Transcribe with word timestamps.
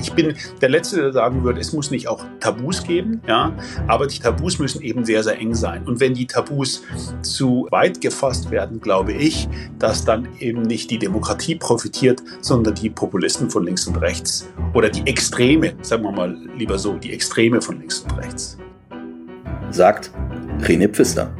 Ich 0.00 0.12
bin 0.12 0.34
der 0.60 0.68
Letzte, 0.68 0.96
der 0.96 1.12
sagen 1.12 1.44
würde, 1.44 1.60
es 1.60 1.72
muss 1.72 1.90
nicht 1.90 2.08
auch 2.08 2.24
Tabus 2.40 2.82
geben, 2.82 3.20
ja, 3.26 3.52
aber 3.86 4.06
die 4.06 4.18
Tabus 4.18 4.58
müssen 4.58 4.82
eben 4.82 5.04
sehr, 5.04 5.22
sehr 5.22 5.38
eng 5.38 5.54
sein. 5.54 5.84
Und 5.86 6.00
wenn 6.00 6.14
die 6.14 6.26
Tabus 6.26 6.82
zu 7.22 7.66
weit 7.70 8.00
gefasst 8.00 8.50
werden, 8.50 8.80
glaube 8.80 9.12
ich, 9.12 9.48
dass 9.78 10.04
dann 10.04 10.28
eben 10.38 10.62
nicht 10.62 10.90
die 10.90 10.98
Demokratie 10.98 11.54
profitiert, 11.54 12.22
sondern 12.40 12.74
die 12.74 12.90
Populisten 12.90 13.50
von 13.50 13.64
links 13.64 13.86
und 13.86 13.96
rechts 13.96 14.48
oder 14.74 14.88
die 14.88 15.06
Extreme, 15.06 15.74
sagen 15.82 16.02
wir 16.04 16.12
mal 16.12 16.36
lieber 16.56 16.78
so, 16.78 16.94
die 16.94 17.12
Extreme 17.12 17.60
von 17.60 17.78
links 17.78 18.00
und 18.00 18.16
rechts. 18.18 18.58
Sagt 19.70 20.10
René 20.62 20.88
Pfister. 20.88 21.30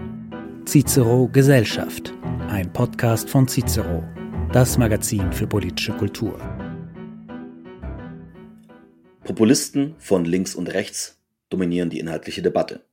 Cicero 0.67 1.29
Gesellschaft, 1.33 2.15
ein 2.49 2.73
Podcast 2.73 3.29
von 3.29 3.49
Cicero, 3.49 4.05
das 4.53 4.79
Magazin 4.79 5.33
für 5.33 5.47
politische 5.47 5.93
Kultur. 5.93 6.39
Populisten 9.31 9.95
von 10.01 10.25
links 10.25 10.57
und 10.57 10.67
rechts 10.75 11.17
dominieren 11.51 11.89
die 11.89 12.01
inhaltliche 12.01 12.43
Debatte. 12.43 12.85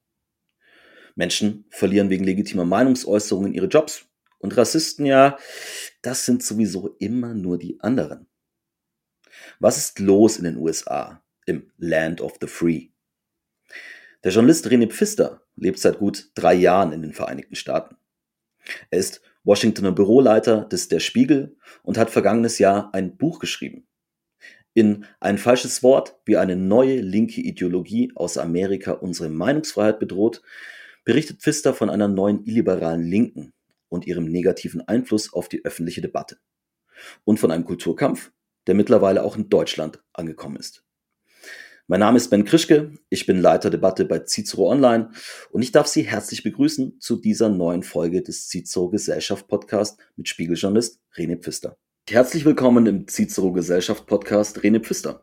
Menschen 1.16 1.66
verlieren 1.72 2.12
wegen 2.12 2.24
legitimer 2.24 2.64
Meinungsäußerungen 2.64 3.56
ihre 3.56 3.66
Jobs. 3.66 4.06
Und 4.38 4.56
Rassisten, 4.56 5.08
ja, 5.08 5.40
das 6.04 6.26
sind 6.26 6.44
sowieso 6.44 6.96
immer 7.00 7.34
nur 7.34 7.58
die 7.58 7.80
anderen. 7.80 8.28
Was 9.60 9.80
ist 9.80 9.98
los 9.98 10.38
in 10.38 10.44
den 10.44 10.58
USA, 10.58 11.24
im 11.48 11.72
Land 11.80 12.22
of 12.22 12.36
the 12.40 12.46
Free? 12.46 12.90
Der 14.24 14.32
Journalist 14.32 14.68
René 14.68 14.88
Pfister 14.92 15.42
lebt 15.56 15.80
seit 15.80 15.98
gut 15.98 16.30
drei 16.36 16.54
Jahren 16.54 16.94
in 16.94 17.02
den 17.02 17.14
Vereinigten 17.14 17.56
Staaten. 17.56 17.96
Er 18.92 19.00
ist 19.00 19.24
Washingtoner 19.44 19.92
Büroleiter 19.92 20.66
des 20.66 20.88
Der 20.88 21.00
Spiegel 21.00 21.58
und 21.82 21.98
hat 21.98 22.12
vergangenes 22.12 22.60
Jahr 22.60 22.94
ein 22.94 23.18
Buch 23.18 23.40
geschrieben 23.40 23.87
in 24.78 25.06
ein 25.20 25.40
falsches 25.40 25.82
Wort, 25.82 26.18
wie 26.26 26.38
eine 26.38 26.56
neue 26.56 27.02
linke 27.02 27.42
Ideologie 27.42 28.12
aus 28.14 28.38
Amerika 28.38 28.92
unsere 28.92 29.28
Meinungsfreiheit 29.28 29.98
bedroht, 29.98 30.44
berichtet 31.04 31.42
Pfister 31.42 31.74
von 31.74 31.90
einer 31.90 32.08
neuen 32.08 32.46
illiberalen 32.46 33.02
Linken 33.02 33.54
und 33.90 34.06
ihrem 34.06 34.26
negativen 34.26 34.88
Einfluss 34.88 35.34
auf 35.34 35.50
die 35.50 35.66
öffentliche 35.66 36.02
Debatte. 36.02 36.38
Und 37.24 37.40
von 37.40 37.50
einem 37.50 37.66
Kulturkampf, 37.66 38.32
der 38.68 38.76
mittlerweile 38.76 39.24
auch 39.24 39.36
in 39.36 39.50
Deutschland 39.50 40.04
angekommen 40.14 40.58
ist. 40.58 40.86
Mein 41.88 42.02
Name 42.02 42.18
ist 42.18 42.30
Ben 42.30 42.46
Krischke, 42.46 42.92
ich 43.10 43.26
bin 43.26 43.42
Leiter 43.42 43.72
Debatte 43.72 44.06
bei 44.06 44.20
Cicero 44.20 44.70
Online 44.70 45.10
und 45.50 45.64
ich 45.64 45.72
darf 45.72 45.88
Sie 45.88 46.04
herzlich 46.04 46.44
begrüßen 46.44 47.00
zu 47.00 47.16
dieser 47.16 47.50
neuen 47.50 47.82
Folge 47.82 48.22
des 48.22 48.48
Cicero 48.48 48.92
Gesellschaft 48.92 49.48
Podcast 49.48 50.00
mit 50.18 50.30
Spiegeljournalist 50.30 51.02
René 51.16 51.42
Pfister. 51.42 51.80
Herzlich 52.10 52.46
willkommen 52.46 52.86
im 52.86 53.06
Cicero 53.10 53.52
Gesellschaft 53.52 54.06
Podcast, 54.06 54.64
Rene 54.64 54.80
Pfister. 54.80 55.22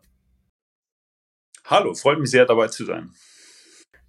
Hallo, 1.63 1.95
freut 1.95 2.19
mich 2.19 2.29
sehr 2.29 2.45
dabei 2.45 2.67
zu 2.67 2.85
sein. 2.85 3.09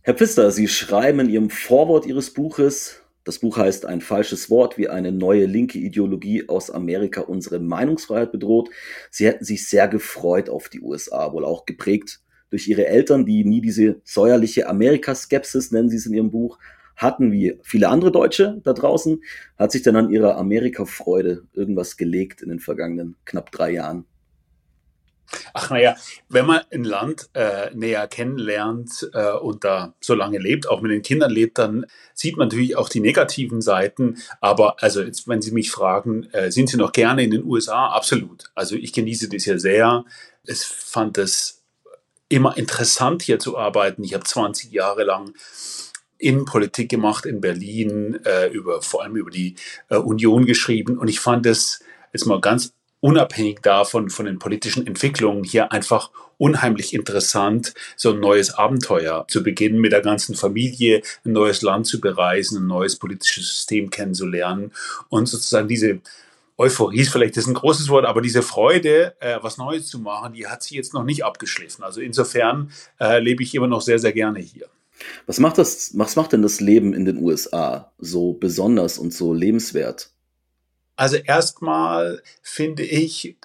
Herr 0.02 0.12
Pfister, 0.12 0.50
Sie 0.50 0.68
schreiben 0.68 1.20
in 1.20 1.30
Ihrem 1.30 1.48
Vorwort 1.48 2.04
Ihres 2.04 2.34
Buches, 2.34 3.00
das 3.24 3.38
Buch 3.38 3.56
heißt 3.56 3.86
Ein 3.86 4.02
falsches 4.02 4.50
Wort, 4.50 4.76
wie 4.76 4.90
eine 4.90 5.10
neue 5.10 5.46
linke 5.46 5.78
Ideologie 5.78 6.50
aus 6.50 6.70
Amerika 6.70 7.22
unsere 7.22 7.60
Meinungsfreiheit 7.60 8.30
bedroht. 8.30 8.68
Sie 9.10 9.26
hätten 9.26 9.46
sich 9.46 9.66
sehr 9.66 9.88
gefreut 9.88 10.50
auf 10.50 10.68
die 10.68 10.82
USA, 10.82 11.32
wohl 11.32 11.46
auch 11.46 11.64
geprägt 11.64 12.20
durch 12.50 12.68
Ihre 12.68 12.86
Eltern, 12.88 13.24
die 13.24 13.46
nie 13.46 13.62
diese 13.62 14.02
säuerliche 14.04 14.68
Amerikaskepsis, 14.68 15.70
nennen 15.70 15.88
Sie 15.88 15.96
es 15.96 16.04
in 16.04 16.12
Ihrem 16.12 16.30
Buch, 16.30 16.58
hatten, 16.96 17.30
wie 17.32 17.58
viele 17.62 17.88
andere 17.88 18.10
Deutsche 18.10 18.60
da 18.64 18.72
draußen. 18.72 19.22
Hat 19.58 19.72
sich 19.72 19.82
dann 19.82 19.96
an 19.96 20.10
ihrer 20.10 20.36
Amerika-Freude 20.36 21.44
irgendwas 21.52 21.96
gelegt 21.96 22.42
in 22.42 22.48
den 22.48 22.60
vergangenen 22.60 23.16
knapp 23.24 23.52
drei 23.52 23.72
Jahren? 23.72 24.06
Ach 25.54 25.70
naja, 25.70 25.96
wenn 26.28 26.46
man 26.46 26.60
ein 26.72 26.84
Land 26.84 27.30
äh, 27.34 27.74
näher 27.74 28.06
kennenlernt 28.06 29.08
äh, 29.12 29.32
und 29.32 29.64
da 29.64 29.94
so 30.00 30.14
lange 30.14 30.38
lebt, 30.38 30.68
auch 30.68 30.80
mit 30.80 30.92
den 30.92 31.02
Kindern 31.02 31.30
lebt, 31.30 31.58
dann 31.58 31.86
sieht 32.14 32.36
man 32.36 32.48
natürlich 32.48 32.76
auch 32.76 32.88
die 32.88 33.00
negativen 33.00 33.60
Seiten. 33.60 34.18
Aber 34.40 34.82
also 34.82 35.02
jetzt, 35.02 35.26
wenn 35.28 35.42
Sie 35.42 35.50
mich 35.50 35.70
fragen, 35.70 36.28
äh, 36.32 36.50
sind 36.50 36.68
Sie 36.68 36.76
noch 36.76 36.92
gerne 36.92 37.24
in 37.24 37.30
den 37.30 37.44
USA? 37.44 37.88
Absolut. 37.88 38.50
Also 38.54 38.76
ich 38.76 38.92
genieße 38.92 39.28
das 39.28 39.44
ja 39.46 39.58
sehr. 39.58 40.04
Ich 40.44 40.60
fand 40.60 41.18
es 41.18 41.64
immer 42.28 42.56
interessant 42.56 43.22
hier 43.22 43.38
zu 43.38 43.58
arbeiten. 43.58 44.04
Ich 44.04 44.14
habe 44.14 44.24
20 44.24 44.72
Jahre 44.72 45.04
lang 45.04 45.34
Innenpolitik 46.18 46.88
gemacht 46.88 47.26
in 47.26 47.40
Berlin, 47.40 48.18
äh, 48.24 48.48
über, 48.48 48.82
vor 48.82 49.02
allem 49.02 49.16
über 49.16 49.30
die 49.30 49.56
äh, 49.88 49.96
Union 49.96 50.46
geschrieben. 50.46 50.98
Und 50.98 51.08
ich 51.08 51.20
fand 51.20 51.46
es 51.46 51.80
jetzt 52.12 52.26
mal 52.26 52.40
ganz 52.40 52.72
unabhängig 53.00 53.60
davon, 53.62 54.10
von 54.10 54.26
den 54.26 54.38
politischen 54.38 54.86
Entwicklungen, 54.86 55.44
hier 55.44 55.72
einfach 55.72 56.10
unheimlich 56.38 56.94
interessant, 56.94 57.74
so 57.96 58.12
ein 58.12 58.20
neues 58.20 58.54
Abenteuer 58.54 59.26
zu 59.28 59.42
beginnen, 59.42 59.80
mit 59.80 59.92
der 59.92 60.02
ganzen 60.02 60.34
Familie 60.34 61.02
ein 61.24 61.32
neues 61.32 61.62
Land 61.62 61.86
zu 61.86 62.00
bereisen, 62.00 62.62
ein 62.62 62.66
neues 62.66 62.96
politisches 62.96 63.48
System 63.48 63.90
kennenzulernen 63.90 64.72
und 65.08 65.26
sozusagen 65.26 65.68
diese 65.68 66.00
Euphorie 66.58 67.00
ist 67.00 67.12
vielleicht 67.12 67.36
ist 67.36 67.46
ein 67.46 67.54
großes 67.54 67.88
Wort, 67.90 68.06
aber 68.06 68.22
diese 68.22 68.40
Freude, 68.42 69.14
äh, 69.20 69.38
was 69.42 69.58
Neues 69.58 69.88
zu 69.88 69.98
machen, 69.98 70.32
die 70.32 70.46
hat 70.46 70.62
sich 70.62 70.72
jetzt 70.72 70.94
noch 70.94 71.04
nicht 71.04 71.22
abgeschliffen. 71.22 71.84
Also 71.84 72.00
insofern 72.00 72.70
äh, 72.98 73.18
lebe 73.18 73.42
ich 73.42 73.54
immer 73.54 73.66
noch 73.66 73.82
sehr, 73.82 73.98
sehr 73.98 74.12
gerne 74.12 74.40
hier. 74.40 74.66
Was 75.26 75.38
macht 75.38 75.58
das, 75.58 75.92
was 75.94 76.16
macht 76.16 76.32
denn 76.32 76.42
das 76.42 76.60
Leben 76.60 76.94
in 76.94 77.04
den 77.04 77.18
USA 77.18 77.92
so 77.98 78.32
besonders 78.32 78.98
und 78.98 79.12
so 79.12 79.34
lebenswert? 79.34 80.10
Also 80.96 81.16
erstmal 81.16 82.22
finde 82.42 82.82
ich 82.82 83.36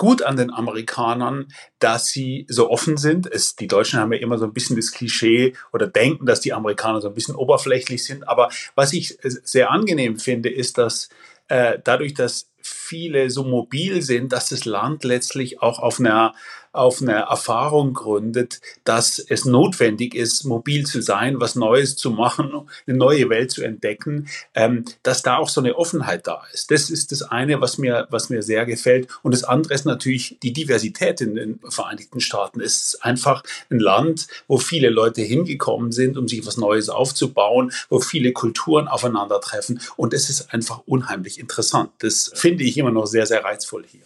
gut 0.00 0.22
an 0.22 0.36
den 0.36 0.50
Amerikanern, 0.50 1.48
dass 1.78 2.06
sie 2.06 2.46
so 2.48 2.70
offen 2.70 2.96
sind. 2.96 3.26
Es, 3.26 3.54
die 3.54 3.66
Deutschen 3.66 4.00
haben 4.00 4.12
ja 4.14 4.18
immer 4.18 4.38
so 4.38 4.46
ein 4.46 4.54
bisschen 4.54 4.76
das 4.76 4.92
Klischee 4.92 5.52
oder 5.74 5.86
denken, 5.86 6.24
dass 6.24 6.40
die 6.40 6.54
Amerikaner 6.54 7.02
so 7.02 7.08
ein 7.08 7.14
bisschen 7.14 7.34
oberflächlich 7.34 8.02
sind. 8.04 8.26
Aber 8.26 8.48
was 8.74 8.94
ich 8.94 9.18
sehr 9.20 9.70
angenehm 9.70 10.18
finde, 10.18 10.48
ist, 10.48 10.78
dass 10.78 11.10
äh, 11.48 11.78
dadurch, 11.84 12.14
dass 12.14 12.48
viele 12.62 13.28
so 13.28 13.44
mobil 13.44 14.00
sind, 14.00 14.32
dass 14.32 14.48
das 14.48 14.64
Land 14.64 15.04
letztlich 15.04 15.60
auch 15.60 15.78
auf 15.78 16.00
einer 16.00 16.34
auf 16.72 17.02
einer 17.02 17.20
Erfahrung 17.20 17.94
gründet, 17.94 18.60
dass 18.84 19.18
es 19.18 19.44
notwendig 19.44 20.14
ist, 20.14 20.44
mobil 20.44 20.86
zu 20.86 21.02
sein, 21.02 21.40
was 21.40 21.56
Neues 21.56 21.96
zu 21.96 22.10
machen, 22.10 22.52
eine 22.86 22.96
neue 22.96 23.28
Welt 23.28 23.50
zu 23.50 23.62
entdecken, 23.62 24.28
ähm, 24.54 24.84
dass 25.02 25.22
da 25.22 25.38
auch 25.38 25.48
so 25.48 25.60
eine 25.60 25.76
Offenheit 25.76 26.26
da 26.26 26.42
ist. 26.52 26.70
Das 26.70 26.90
ist 26.90 27.10
das 27.10 27.22
eine, 27.22 27.60
was 27.60 27.78
mir, 27.78 28.06
was 28.10 28.30
mir 28.30 28.42
sehr 28.42 28.66
gefällt. 28.66 29.08
Und 29.22 29.34
das 29.34 29.42
andere 29.42 29.74
ist 29.74 29.84
natürlich 29.84 30.38
die 30.42 30.52
Diversität 30.52 31.20
in 31.20 31.34
den 31.34 31.60
Vereinigten 31.68 32.20
Staaten. 32.20 32.60
Es 32.60 32.80
ist 32.80 33.04
einfach 33.04 33.42
ein 33.70 33.80
Land, 33.80 34.28
wo 34.46 34.58
viele 34.58 34.90
Leute 34.90 35.22
hingekommen 35.22 35.90
sind, 35.90 36.16
um 36.16 36.28
sich 36.28 36.46
was 36.46 36.56
Neues 36.56 36.88
aufzubauen, 36.88 37.72
wo 37.88 37.98
viele 37.98 38.32
Kulturen 38.32 38.86
aufeinandertreffen. 38.86 39.80
Und 39.96 40.14
es 40.14 40.30
ist 40.30 40.54
einfach 40.54 40.82
unheimlich 40.86 41.40
interessant. 41.40 41.90
Das 41.98 42.30
finde 42.34 42.64
ich 42.64 42.78
immer 42.78 42.92
noch 42.92 43.06
sehr, 43.06 43.26
sehr 43.26 43.44
reizvoll 43.44 43.84
hier. 43.86 44.02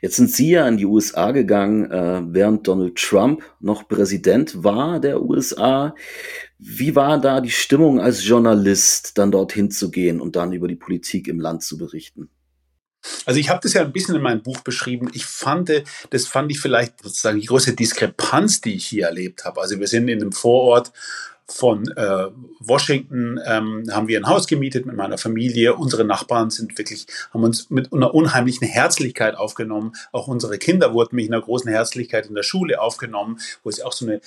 Jetzt 0.00 0.16
sind 0.16 0.30
Sie 0.30 0.50
ja 0.50 0.68
in 0.68 0.76
die 0.76 0.86
USA 0.86 1.30
gegangen, 1.32 1.90
äh, 1.90 2.22
während 2.26 2.66
Donald 2.66 2.96
Trump 2.96 3.42
noch 3.60 3.88
Präsident 3.88 4.62
war 4.62 5.00
der 5.00 5.22
USA. 5.22 5.94
Wie 6.58 6.94
war 6.94 7.20
da 7.20 7.40
die 7.40 7.50
Stimmung 7.50 8.00
als 8.00 8.26
Journalist, 8.26 9.18
dann 9.18 9.30
dorthin 9.30 9.70
zu 9.70 9.90
gehen 9.90 10.20
und 10.20 10.36
dann 10.36 10.52
über 10.52 10.68
die 10.68 10.76
Politik 10.76 11.28
im 11.28 11.40
Land 11.40 11.62
zu 11.62 11.78
berichten? 11.78 12.30
Also 13.26 13.38
ich 13.38 13.50
habe 13.50 13.60
das 13.62 13.74
ja 13.74 13.82
ein 13.82 13.92
bisschen 13.92 14.14
in 14.14 14.22
meinem 14.22 14.42
Buch 14.42 14.60
beschrieben. 14.60 15.10
Ich 15.12 15.26
fand, 15.26 15.70
das 16.10 16.26
fand 16.26 16.50
ich 16.50 16.60
vielleicht 16.60 17.02
sozusagen 17.02 17.40
die 17.40 17.46
große 17.46 17.74
Diskrepanz, 17.74 18.60
die 18.60 18.74
ich 18.74 18.86
hier 18.86 19.06
erlebt 19.06 19.44
habe. 19.44 19.60
Also 19.60 19.78
wir 19.78 19.86
sind 19.86 20.08
in 20.08 20.22
einem 20.22 20.32
Vorort 20.32 20.92
von 21.46 21.88
äh, 21.96 22.28
Washington 22.60 23.38
ähm, 23.46 23.84
haben 23.90 24.08
wir 24.08 24.18
ein 24.18 24.26
Haus 24.26 24.46
gemietet 24.46 24.86
mit 24.86 24.96
meiner 24.96 25.18
Familie. 25.18 25.74
Unsere 25.74 26.04
Nachbarn 26.04 26.50
sind 26.50 26.78
wirklich, 26.78 27.06
haben 27.32 27.44
uns 27.44 27.68
mit 27.70 27.92
einer 27.92 28.14
unheimlichen 28.14 28.66
Herzlichkeit 28.66 29.36
aufgenommen. 29.36 29.92
Auch 30.12 30.26
unsere 30.26 30.58
Kinder 30.58 30.94
wurden 30.94 31.16
mit 31.16 31.30
einer 31.30 31.42
großen 31.42 31.70
Herzlichkeit 31.70 32.26
in 32.26 32.34
der 32.34 32.44
Schule 32.44 32.80
aufgenommen, 32.80 33.38
wo 33.62 33.68
es 33.68 33.80
auch 33.82 33.92
so 33.92 34.06
eine 34.06 34.20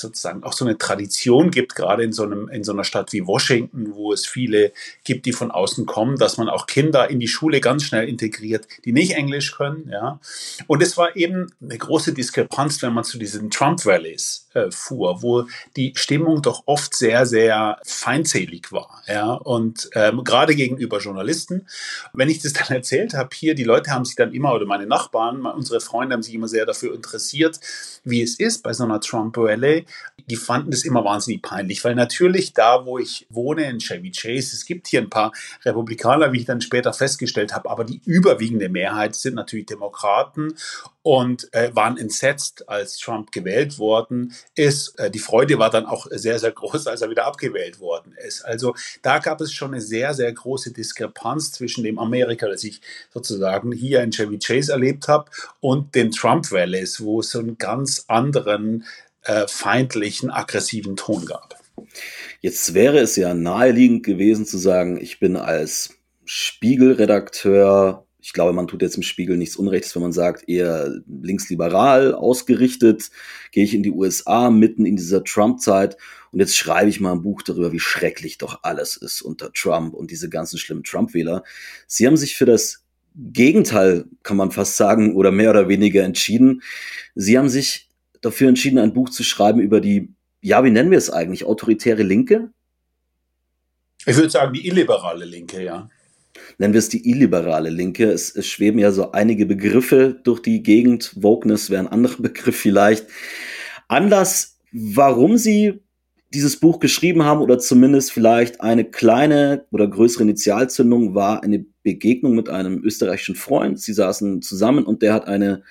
sozusagen 0.00 0.42
auch 0.42 0.52
so 0.52 0.64
eine 0.64 0.78
Tradition 0.78 1.50
gibt, 1.50 1.74
gerade 1.74 2.02
in 2.04 2.12
so, 2.12 2.24
einem, 2.24 2.48
in 2.48 2.64
so 2.64 2.72
einer 2.72 2.84
Stadt 2.84 3.12
wie 3.12 3.26
Washington, 3.26 3.94
wo 3.94 4.12
es 4.12 4.26
viele 4.26 4.72
gibt, 5.04 5.26
die 5.26 5.32
von 5.32 5.50
außen 5.50 5.86
kommen, 5.86 6.18
dass 6.18 6.36
man 6.36 6.48
auch 6.48 6.66
Kinder 6.66 7.10
in 7.10 7.20
die 7.20 7.28
Schule 7.28 7.60
ganz 7.60 7.84
schnell 7.84 8.08
integriert, 8.08 8.66
die 8.84 8.92
nicht 8.92 9.12
Englisch 9.12 9.52
können. 9.52 9.88
Ja. 9.90 10.20
Und 10.66 10.82
es 10.82 10.96
war 10.96 11.16
eben 11.16 11.52
eine 11.62 11.78
große 11.78 12.12
Diskrepanz, 12.12 12.82
wenn 12.82 12.92
man 12.92 13.04
zu 13.04 13.18
diesen 13.18 13.50
Trump-Rallies 13.50 14.48
äh, 14.54 14.70
fuhr, 14.70 15.22
wo 15.22 15.46
die 15.76 15.92
Stimmung 15.96 16.42
doch 16.42 16.64
oft 16.66 16.94
sehr, 16.94 17.26
sehr 17.26 17.78
feindselig 17.84 18.72
war. 18.72 19.02
Ja. 19.06 19.32
Und 19.32 19.90
ähm, 19.94 20.24
gerade 20.24 20.54
gegenüber 20.54 20.98
Journalisten. 20.98 21.66
Wenn 22.12 22.28
ich 22.28 22.42
das 22.42 22.52
dann 22.52 22.68
erzählt 22.76 23.14
habe, 23.14 23.30
hier, 23.32 23.54
die 23.54 23.64
Leute 23.64 23.90
haben 23.90 24.04
sich 24.04 24.16
dann 24.16 24.32
immer, 24.32 24.54
oder 24.54 24.66
meine 24.66 24.86
Nachbarn, 24.86 25.46
unsere 25.46 25.80
Freunde 25.80 26.14
haben 26.14 26.22
sich 26.22 26.34
immer 26.34 26.48
sehr 26.48 26.66
dafür 26.66 26.94
interessiert, 26.94 27.60
wie 28.04 28.22
es 28.22 28.38
ist 28.38 28.62
bei 28.62 28.72
so 28.72 28.84
einer 28.84 29.00
Trump-Rally 29.00 29.70
Freunde, 29.70 29.84
die 30.28 30.36
fanden 30.36 30.72
es 30.72 30.84
immer 30.84 31.04
wahnsinnig 31.04 31.42
peinlich, 31.42 31.84
weil 31.84 31.94
natürlich 31.94 32.52
da, 32.52 32.86
wo 32.86 32.98
ich 32.98 33.26
wohne, 33.30 33.68
in 33.68 33.78
Chevy 33.78 34.10
Chase, 34.10 34.54
es 34.54 34.64
gibt 34.64 34.88
hier 34.88 35.00
ein 35.00 35.10
paar 35.10 35.32
Republikaner, 35.64 36.32
wie 36.32 36.40
ich 36.40 36.44
dann 36.44 36.60
später 36.60 36.92
festgestellt 36.92 37.54
habe, 37.54 37.70
aber 37.70 37.84
die 37.84 38.00
überwiegende 38.04 38.68
Mehrheit 38.68 39.14
sind 39.14 39.34
natürlich 39.34 39.66
Demokraten 39.66 40.54
und 41.02 41.52
äh, 41.54 41.74
waren 41.74 41.96
entsetzt, 41.96 42.68
als 42.68 42.98
Trump 42.98 43.32
gewählt 43.32 43.78
worden 43.78 44.34
ist. 44.54 44.98
Äh, 44.98 45.10
die 45.10 45.18
Freude 45.18 45.58
war 45.58 45.70
dann 45.70 45.86
auch 45.86 46.06
sehr, 46.10 46.38
sehr 46.38 46.52
groß, 46.52 46.86
als 46.86 47.00
er 47.00 47.10
wieder 47.10 47.26
abgewählt 47.26 47.80
worden 47.80 48.14
ist. 48.26 48.42
Also 48.42 48.74
da 49.02 49.18
gab 49.18 49.40
es 49.40 49.52
schon 49.52 49.72
eine 49.72 49.80
sehr, 49.80 50.14
sehr 50.14 50.32
große 50.32 50.72
Diskrepanz 50.72 51.52
zwischen 51.52 51.84
dem 51.84 51.98
Amerika, 51.98 52.48
das 52.48 52.64
ich 52.64 52.80
sozusagen 53.12 53.72
hier 53.72 54.02
in 54.02 54.10
Chevy 54.10 54.38
Chase 54.38 54.72
erlebt 54.72 55.08
habe, 55.08 55.30
und 55.60 55.94
den 55.94 56.10
Trump 56.10 56.50
Valleys, 56.50 57.00
wo 57.00 57.20
es 57.20 57.30
so 57.30 57.38
einen 57.38 57.58
ganz 57.58 58.04
anderen 58.08 58.84
äh, 59.30 59.48
feindlichen, 59.48 60.30
aggressiven 60.30 60.96
Ton 60.96 61.26
gab. 61.26 61.56
Jetzt 62.40 62.74
wäre 62.74 62.98
es 62.98 63.16
ja 63.16 63.34
naheliegend 63.34 64.04
gewesen 64.04 64.46
zu 64.46 64.58
sagen, 64.58 65.00
ich 65.00 65.20
bin 65.20 65.36
als 65.36 65.96
Spiegelredakteur 66.24 68.06
ich 68.22 68.32
glaube, 68.32 68.52
man 68.52 68.68
tut 68.68 68.82
jetzt 68.82 68.96
im 68.96 69.02
Spiegel 69.02 69.36
nichts 69.36 69.56
Unrechtes, 69.56 69.94
wenn 69.94 70.02
man 70.02 70.12
sagt, 70.12 70.48
eher 70.48 70.94
linksliberal 71.08 72.14
ausgerichtet, 72.14 73.10
gehe 73.50 73.64
ich 73.64 73.74
in 73.74 73.82
die 73.82 73.90
USA 73.90 74.50
mitten 74.50 74.84
in 74.86 74.96
dieser 74.96 75.24
Trump-Zeit 75.24 75.96
und 76.32 76.40
jetzt 76.40 76.56
schreibe 76.56 76.90
ich 76.90 77.00
mal 77.00 77.12
ein 77.12 77.22
Buch 77.22 77.42
darüber, 77.42 77.72
wie 77.72 77.80
schrecklich 77.80 78.38
doch 78.38 78.62
alles 78.62 78.96
ist 78.96 79.22
unter 79.22 79.52
Trump 79.52 79.94
und 79.94 80.10
diese 80.10 80.28
ganzen 80.28 80.58
schlimmen 80.58 80.84
Trump-Wähler. 80.84 81.42
Sie 81.86 82.06
haben 82.06 82.16
sich 82.16 82.36
für 82.36 82.46
das 82.46 82.84
Gegenteil, 83.16 84.04
kann 84.22 84.36
man 84.36 84.52
fast 84.52 84.76
sagen, 84.76 85.16
oder 85.16 85.32
mehr 85.32 85.50
oder 85.50 85.68
weniger 85.68 86.04
entschieden. 86.04 86.62
Sie 87.14 87.36
haben 87.36 87.48
sich 87.48 87.89
dafür 88.20 88.48
entschieden, 88.48 88.78
ein 88.78 88.92
Buch 88.92 89.10
zu 89.10 89.22
schreiben 89.22 89.60
über 89.60 89.80
die, 89.80 90.14
ja, 90.40 90.64
wie 90.64 90.70
nennen 90.70 90.90
wir 90.90 90.98
es 90.98 91.10
eigentlich, 91.10 91.44
autoritäre 91.44 92.02
Linke? 92.02 92.50
Ich 94.06 94.16
würde 94.16 94.30
sagen, 94.30 94.52
die 94.52 94.66
illiberale 94.66 95.24
Linke, 95.24 95.62
ja 95.62 95.88
nennen 96.58 96.74
wir 96.74 96.78
es 96.78 96.88
die 96.88 97.08
illiberale 97.08 97.70
Linke. 97.70 98.10
Es, 98.10 98.34
es 98.34 98.46
schweben 98.46 98.78
ja 98.78 98.92
so 98.92 99.12
einige 99.12 99.46
Begriffe 99.46 100.20
durch 100.22 100.40
die 100.40 100.62
Gegend. 100.62 101.12
Wokeness 101.16 101.70
wäre 101.70 101.82
ein 101.82 101.88
anderer 101.88 102.16
Begriff 102.22 102.56
vielleicht. 102.56 103.06
Anlass, 103.88 104.58
warum 104.72 105.36
Sie 105.36 105.80
dieses 106.32 106.60
Buch 106.60 106.78
geschrieben 106.78 107.24
haben 107.24 107.40
oder 107.40 107.58
zumindest 107.58 108.12
vielleicht 108.12 108.60
eine 108.60 108.84
kleine 108.84 109.64
oder 109.72 109.88
größere 109.88 110.22
Initialzündung 110.22 111.14
war 111.16 111.42
eine 111.42 111.64
Begegnung 111.82 112.36
mit 112.36 112.48
einem 112.48 112.84
österreichischen 112.84 113.34
Freund. 113.34 113.80
Sie 113.80 113.92
saßen 113.92 114.40
zusammen 114.40 114.84
und 114.84 115.02
der 115.02 115.12
hat 115.12 115.26
eine 115.26 115.64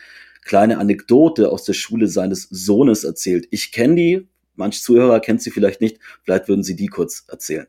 kleine 0.43 0.77
Anekdote 0.77 1.51
aus 1.51 1.63
der 1.63 1.73
Schule 1.73 2.07
seines 2.07 2.47
Sohnes 2.49 3.03
erzählt. 3.03 3.47
Ich 3.51 3.71
kenne 3.71 3.95
die, 3.95 4.27
manch 4.55 4.81
Zuhörer 4.81 5.19
kennt 5.19 5.41
sie 5.41 5.51
vielleicht 5.51 5.81
nicht, 5.81 5.99
vielleicht 6.23 6.47
würden 6.47 6.63
Sie 6.63 6.75
die 6.75 6.87
kurz 6.87 7.25
erzählen. 7.27 7.67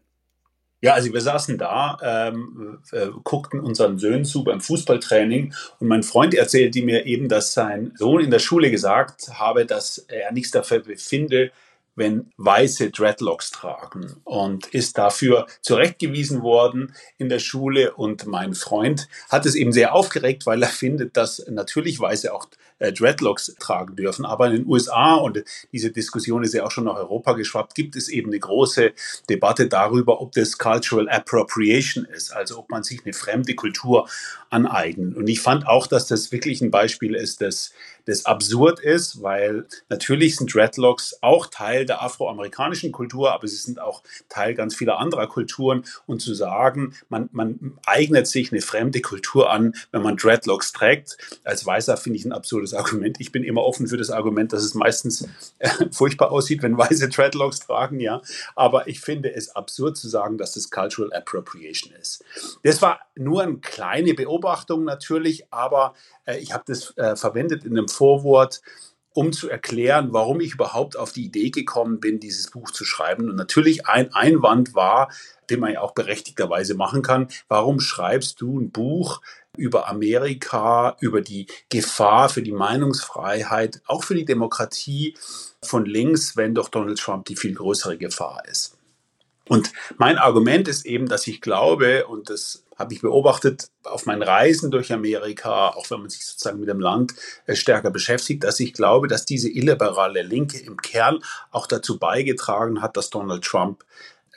Ja, 0.82 0.94
also 0.94 1.12
wir 1.12 1.20
saßen 1.20 1.58
da, 1.58 1.98
ähm, 2.02 2.78
äh, 2.92 3.08
guckten 3.22 3.60
unseren 3.60 3.98
Söhnen 3.98 4.24
zu 4.24 4.44
beim 4.44 4.62
Fußballtraining 4.62 5.52
und 5.78 5.88
mein 5.88 6.02
Freund 6.02 6.32
erzählte 6.34 6.80
mir 6.82 7.04
eben, 7.04 7.28
dass 7.28 7.52
sein 7.52 7.92
Sohn 7.96 8.24
in 8.24 8.30
der 8.30 8.38
Schule 8.38 8.70
gesagt 8.70 9.28
habe, 9.34 9.66
dass 9.66 9.98
er 9.98 10.32
nichts 10.32 10.52
dafür 10.52 10.80
befinde, 10.80 11.52
wenn 11.96 12.30
Weiße 12.36 12.90
Dreadlocks 12.90 13.50
tragen 13.50 14.16
und 14.24 14.66
ist 14.68 14.96
dafür 14.96 15.46
zurechtgewiesen 15.60 16.42
worden 16.42 16.94
in 17.18 17.28
der 17.28 17.40
Schule. 17.40 17.94
Und 17.94 18.26
mein 18.26 18.54
Freund 18.54 19.08
hat 19.28 19.44
es 19.46 19.54
eben 19.54 19.72
sehr 19.72 19.94
aufgeregt, 19.94 20.46
weil 20.46 20.62
er 20.62 20.68
findet, 20.68 21.16
dass 21.16 21.44
natürlich 21.48 22.00
Weiße 22.00 22.32
auch 22.32 22.48
äh, 22.80 22.92
Dreadlocks 22.92 23.54
tragen 23.58 23.94
dürfen. 23.94 24.24
Aber 24.24 24.46
in 24.46 24.52
den 24.54 24.66
USA, 24.66 25.14
und 25.16 25.44
diese 25.72 25.90
Diskussion 25.90 26.42
ist 26.42 26.54
ja 26.54 26.64
auch 26.64 26.70
schon 26.70 26.84
nach 26.84 26.96
Europa 26.96 27.34
geschwappt, 27.34 27.74
gibt 27.74 27.94
es 27.94 28.08
eben 28.08 28.30
eine 28.30 28.40
große 28.40 28.92
Debatte 29.28 29.68
darüber, 29.68 30.20
ob 30.20 30.32
das 30.32 30.58
Cultural 30.58 31.08
Appropriation 31.08 32.04
ist, 32.06 32.32
also 32.32 32.58
ob 32.58 32.70
man 32.70 32.82
sich 32.82 33.04
eine 33.04 33.12
fremde 33.12 33.54
Kultur 33.54 34.08
aneignet. 34.48 35.16
Und 35.16 35.28
ich 35.28 35.40
fand 35.40 35.66
auch, 35.66 35.86
dass 35.86 36.06
das 36.06 36.32
wirklich 36.32 36.60
ein 36.60 36.70
Beispiel 36.70 37.14
ist, 37.14 37.42
das, 37.42 37.72
das 38.10 38.26
absurd 38.26 38.80
ist, 38.80 39.22
weil 39.22 39.66
natürlich 39.88 40.36
sind 40.36 40.52
Dreadlocks 40.52 41.16
auch 41.22 41.46
Teil 41.46 41.86
der 41.86 42.02
afroamerikanischen 42.02 42.92
Kultur, 42.92 43.32
aber 43.32 43.46
sie 43.48 43.56
sind 43.56 43.80
auch 43.80 44.02
Teil 44.28 44.54
ganz 44.54 44.74
vieler 44.74 44.98
anderer 44.98 45.26
Kulturen. 45.26 45.84
Und 46.06 46.20
zu 46.20 46.34
sagen, 46.34 46.94
man, 47.08 47.28
man 47.32 47.78
eignet 47.86 48.26
sich 48.26 48.52
eine 48.52 48.60
fremde 48.60 49.00
Kultur 49.00 49.50
an, 49.50 49.74
wenn 49.92 50.02
man 50.02 50.16
Dreadlocks 50.16 50.72
trägt, 50.72 51.16
als 51.44 51.64
Weißer 51.64 51.96
finde 51.96 52.18
ich 52.18 52.24
ein 52.24 52.32
absurdes 52.32 52.74
Argument. 52.74 53.16
Ich 53.20 53.32
bin 53.32 53.44
immer 53.44 53.62
offen 53.62 53.86
für 53.86 53.96
das 53.96 54.10
Argument, 54.10 54.52
dass 54.52 54.62
es 54.62 54.74
meistens 54.74 55.28
äh, 55.58 55.68
furchtbar 55.92 56.32
aussieht, 56.32 56.62
wenn 56.62 56.76
weiße 56.76 57.08
Dreadlocks 57.08 57.60
tragen, 57.60 58.00
ja. 58.00 58.22
Aber 58.56 58.88
ich 58.88 59.00
finde 59.00 59.32
es 59.32 59.54
absurd 59.54 59.96
zu 59.96 60.08
sagen, 60.08 60.38
dass 60.38 60.54
das 60.54 60.70
Cultural 60.70 61.12
Appropriation 61.12 61.92
ist. 61.94 62.24
Das 62.62 62.82
war 62.82 63.00
nur 63.14 63.42
eine 63.42 63.58
kleine 63.58 64.14
Beobachtung 64.14 64.84
natürlich, 64.84 65.52
aber 65.52 65.94
äh, 66.24 66.38
ich 66.38 66.52
habe 66.52 66.64
das 66.66 66.96
äh, 66.96 67.16
verwendet 67.16 67.64
in 67.64 67.76
einem 67.76 67.88
Vorwort 68.00 68.62
um 69.12 69.32
zu 69.32 69.50
erklären, 69.50 70.12
warum 70.12 70.40
ich 70.40 70.54
überhaupt 70.54 70.96
auf 70.96 71.12
die 71.12 71.24
Idee 71.24 71.50
gekommen 71.50 72.00
bin, 72.00 72.20
dieses 72.20 72.50
Buch 72.50 72.70
zu 72.70 72.84
schreiben. 72.84 73.28
Und 73.28 73.36
natürlich 73.36 73.86
ein 73.86 74.14
Einwand 74.14 74.74
war, 74.74 75.10
den 75.50 75.60
man 75.60 75.72
ja 75.72 75.80
auch 75.80 75.92
berechtigterweise 75.92 76.74
machen 76.74 77.02
kann, 77.02 77.28
warum 77.48 77.80
schreibst 77.80 78.40
du 78.40 78.60
ein 78.60 78.70
Buch 78.70 79.20
über 79.56 79.88
Amerika, 79.88 80.96
über 81.00 81.22
die 81.22 81.46
Gefahr 81.70 82.28
für 82.28 82.42
die 82.42 82.52
Meinungsfreiheit, 82.52 83.82
auch 83.86 84.04
für 84.04 84.14
die 84.14 84.24
Demokratie 84.24 85.16
von 85.60 85.84
links, 85.84 86.36
wenn 86.36 86.54
doch 86.54 86.68
Donald 86.68 86.98
Trump 86.98 87.26
die 87.26 87.36
viel 87.36 87.54
größere 87.54 87.98
Gefahr 87.98 88.44
ist. 88.48 88.76
Und 89.48 89.72
mein 89.98 90.18
Argument 90.18 90.68
ist 90.68 90.86
eben, 90.86 91.08
dass 91.08 91.26
ich 91.26 91.40
glaube, 91.40 92.06
und 92.06 92.30
das 92.30 92.62
habe 92.80 92.94
ich 92.94 93.02
beobachtet 93.02 93.70
auf 93.84 94.06
meinen 94.06 94.22
Reisen 94.22 94.70
durch 94.70 94.92
Amerika, 94.92 95.68
auch 95.68 95.90
wenn 95.90 96.00
man 96.00 96.10
sich 96.10 96.24
sozusagen 96.24 96.58
mit 96.58 96.68
dem 96.68 96.80
Land 96.80 97.14
äh, 97.46 97.54
stärker 97.54 97.90
beschäftigt, 97.90 98.42
dass 98.42 98.58
ich 98.58 98.72
glaube, 98.72 99.06
dass 99.06 99.26
diese 99.26 99.50
illiberale 99.50 100.22
Linke 100.22 100.58
im 100.58 100.78
Kern 100.78 101.22
auch 101.50 101.66
dazu 101.66 101.98
beigetragen 101.98 102.82
hat, 102.82 102.96
dass 102.96 103.10
Donald 103.10 103.44
Trump 103.44 103.84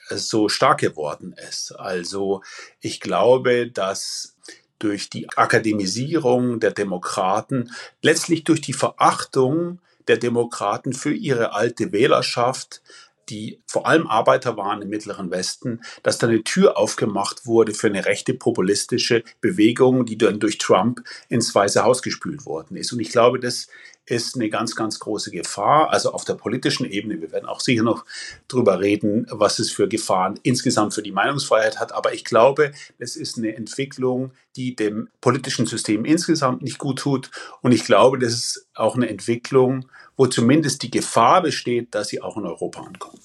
äh, 0.10 0.18
so 0.18 0.50
stark 0.50 0.82
geworden 0.82 1.34
ist. 1.50 1.72
Also 1.72 2.44
ich 2.82 3.00
glaube, 3.00 3.72
dass 3.72 4.36
durch 4.78 5.10
die 5.10 5.30
Akademisierung 5.36 6.60
der 6.60 6.72
Demokraten, 6.72 7.72
letztlich 8.02 8.44
durch 8.44 8.60
die 8.60 8.74
Verachtung 8.74 9.80
der 10.10 10.18
Demokraten 10.18 10.92
für 10.92 11.14
ihre 11.14 11.54
alte 11.54 11.94
Wählerschaft, 11.94 12.82
die 13.30 13.62
vor 13.68 13.88
allem 13.88 14.08
Arbeiter 14.08 14.58
waren 14.58 14.82
im 14.82 14.90
Mittleren 14.90 15.32
Westen, 15.32 15.82
dass 16.04 16.18
da 16.18 16.28
eine 16.28 16.44
Tür 16.44 16.78
aufgemacht 16.78 17.46
wurde 17.46 17.74
für 17.74 17.88
eine 17.88 18.06
rechte 18.06 18.34
populistische 18.34 19.24
Bewegung, 19.42 20.06
die 20.06 20.18
dann 20.18 20.40
durch 20.40 20.58
Trump 20.58 21.02
ins 21.30 21.54
Weiße 21.54 21.84
Haus 21.84 22.02
gespült 22.02 22.46
worden 22.46 22.78
ist. 22.78 22.92
Und 22.94 23.00
ich 23.00 23.10
glaube, 23.10 23.40
das 23.40 23.68
ist 24.06 24.36
eine 24.36 24.50
ganz, 24.50 24.76
ganz 24.76 25.00
große 25.00 25.32
Gefahr. 25.32 25.92
Also 25.92 26.12
auf 26.12 26.26
der 26.26 26.34
politischen 26.34 26.86
Ebene. 26.86 27.22
Wir 27.22 27.32
werden 27.32 27.48
auch 27.48 27.62
sicher 27.62 27.84
noch 27.84 28.06
drüber 28.48 28.80
reden, 28.80 29.26
was 29.30 29.60
es 29.60 29.72
für 29.72 29.88
Gefahren 29.88 30.40
insgesamt 30.44 30.94
für 30.94 31.02
die 31.02 31.12
Meinungsfreiheit 31.12 31.80
hat. 31.80 31.94
Aber 31.94 32.14
ich 32.14 32.26
glaube, 32.26 32.74
es 33.00 33.16
ist 33.16 33.38
eine 33.38 33.56
Entwicklung, 33.56 34.32
die 34.56 34.76
dem 34.76 35.10
politischen 35.22 35.66
System 35.66 36.06
insgesamt 36.06 36.62
nicht 36.62 36.80
gut 36.80 37.00
tut. 37.00 37.32
Und 37.62 37.72
ich 37.72 37.86
glaube, 37.86 38.20
das 38.20 38.34
ist 38.34 38.68
auch 38.76 38.96
eine 38.96 39.10
Entwicklung, 39.10 39.86
wo 40.18 40.28
zumindest 40.28 40.84
die 40.84 40.92
Gefahr 40.92 41.42
besteht, 41.42 41.94
dass 41.96 42.10
sie 42.10 42.22
auch 42.22 42.38
in 42.38 42.46
Europa 42.46 42.82
ankommt. 42.82 43.22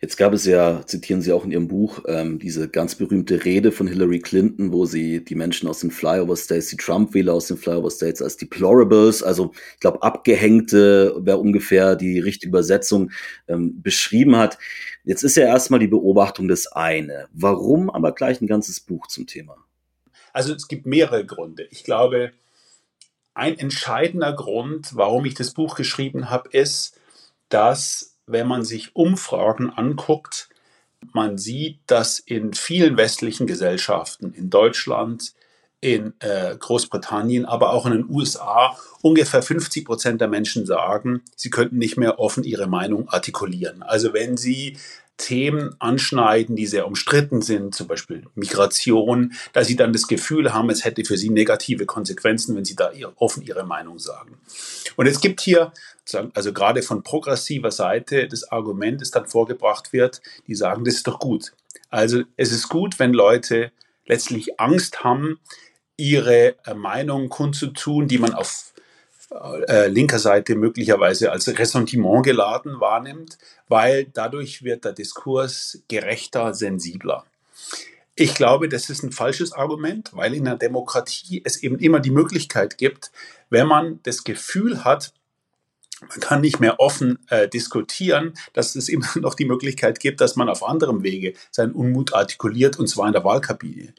Jetzt 0.00 0.16
gab 0.16 0.32
es 0.32 0.44
ja, 0.44 0.84
zitieren 0.86 1.22
Sie 1.22 1.32
auch 1.32 1.44
in 1.44 1.52
Ihrem 1.52 1.68
Buch, 1.68 2.00
ähm, 2.06 2.38
diese 2.38 2.68
ganz 2.68 2.96
berühmte 2.96 3.44
Rede 3.44 3.72
von 3.72 3.86
Hillary 3.86 4.18
Clinton, 4.18 4.72
wo 4.72 4.84
sie 4.84 5.24
die 5.24 5.34
Menschen 5.34 5.68
aus 5.68 5.80
den 5.80 5.90
Flyover 5.90 6.36
States, 6.36 6.68
die 6.68 6.76
Trump-Wähler 6.76 7.32
aus 7.32 7.46
den 7.46 7.56
Flyover 7.56 7.90
States 7.90 8.20
als 8.20 8.36
Deplorables, 8.36 9.22
also 9.22 9.52
ich 9.74 9.80
glaube 9.80 10.02
Abgehängte 10.02 11.14
wäre 11.18 11.38
ungefähr 11.38 11.96
die 11.96 12.18
richtige 12.18 12.50
Übersetzung, 12.50 13.10
ähm, 13.48 13.80
beschrieben 13.80 14.36
hat. 14.36 14.58
Jetzt 15.04 15.22
ist 15.22 15.36
ja 15.36 15.44
erstmal 15.44 15.80
die 15.80 15.88
Beobachtung 15.88 16.48
das 16.48 16.66
eine. 16.66 17.28
Warum 17.32 17.88
aber 17.88 18.12
gleich 18.12 18.40
ein 18.40 18.48
ganzes 18.48 18.80
Buch 18.80 19.06
zum 19.06 19.26
Thema? 19.26 19.56
Also 20.32 20.52
es 20.52 20.68
gibt 20.68 20.84
mehrere 20.84 21.24
Gründe. 21.24 21.66
Ich 21.70 21.84
glaube, 21.84 22.32
ein 23.36 23.58
entscheidender 23.58 24.32
Grund, 24.32 24.96
warum 24.96 25.26
ich 25.26 25.34
das 25.34 25.52
Buch 25.52 25.76
geschrieben 25.76 26.30
habe, 26.30 26.48
ist, 26.50 26.98
dass 27.50 28.16
wenn 28.26 28.48
man 28.48 28.64
sich 28.64 28.96
Umfragen 28.96 29.70
anguckt, 29.70 30.48
man 31.12 31.36
sieht, 31.36 31.80
dass 31.86 32.18
in 32.18 32.54
vielen 32.54 32.96
westlichen 32.96 33.46
Gesellschaften, 33.46 34.32
in 34.32 34.48
Deutschland, 34.48 35.34
in 35.80 36.14
äh, 36.20 36.56
Großbritannien, 36.56 37.44
aber 37.44 37.70
auch 37.70 37.84
in 37.84 37.92
den 37.92 38.08
USA 38.08 38.76
ungefähr 39.02 39.42
50 39.42 39.84
Prozent 39.84 40.20
der 40.22 40.28
Menschen 40.28 40.64
sagen, 40.64 41.22
sie 41.36 41.50
könnten 41.50 41.76
nicht 41.76 41.98
mehr 41.98 42.18
offen 42.18 42.42
ihre 42.42 42.66
Meinung 42.66 43.08
artikulieren. 43.10 43.82
Also 43.82 44.14
wenn 44.14 44.38
sie 44.38 44.78
Themen 45.16 45.74
anschneiden, 45.78 46.56
die 46.56 46.66
sehr 46.66 46.86
umstritten 46.86 47.40
sind, 47.40 47.74
zum 47.74 47.88
Beispiel 47.88 48.24
Migration, 48.34 49.32
da 49.52 49.64
sie 49.64 49.76
dann 49.76 49.92
das 49.92 50.06
Gefühl 50.06 50.52
haben, 50.52 50.68
es 50.70 50.84
hätte 50.84 51.04
für 51.04 51.16
sie 51.16 51.30
negative 51.30 51.86
Konsequenzen, 51.86 52.54
wenn 52.54 52.64
sie 52.64 52.76
da 52.76 52.90
offen 53.16 53.42
ihre 53.42 53.64
Meinung 53.64 53.98
sagen. 53.98 54.38
Und 54.96 55.06
es 55.06 55.20
gibt 55.20 55.40
hier, 55.40 55.72
also 56.34 56.52
gerade 56.52 56.82
von 56.82 57.02
progressiver 57.02 57.70
Seite, 57.70 58.28
das 58.28 58.50
Argument, 58.50 59.00
das 59.00 59.10
dann 59.10 59.26
vorgebracht 59.26 59.92
wird, 59.92 60.20
die 60.46 60.54
sagen, 60.54 60.84
das 60.84 60.96
ist 60.96 61.06
doch 61.06 61.18
gut. 61.18 61.52
Also 61.90 62.22
es 62.36 62.52
ist 62.52 62.68
gut, 62.68 62.98
wenn 62.98 63.12
Leute 63.12 63.72
letztlich 64.06 64.60
Angst 64.60 65.02
haben, 65.02 65.38
ihre 65.96 66.56
äh, 66.66 66.74
Meinung 66.74 67.28
kundzutun, 67.28 68.08
die 68.08 68.18
man 68.18 68.34
auf 68.34 68.72
äh, 69.30 69.88
linker 69.88 70.18
Seite 70.18 70.54
möglicherweise 70.54 71.32
als 71.32 71.48
Ressentiment 71.48 72.24
geladen 72.24 72.80
wahrnimmt, 72.80 73.38
weil 73.68 74.04
dadurch 74.04 74.62
wird 74.62 74.84
der 74.84 74.92
Diskurs 74.92 75.82
gerechter, 75.88 76.54
sensibler. 76.54 77.24
Ich 78.14 78.34
glaube, 78.34 78.68
das 78.68 78.88
ist 78.88 79.02
ein 79.02 79.12
falsches 79.12 79.52
Argument, 79.52 80.10
weil 80.14 80.32
in 80.32 80.44
der 80.44 80.56
Demokratie 80.56 81.42
es 81.44 81.62
eben 81.62 81.78
immer 81.78 82.00
die 82.00 82.10
Möglichkeit 82.10 82.78
gibt, 82.78 83.10
wenn 83.50 83.66
man 83.66 84.00
das 84.04 84.24
Gefühl 84.24 84.84
hat, 84.84 85.12
man 86.00 86.20
kann 86.20 86.40
nicht 86.42 86.60
mehr 86.60 86.78
offen 86.78 87.18
äh, 87.30 87.48
diskutieren, 87.48 88.34
dass 88.52 88.76
es 88.76 88.88
immer 88.88 89.06
noch 89.16 89.34
die 89.34 89.46
Möglichkeit 89.46 90.00
gibt, 90.00 90.20
dass 90.20 90.36
man 90.36 90.48
auf 90.48 90.66
anderem 90.66 91.02
Wege 91.02 91.34
seinen 91.50 91.72
Unmut 91.72 92.14
artikuliert, 92.14 92.78
und 92.78 92.86
zwar 92.86 93.06
in 93.06 93.12
der 93.12 93.24
Wahlkabine. 93.24 93.94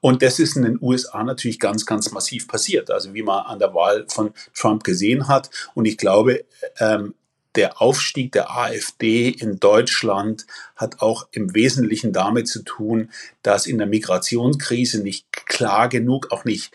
Und 0.00 0.22
das 0.22 0.38
ist 0.38 0.56
in 0.56 0.62
den 0.62 0.78
USA 0.80 1.24
natürlich 1.24 1.58
ganz, 1.58 1.86
ganz 1.86 2.10
massiv 2.12 2.48
passiert, 2.48 2.90
also 2.90 3.14
wie 3.14 3.22
man 3.22 3.46
an 3.46 3.58
der 3.58 3.74
Wahl 3.74 4.04
von 4.08 4.32
Trump 4.54 4.84
gesehen 4.84 5.28
hat. 5.28 5.50
Und 5.74 5.86
ich 5.86 5.96
glaube, 5.96 6.44
ähm, 6.78 7.14
der 7.54 7.80
Aufstieg 7.80 8.32
der 8.32 8.56
AfD 8.56 9.30
in 9.30 9.58
Deutschland 9.58 10.46
hat 10.76 11.00
auch 11.00 11.26
im 11.32 11.54
Wesentlichen 11.54 12.12
damit 12.12 12.46
zu 12.46 12.62
tun, 12.62 13.10
dass 13.42 13.66
in 13.66 13.78
der 13.78 13.86
Migrationskrise 13.86 15.02
nicht 15.02 15.32
klar 15.32 15.88
genug, 15.88 16.30
auch 16.30 16.44
nicht 16.44 16.72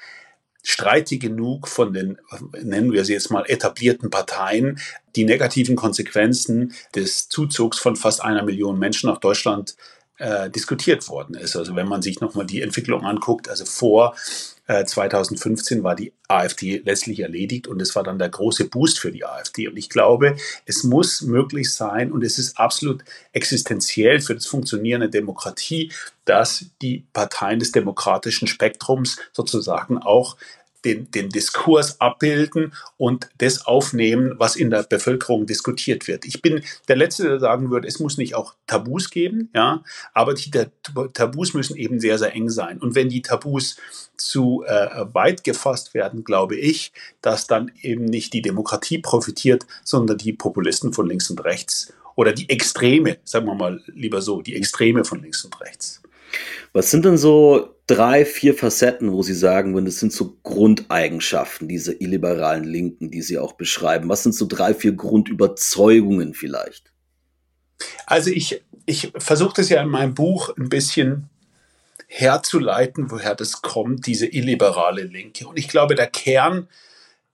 streitig 0.64 1.20
genug 1.20 1.68
von 1.68 1.94
den, 1.94 2.18
nennen 2.62 2.92
wir 2.94 3.04
sie 3.06 3.14
jetzt 3.14 3.30
mal, 3.30 3.44
etablierten 3.48 4.10
Parteien, 4.10 4.80
die 5.16 5.26
negativen 5.26 5.76
Konsequenzen 5.76 6.74
des 6.96 7.28
Zuzugs 7.28 7.78
von 7.78 7.96
fast 7.96 8.24
einer 8.24 8.44
Million 8.44 8.80
Menschen 8.80 9.10
nach 9.10 9.20
Deutschland 9.20 9.76
äh, 10.18 10.50
diskutiert 10.50 11.08
worden 11.10 11.36
ist. 11.36 11.56
Also 11.56 11.76
wenn 11.76 11.88
man 11.88 12.02
sich 12.02 12.22
nochmal 12.22 12.46
die 12.46 12.62
Entwicklung 12.62 13.06
anguckt, 13.06 13.50
also 13.50 13.66
vor 13.66 14.16
2015 14.68 15.84
war 15.84 15.96
die 15.96 16.14
AfD 16.30 16.82
letztlich 16.86 17.20
erledigt 17.20 17.68
und 17.68 17.82
es 17.82 17.96
war 17.96 18.04
dann 18.04 18.18
der 18.18 18.30
große 18.30 18.70
Boost 18.70 18.98
für 18.98 19.12
die 19.12 19.26
AfD. 19.26 19.68
Und 19.68 19.76
ich 19.76 19.90
glaube, 19.90 20.38
es 20.66 20.84
muss 20.84 21.22
möglich 21.22 21.74
sein 21.74 22.12
und 22.12 22.24
es 22.24 22.40
ist 22.40 22.58
absolut 22.58 23.04
existenziell 23.34 24.22
für 24.22 24.36
das 24.36 24.46
Funktionieren 24.46 25.02
der 25.02 25.10
Demokratie, 25.10 25.92
dass 26.24 26.66
die 26.82 27.06
Parteien 27.12 27.60
des 27.60 27.74
demokratischen 27.74 28.48
Spektrums 28.48 29.18
sozusagen 29.34 29.98
auch 29.98 30.38
den, 30.86 31.10
den 31.12 31.30
Diskurs 31.30 32.00
abbilden 32.00 32.74
und 32.98 33.30
das 33.38 33.66
aufnehmen, 33.66 34.36
was 34.38 34.56
in 34.56 34.70
der 34.70 34.84
Bevölkerung 34.84 35.46
diskutiert 35.46 36.08
wird. 36.08 36.26
Ich 36.26 36.42
bin 36.42 36.64
der 36.88 36.96
Letzte, 36.96 37.24
der 37.24 37.40
sagen 37.40 37.72
würde, 37.72 37.88
es 37.88 38.00
muss 38.00 38.18
nicht 38.18 38.36
auch 38.36 38.56
Tabus 38.68 39.10
geben, 39.10 39.50
ja, 39.54 39.84
aber 40.14 40.34
die 40.34 40.52
Tabus 41.14 41.54
müssen 41.54 41.76
eben 41.78 42.00
sehr, 42.00 42.18
sehr 42.18 42.34
eng 42.34 42.50
sein. 42.50 42.80
Und 42.80 42.96
wenn 42.96 43.10
die 43.10 43.22
Tabus 43.22 43.78
zu 44.18 44.64
äh, 44.66 45.06
weit 45.14 45.44
gefasst 45.44 45.94
werden, 45.94 46.24
glaube 46.24 46.56
ich, 46.56 46.92
dass 47.22 47.48
dann 47.48 47.72
eben 47.82 48.06
nicht 48.06 48.34
die 48.34 48.42
Demokratie 48.42 49.00
profitiert, 49.00 49.66
sondern 49.84 50.18
die 50.18 50.34
Populisten 50.34 50.94
von 50.94 51.08
links 51.08 51.30
und 51.30 51.44
rechts 51.44 51.94
oder 52.16 52.34
die 52.34 52.50
Extreme, 52.50 53.18
sagen 53.24 53.48
wir 53.48 53.56
mal 53.56 53.82
lieber 53.88 54.22
so, 54.22 54.42
die 54.42 54.56
Extreme 54.56 55.04
von 55.04 55.22
links 55.22 55.44
und 55.46 55.60
rechts. 55.62 56.03
Was 56.74 56.92
sind 56.92 57.06
denn 57.06 57.18
so 57.18 57.76
drei, 57.88 58.26
vier 58.26 58.56
Facetten, 58.56 59.12
wo 59.12 59.24
Sie 59.24 59.34
sagen 59.34 59.74
würden, 59.74 59.86
das 59.86 60.00
sind 60.00 60.14
so 60.14 60.38
Grundeigenschaften 60.44 61.68
dieser 61.68 62.00
illiberalen 62.02 62.64
Linken, 62.64 63.12
die 63.12 63.22
Sie 63.22 63.38
auch 63.38 63.54
beschreiben? 63.54 64.10
Was 64.10 64.24
sind 64.24 64.34
so 64.34 64.46
drei, 64.46 64.74
vier 64.74 64.94
Grundüberzeugungen 64.94 66.34
vielleicht? 66.34 66.92
Also 68.06 68.30
ich, 68.30 68.64
ich 68.86 69.12
versuche 69.18 69.54
das 69.58 69.70
ja 69.70 69.82
in 69.82 69.90
meinem 69.90 70.14
Buch 70.14 70.56
ein 70.58 70.70
bisschen 70.70 71.30
herzuleiten, 72.08 73.10
woher 73.12 73.36
das 73.36 73.62
kommt, 73.62 74.06
diese 74.06 74.28
illiberale 74.28 75.04
Linke. 75.04 75.48
Und 75.48 75.58
ich 75.58 75.68
glaube, 75.68 75.96
der 75.96 76.08
Kern 76.08 76.68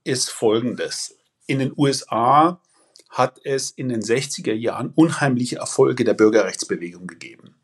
ist 0.04 0.30
folgendes. 0.30 1.18
In 1.48 1.60
den 1.60 1.74
USA 1.76 2.62
hat 3.10 3.42
es 3.44 3.72
in 3.72 3.90
den 3.90 4.02
60er 4.02 4.54
Jahren 4.54 4.92
unheimliche 4.96 5.58
Erfolge 5.58 6.04
der 6.04 6.14
Bürgerrechtsbewegung 6.14 7.08
gegeben. 7.08 7.56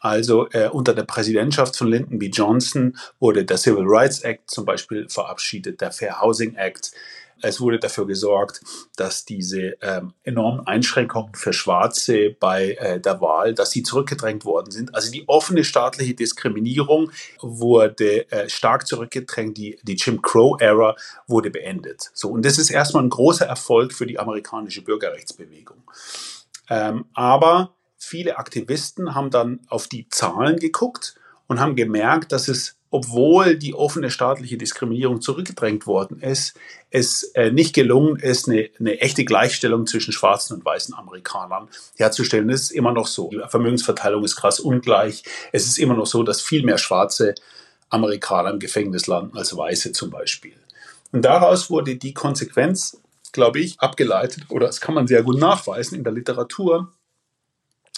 Also 0.00 0.48
äh, 0.50 0.68
unter 0.68 0.94
der 0.94 1.04
Präsidentschaft 1.04 1.76
von 1.76 1.88
Lyndon 1.88 2.18
B. 2.18 2.26
Johnson 2.26 2.96
wurde 3.18 3.44
der 3.44 3.56
Civil 3.56 3.84
Rights 3.86 4.20
Act 4.20 4.50
zum 4.50 4.64
Beispiel 4.64 5.08
verabschiedet, 5.08 5.80
der 5.80 5.92
Fair 5.92 6.20
Housing 6.20 6.54
Act. 6.54 6.92
Es 7.40 7.60
wurde 7.60 7.78
dafür 7.78 8.06
gesorgt, 8.06 8.60
dass 8.96 9.24
diese 9.24 9.76
ähm, 9.80 10.12
enormen 10.24 10.66
Einschränkungen 10.66 11.34
für 11.34 11.52
Schwarze 11.52 12.30
bei 12.38 12.72
äh, 12.72 13.00
der 13.00 13.20
Wahl, 13.20 13.54
dass 13.54 13.70
sie 13.70 13.82
zurückgedrängt 13.82 14.44
worden 14.44 14.72
sind. 14.72 14.94
Also 14.94 15.12
die 15.12 15.28
offene 15.28 15.62
staatliche 15.62 16.14
Diskriminierung 16.14 17.12
wurde 17.40 18.30
äh, 18.32 18.48
stark 18.48 18.86
zurückgedrängt. 18.86 19.56
Die, 19.56 19.78
die 19.82 19.94
Jim 19.94 20.20
Crow-Ära 20.20 20.96
wurde 21.28 21.50
beendet. 21.50 22.10
So, 22.12 22.30
und 22.30 22.44
das 22.44 22.58
ist 22.58 22.70
erstmal 22.70 23.04
ein 23.04 23.10
großer 23.10 23.46
Erfolg 23.46 23.92
für 23.92 24.06
die 24.06 24.18
amerikanische 24.18 24.82
Bürgerrechtsbewegung. 24.82 25.82
Ähm, 26.70 27.04
aber 27.14 27.77
viele 27.98 28.38
Aktivisten 28.38 29.14
haben 29.14 29.30
dann 29.30 29.60
auf 29.68 29.88
die 29.88 30.08
Zahlen 30.08 30.58
geguckt 30.58 31.16
und 31.48 31.60
haben 31.60 31.76
gemerkt, 31.76 32.32
dass 32.32 32.48
es, 32.48 32.76
obwohl 32.90 33.56
die 33.56 33.74
offene 33.74 34.10
staatliche 34.10 34.56
Diskriminierung 34.56 35.20
zurückgedrängt 35.20 35.86
worden 35.86 36.20
ist, 36.20 36.56
es 36.90 37.24
äh, 37.34 37.50
nicht 37.50 37.74
gelungen 37.74 38.16
ist, 38.16 38.48
eine, 38.48 38.70
eine, 38.78 39.00
echte 39.00 39.24
Gleichstellung 39.24 39.86
zwischen 39.86 40.12
schwarzen 40.12 40.54
und 40.56 40.64
weißen 40.64 40.94
Amerikanern 40.94 41.68
herzustellen. 41.96 42.48
Es 42.48 42.62
ist 42.62 42.70
immer 42.70 42.92
noch 42.92 43.06
so. 43.06 43.28
Die 43.30 43.40
Vermögensverteilung 43.48 44.24
ist 44.24 44.36
krass 44.36 44.60
ungleich. 44.60 45.22
Es 45.52 45.66
ist 45.66 45.78
immer 45.78 45.94
noch 45.94 46.06
so, 46.06 46.22
dass 46.22 46.40
viel 46.40 46.64
mehr 46.64 46.78
schwarze 46.78 47.34
Amerikaner 47.90 48.50
im 48.50 48.58
Gefängnis 48.58 49.06
landen 49.06 49.36
als 49.36 49.54
weiße 49.56 49.92
zum 49.92 50.10
Beispiel. 50.10 50.54
Und 51.12 51.24
daraus 51.24 51.70
wurde 51.70 51.96
die 51.96 52.14
Konsequenz, 52.14 53.00
glaube 53.32 53.60
ich, 53.60 53.80
abgeleitet, 53.80 54.44
oder 54.50 54.66
das 54.66 54.80
kann 54.80 54.94
man 54.94 55.06
sehr 55.06 55.22
gut 55.22 55.38
nachweisen 55.38 55.96
in 55.96 56.04
der 56.04 56.12
Literatur, 56.12 56.92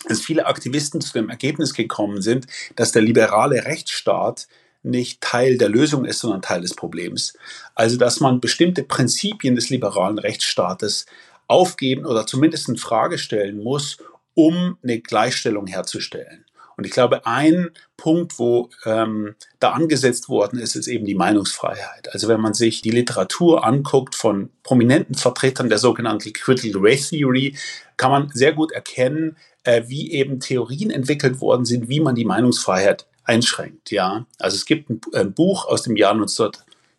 dass 0.09 0.21
viele 0.21 0.47
Aktivisten 0.47 1.00
zu 1.00 1.12
dem 1.12 1.30
Ergebnis 1.30 1.75
gekommen 1.75 2.23
sind, 2.23 2.47
dass 2.76 2.92
der 2.92 3.02
liberale 3.02 3.64
Rechtsstaat 3.64 4.49
nicht 4.83 5.21
Teil 5.21 5.59
der 5.59 5.69
Lösung 5.69 6.04
ist, 6.04 6.21
sondern 6.21 6.42
Teil 6.42 6.62
des 6.62 6.75
Problems. 6.75 7.35
Also 7.75 7.97
dass 7.97 8.21
man 8.21 8.40
bestimmte 8.40 8.83
Prinzipien 8.83 9.54
des 9.54 9.69
liberalen 9.69 10.19
Rechtsstaates 10.19 11.07
aufgeben 11.49 12.07
oder 12.07 12.26
zumindest 12.26 12.69
in 12.69 12.76
Frage 12.76 13.19
stellen 13.19 13.62
muss, 13.62 13.99
um 14.35 14.78
eine 14.83 15.00
Gleichstellung 15.00 15.66
herzustellen. 15.66 16.45
Und 16.81 16.87
ich 16.87 16.93
glaube, 16.93 17.27
ein 17.27 17.73
Punkt, 17.99 18.39
wo 18.39 18.71
ähm, 18.87 19.35
da 19.59 19.73
angesetzt 19.73 20.31
worden 20.31 20.59
ist, 20.59 20.77
ist 20.77 20.87
eben 20.87 21.05
die 21.05 21.15
Meinungsfreiheit. 21.15 22.11
Also 22.15 22.27
wenn 22.27 22.41
man 22.41 22.55
sich 22.55 22.81
die 22.81 22.91
Literatur 22.91 23.67
anguckt 23.67 24.15
von 24.15 24.49
prominenten 24.63 25.15
Vertretern 25.15 25.69
der 25.69 25.77
sogenannten 25.77 26.33
Critical 26.33 26.81
Race 26.83 27.11
Theory, 27.11 27.55
kann 27.99 28.11
man 28.11 28.31
sehr 28.33 28.55
gut 28.55 28.73
erkennen, 28.73 29.37
äh, 29.65 29.83
wie 29.89 30.11
eben 30.13 30.41
Theorien 30.41 30.91
entwickelt 30.91 31.43
worden 31.43 31.67
sind, 31.67 31.91
wie 31.91 32.01
man 32.01 32.15
die 32.15 32.25
Meinungsfreiheit 32.25 33.07
einschränkt. 33.25 33.91
Ja, 33.91 34.25
also 34.39 34.57
es 34.57 34.65
gibt 34.65 34.89
ein, 34.89 35.03
ein 35.13 35.35
Buch 35.35 35.67
aus 35.67 35.83
dem 35.83 35.97
Jahr 35.97 36.15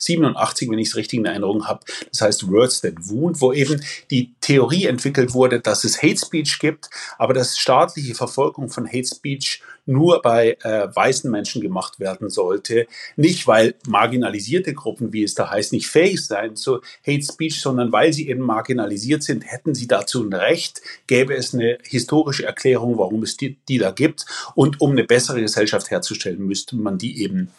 1987, 0.01 0.69
wenn 0.69 0.79
ich 0.79 0.89
es 0.89 0.95
richtig 0.95 1.19
in 1.19 1.25
Erinnerung 1.25 1.67
habe. 1.67 1.81
Das 2.11 2.21
heißt 2.21 2.51
Words 2.51 2.81
That 2.81 2.95
Wound, 3.09 3.39
wo 3.41 3.53
eben 3.53 3.81
die 4.09 4.33
Theorie 4.41 4.85
entwickelt 4.85 5.33
wurde, 5.33 5.59
dass 5.59 5.83
es 5.83 6.01
Hate 6.01 6.17
Speech 6.17 6.59
gibt, 6.59 6.89
aber 7.17 7.33
dass 7.33 7.57
staatliche 7.57 8.15
Verfolgung 8.15 8.69
von 8.69 8.87
Hate 8.87 9.07
Speech 9.07 9.61
nur 9.85 10.21
bei 10.21 10.57
äh, 10.63 10.87
weißen 10.93 11.29
Menschen 11.29 11.61
gemacht 11.61 11.99
werden 11.99 12.29
sollte. 12.29 12.87
Nicht, 13.15 13.47
weil 13.47 13.75
marginalisierte 13.87 14.73
Gruppen, 14.73 15.13
wie 15.13 15.23
es 15.23 15.33
da 15.33 15.49
heißt, 15.49 15.73
nicht 15.73 15.87
fähig 15.87 16.25
seien 16.25 16.55
zu 16.55 16.81
Hate 17.05 17.23
Speech, 17.23 17.61
sondern 17.61 17.91
weil 17.91 18.13
sie 18.13 18.29
eben 18.29 18.41
marginalisiert 18.41 19.23
sind, 19.23 19.51
hätten 19.51 19.73
sie 19.73 19.87
dazu 19.87 20.23
ein 20.23 20.33
Recht, 20.33 20.81
gäbe 21.07 21.35
es 21.35 21.53
eine 21.53 21.77
historische 21.83 22.45
Erklärung, 22.45 22.97
warum 22.97 23.23
es 23.23 23.37
die, 23.37 23.57
die 23.67 23.77
da 23.77 23.91
gibt. 23.91 24.25
Und 24.55 24.81
um 24.81 24.91
eine 24.91 25.03
bessere 25.03 25.41
Gesellschaft 25.41 25.89
herzustellen, 25.89 26.45
müsste 26.45 26.75
man 26.75 26.97
die 26.97 27.23
eben, 27.23 27.51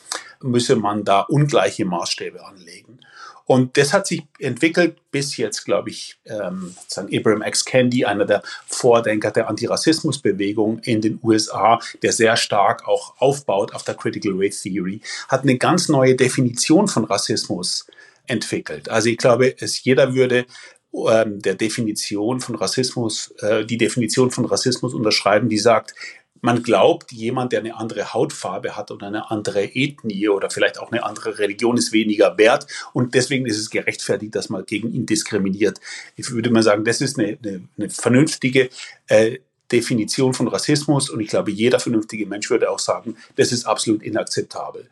müsse 0.43 0.77
man 0.77 1.05
da 1.05 1.21
ungleiche 1.21 1.85
Maßstäbe 1.85 2.45
anlegen. 2.45 2.99
Und 3.45 3.77
das 3.77 3.93
hat 3.93 4.07
sich 4.07 4.23
entwickelt 4.39 4.97
bis 5.11 5.37
jetzt, 5.37 5.65
glaube 5.65 5.91
ich, 5.91 6.17
ähm, 6.27 6.75
Abraham 6.97 7.43
X. 7.43 7.65
Candy, 7.65 8.05
einer 8.05 8.25
der 8.25 8.43
Vordenker 8.67 9.31
der 9.31 9.49
Antirassismusbewegung 9.49 10.79
in 10.81 11.01
den 11.01 11.19
USA, 11.23 11.81
der 12.03 12.13
sehr 12.13 12.37
stark 12.37 12.87
auch 12.87 13.15
aufbaut 13.19 13.75
auf 13.75 13.83
der 13.83 13.95
Critical 13.95 14.33
Race 14.37 14.63
Theory, 14.63 15.01
hat 15.29 15.43
eine 15.43 15.59
ganz 15.59 15.89
neue 15.89 16.15
Definition 16.15 16.89
von 16.89 17.05
Rassismus 17.05 17.87
entwickelt. 18.27 18.89
Also 18.89 19.09
ich 19.09 19.19
glaube, 19.19 19.55
es 19.61 19.83
jeder 19.83 20.15
würde 20.15 20.47
ähm, 20.95 21.41
der 21.41 21.55
Definition 21.55 22.41
von 22.41 22.55
Rassismus, 22.55 23.35
äh, 23.41 23.65
die 23.65 23.79
Definition 23.79 24.31
von 24.31 24.45
Rassismus 24.45 24.95
unterschreiben, 24.95 25.49
die 25.49 25.59
sagt, 25.59 25.95
man 26.43 26.63
glaubt, 26.63 27.13
jemand, 27.13 27.53
der 27.53 27.61
eine 27.61 27.77
andere 27.77 28.13
Hautfarbe 28.13 28.77
hat 28.77 28.91
oder 28.91 29.07
eine 29.07 29.31
andere 29.31 29.65
Ethnie 29.75 30.29
oder 30.29 30.51
vielleicht 30.51 30.79
auch 30.79 30.93
eine 30.93 31.05
andere 31.05 31.39
Religion, 31.39 31.79
ist 31.79 31.93
weniger 31.93 32.37
wert 32.37 32.67
und 32.93 33.15
deswegen 33.15 33.47
ist 33.47 33.59
es 33.59 33.71
gerechtfertigt, 33.71 34.35
dass 34.35 34.51
man 34.51 34.67
gegen 34.67 34.93
ihn 34.93 35.07
diskriminiert. 35.07 35.81
Ich 36.17 36.31
würde 36.31 36.51
mal 36.51 36.63
sagen, 36.63 36.85
das 36.85 37.01
ist 37.01 37.19
eine, 37.19 37.39
eine, 37.43 37.63
eine 37.79 37.89
vernünftige 37.89 38.69
äh, 39.07 39.39
Definition 39.71 40.35
von 40.35 40.49
Rassismus 40.49 41.09
und 41.09 41.21
ich 41.21 41.29
glaube, 41.29 41.53
jeder 41.53 41.81
vernünftige 41.81 42.27
Mensch 42.27 42.51
würde 42.51 42.71
auch 42.71 42.81
sagen, 42.81 43.17
das 43.37 43.53
ist 43.53 43.65
absolut 43.65 44.03
inakzeptabel. 44.03 44.89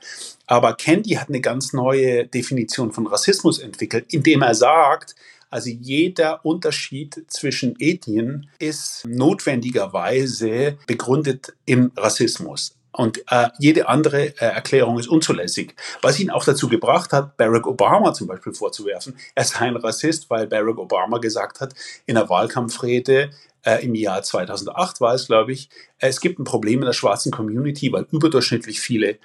Aber 0.47 0.75
Candy 0.75 1.11
hat 1.11 1.29
eine 1.29 1.41
ganz 1.41 1.73
neue 1.73 2.27
Definition 2.27 2.93
von 2.93 3.07
Rassismus 3.07 3.59
entwickelt, 3.59 4.07
indem 4.11 4.43
er 4.43 4.55
sagt, 4.55 5.17
also 5.51 5.69
jeder 5.69 6.45
Unterschied 6.45 7.25
zwischen 7.27 7.75
Ethnien 7.79 8.49
ist 8.59 9.05
notwendigerweise 9.07 10.79
begründet 10.87 11.55
im 11.67 11.93
Rassismus. 11.97 12.77
Und 12.93 13.23
äh, 13.31 13.49
jede 13.59 13.89
andere 13.89 14.29
äh, 14.41 14.47
Erklärung 14.47 14.99
ist 14.99 15.09
unzulässig. 15.09 15.75
Was 16.03 16.19
ihn 16.19 16.31
auch 16.31 16.45
dazu 16.45 16.69
gebracht 16.69 17.13
hat, 17.13 17.37
Barack 17.37 17.67
Obama 17.67 18.13
zum 18.13 18.27
Beispiel 18.27 18.53
vorzuwerfen, 18.53 19.17
er 19.35 19.45
sei 19.45 19.61
ein 19.61 19.77
Rassist, 19.77 20.29
weil 20.29 20.49
Barack 20.49 20.79
Obama 20.79 21.19
gesagt 21.19 21.61
hat 21.61 21.75
in 22.07 22.17
der 22.17 22.29
Wahlkampfrede, 22.29 23.31
äh, 23.63 23.85
im 23.85 23.95
Jahr 23.95 24.23
2008 24.23 25.01
war 25.01 25.15
es, 25.15 25.27
glaube 25.27 25.53
ich, 25.53 25.69
äh, 25.99 26.09
es 26.09 26.21
gibt 26.21 26.39
ein 26.39 26.45
Problem 26.45 26.81
in 26.81 26.87
der 26.87 26.93
schwarzen 26.93 27.31
Community, 27.31 27.93
weil 27.93 28.07
überdurchschnittlich 28.11 28.81
viele, 28.81 29.19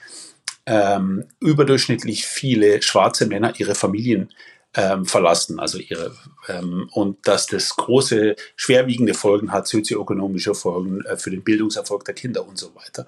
ähm, 0.68 1.26
überdurchschnittlich 1.40 2.26
viele 2.26 2.82
schwarze 2.82 3.26
Männer 3.26 3.54
ihre 3.58 3.76
Familien 3.76 4.30
ähm, 4.76 5.06
verlassen, 5.06 5.60
also 5.60 5.78
ihre 5.78 6.16
ähm, 6.48 6.90
und 6.92 7.28
dass 7.28 7.48
das 7.48 7.70
große 7.70 8.36
schwerwiegende 8.56 9.14
Folgen 9.14 9.52
hat, 9.52 9.68
sozioökonomische 9.68 10.54
Folgen 10.54 11.04
äh, 11.06 11.18
für 11.18 11.32
den 11.32 11.44
Bildungserfolg 11.44 12.04
der 12.06 12.14
Kinder 12.14 12.48
und 12.48 12.58
so 12.58 12.76
weiter. 12.76 13.06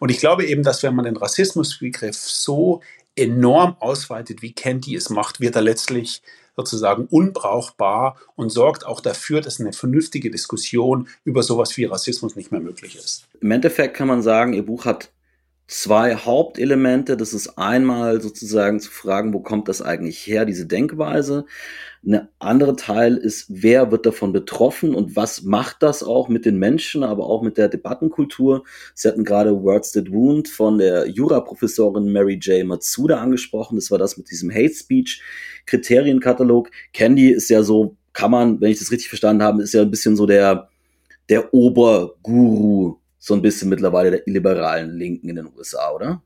Und 0.00 0.10
ich 0.10 0.18
glaube 0.18 0.44
eben, 0.44 0.62
dass 0.62 0.82
wenn 0.82 0.94
man 0.94 1.04
den 1.04 1.16
Rassismusbegriff 1.16 2.16
so 2.16 2.80
enorm 3.16 3.76
ausweitet, 3.78 4.42
wie 4.42 4.52
Candy 4.52 4.96
es 4.96 5.08
macht, 5.08 5.40
wird 5.40 5.54
er 5.54 5.62
letztlich 5.62 6.22
sozusagen 6.56 7.06
unbrauchbar 7.06 8.16
und 8.36 8.50
sorgt 8.50 8.86
auch 8.86 9.00
dafür, 9.00 9.40
dass 9.40 9.60
eine 9.60 9.72
vernünftige 9.72 10.30
Diskussion 10.30 11.08
über 11.24 11.42
sowas 11.42 11.76
wie 11.76 11.84
Rassismus 11.84 12.36
nicht 12.36 12.52
mehr 12.52 12.60
möglich 12.60 12.96
ist. 12.96 13.26
Im 13.40 13.50
Endeffekt 13.50 13.96
kann 13.96 14.08
man 14.08 14.22
sagen, 14.22 14.52
Ihr 14.52 14.64
Buch 14.64 14.84
hat 14.84 15.10
zwei 15.66 16.14
Hauptelemente. 16.14 17.16
Das 17.16 17.32
ist 17.32 17.58
einmal 17.58 18.20
sozusagen 18.20 18.80
zu 18.80 18.90
fragen, 18.90 19.32
wo 19.32 19.40
kommt 19.40 19.68
das 19.68 19.80
eigentlich 19.82 20.26
her, 20.26 20.44
diese 20.44 20.66
Denkweise. 20.66 21.46
Eine 22.06 22.28
andere 22.38 22.76
Teil 22.76 23.16
ist, 23.16 23.46
wer 23.48 23.90
wird 23.90 24.04
davon 24.04 24.32
betroffen 24.32 24.94
und 24.94 25.16
was 25.16 25.42
macht 25.42 25.82
das 25.82 26.02
auch 26.02 26.28
mit 26.28 26.44
den 26.44 26.58
Menschen, 26.58 27.02
aber 27.02 27.24
auch 27.26 27.42
mit 27.42 27.56
der 27.56 27.68
Debattenkultur. 27.68 28.64
Sie 28.94 29.08
hatten 29.08 29.24
gerade 29.24 29.62
Words 29.62 29.92
That 29.92 30.12
Wound 30.12 30.48
von 30.48 30.76
der 30.78 31.08
Juraprofessorin 31.08 32.12
Mary 32.12 32.34
J. 32.34 32.66
Matsuda 32.66 33.18
angesprochen. 33.18 33.76
Das 33.76 33.90
war 33.90 33.98
das 33.98 34.18
mit 34.18 34.30
diesem 34.30 34.50
Hate 34.50 34.74
Speech 34.74 35.22
Kriterienkatalog. 35.64 36.70
Candy 36.92 37.30
ist 37.30 37.48
ja 37.48 37.62
so, 37.62 37.96
kann 38.12 38.30
man, 38.30 38.60
wenn 38.60 38.70
ich 38.70 38.78
das 38.78 38.92
richtig 38.92 39.08
verstanden 39.08 39.42
habe, 39.42 39.62
ist 39.62 39.72
ja 39.72 39.80
ein 39.80 39.90
bisschen 39.90 40.14
so 40.14 40.26
der, 40.26 40.68
der 41.30 41.54
Oberguru 41.54 42.98
so 43.24 43.32
ein 43.32 43.40
bisschen 43.40 43.70
mittlerweile 43.70 44.10
der 44.10 44.22
liberalen 44.26 44.98
Linken 44.98 45.30
in 45.30 45.36
den 45.36 45.48
USA, 45.56 45.92
oder? 45.92 46.22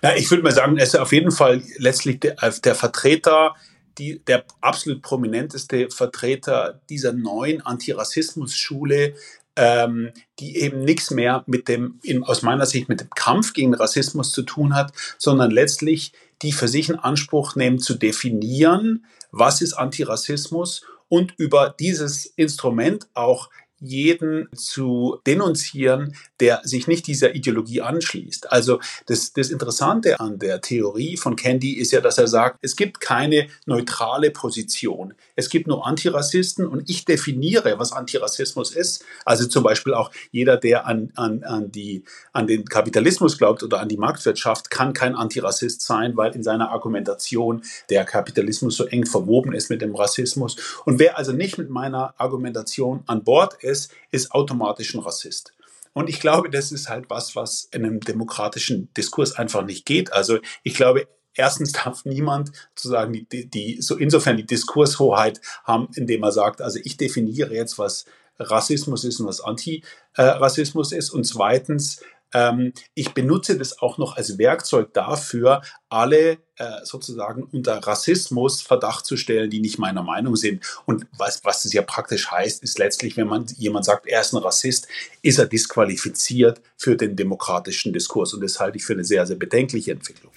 Ja, 0.00 0.14
ich 0.14 0.30
würde 0.30 0.44
mal 0.44 0.52
sagen, 0.52 0.76
er 0.76 0.84
ist 0.84 0.96
auf 0.96 1.10
jeden 1.10 1.32
Fall 1.32 1.60
letztlich 1.76 2.20
der, 2.20 2.36
der 2.36 2.76
Vertreter, 2.76 3.56
die, 3.98 4.24
der 4.24 4.44
absolut 4.60 5.02
prominenteste 5.02 5.90
Vertreter 5.90 6.80
dieser 6.88 7.12
neuen 7.12 7.62
Antirassismus-Schule, 7.62 9.14
ähm, 9.56 10.12
die 10.38 10.56
eben 10.58 10.84
nichts 10.84 11.10
mehr 11.10 11.42
mit 11.48 11.66
dem, 11.66 11.98
in, 12.04 12.22
aus 12.22 12.42
meiner 12.42 12.64
Sicht, 12.64 12.88
mit 12.88 13.00
dem 13.00 13.10
Kampf 13.10 13.52
gegen 13.52 13.74
Rassismus 13.74 14.30
zu 14.30 14.42
tun 14.42 14.76
hat, 14.76 14.92
sondern 15.18 15.50
letztlich 15.50 16.12
die 16.42 16.52
für 16.52 16.68
sich 16.68 16.90
in 16.90 16.96
Anspruch 16.96 17.56
nehmen, 17.56 17.80
zu 17.80 17.94
definieren, 17.94 19.04
was 19.32 19.60
ist 19.60 19.74
Antirassismus 19.74 20.82
und 21.08 21.34
über 21.38 21.74
dieses 21.78 22.24
Instrument 22.24 23.08
auch 23.14 23.50
jeden 23.82 24.48
zu 24.54 25.18
denunzieren, 25.26 26.14
der 26.40 26.60
sich 26.64 26.86
nicht 26.86 27.06
dieser 27.06 27.34
Ideologie 27.34 27.80
anschließt. 27.80 28.50
Also 28.52 28.80
das, 29.06 29.32
das 29.32 29.50
Interessante 29.50 30.20
an 30.20 30.38
der 30.38 30.60
Theorie 30.60 31.16
von 31.16 31.36
Candy 31.36 31.72
ist 31.72 31.92
ja, 31.92 32.00
dass 32.00 32.18
er 32.18 32.28
sagt, 32.28 32.58
es 32.62 32.76
gibt 32.76 33.00
keine 33.00 33.48
neutrale 33.66 34.30
Position. 34.30 35.14
Es 35.34 35.50
gibt 35.50 35.66
nur 35.66 35.86
Antirassisten 35.86 36.66
und 36.66 36.88
ich 36.88 37.04
definiere, 37.04 37.78
was 37.78 37.92
Antirassismus 37.92 38.70
ist. 38.70 39.04
Also 39.24 39.46
zum 39.46 39.64
Beispiel 39.64 39.94
auch 39.94 40.10
jeder, 40.30 40.56
der 40.56 40.86
an, 40.86 41.10
an, 41.16 41.42
an, 41.42 41.72
die, 41.72 42.04
an 42.32 42.46
den 42.46 42.64
Kapitalismus 42.64 43.36
glaubt 43.38 43.62
oder 43.62 43.80
an 43.80 43.88
die 43.88 43.96
Marktwirtschaft, 43.96 44.70
kann 44.70 44.92
kein 44.92 45.14
Antirassist 45.16 45.82
sein, 45.82 46.16
weil 46.16 46.34
in 46.34 46.42
seiner 46.42 46.70
Argumentation 46.70 47.62
der 47.90 48.04
Kapitalismus 48.04 48.76
so 48.76 48.84
eng 48.84 49.06
verwoben 49.06 49.52
ist 49.52 49.70
mit 49.70 49.82
dem 49.82 49.94
Rassismus. 49.94 50.56
Und 50.84 50.98
wer 50.98 51.18
also 51.18 51.32
nicht 51.32 51.58
mit 51.58 51.70
meiner 51.70 52.14
Argumentation 52.18 53.02
an 53.06 53.24
Bord 53.24 53.54
ist, 53.62 53.71
ist, 53.72 53.92
ist 54.10 54.32
automatisch 54.32 54.94
ein 54.94 55.00
Rassist. 55.00 55.52
Und 55.94 56.08
ich 56.08 56.20
glaube, 56.20 56.48
das 56.50 56.72
ist 56.72 56.88
halt 56.88 57.10
was, 57.10 57.36
was 57.36 57.68
in 57.72 57.84
einem 57.84 58.00
demokratischen 58.00 58.92
Diskurs 58.94 59.32
einfach 59.32 59.64
nicht 59.64 59.84
geht. 59.84 60.12
Also 60.12 60.38
ich 60.62 60.74
glaube, 60.74 61.08
erstens 61.34 61.72
darf 61.84 62.04
niemand 62.04 62.52
sozusagen 62.74 63.12
die, 63.12 63.50
die, 63.50 63.80
so 63.80 63.96
insofern 63.96 64.36
die 64.36 64.46
Diskurshoheit 64.46 65.40
haben, 65.64 65.88
indem 65.94 66.22
er 66.22 66.32
sagt, 66.32 66.62
also 66.62 66.78
ich 66.82 66.96
definiere 66.96 67.54
jetzt, 67.54 67.78
was 67.78 68.06
Rassismus 68.38 69.04
ist 69.04 69.20
und 69.20 69.26
was 69.26 69.40
Antirassismus 69.40 70.92
ist. 70.92 71.10
Und 71.10 71.24
zweitens 71.24 72.00
ähm, 72.34 72.72
ich 72.94 73.14
benutze 73.14 73.58
das 73.58 73.78
auch 73.80 73.98
noch 73.98 74.16
als 74.16 74.38
Werkzeug 74.38 74.92
dafür, 74.94 75.62
alle 75.88 76.38
äh, 76.56 76.84
sozusagen 76.84 77.44
unter 77.44 77.74
Rassismus 77.78 78.62
Verdacht 78.62 79.04
zu 79.04 79.16
stellen, 79.16 79.50
die 79.50 79.60
nicht 79.60 79.78
meiner 79.78 80.02
Meinung 80.02 80.36
sind. 80.36 80.64
Und 80.86 81.06
was, 81.16 81.44
was 81.44 81.62
das 81.64 81.72
ja 81.72 81.82
praktisch 81.82 82.30
heißt, 82.30 82.62
ist 82.62 82.78
letztlich, 82.78 83.16
wenn 83.16 83.26
man 83.26 83.46
jemand 83.56 83.84
sagt, 83.84 84.06
er 84.06 84.20
ist 84.20 84.32
ein 84.32 84.38
Rassist, 84.38 84.88
ist 85.20 85.38
er 85.38 85.46
disqualifiziert 85.46 86.60
für 86.76 86.96
den 86.96 87.16
demokratischen 87.16 87.92
Diskurs. 87.92 88.32
Und 88.32 88.42
das 88.42 88.60
halte 88.60 88.78
ich 88.78 88.84
für 88.84 88.94
eine 88.94 89.04
sehr, 89.04 89.26
sehr 89.26 89.36
bedenkliche 89.36 89.92
Entwicklung. 89.92 90.32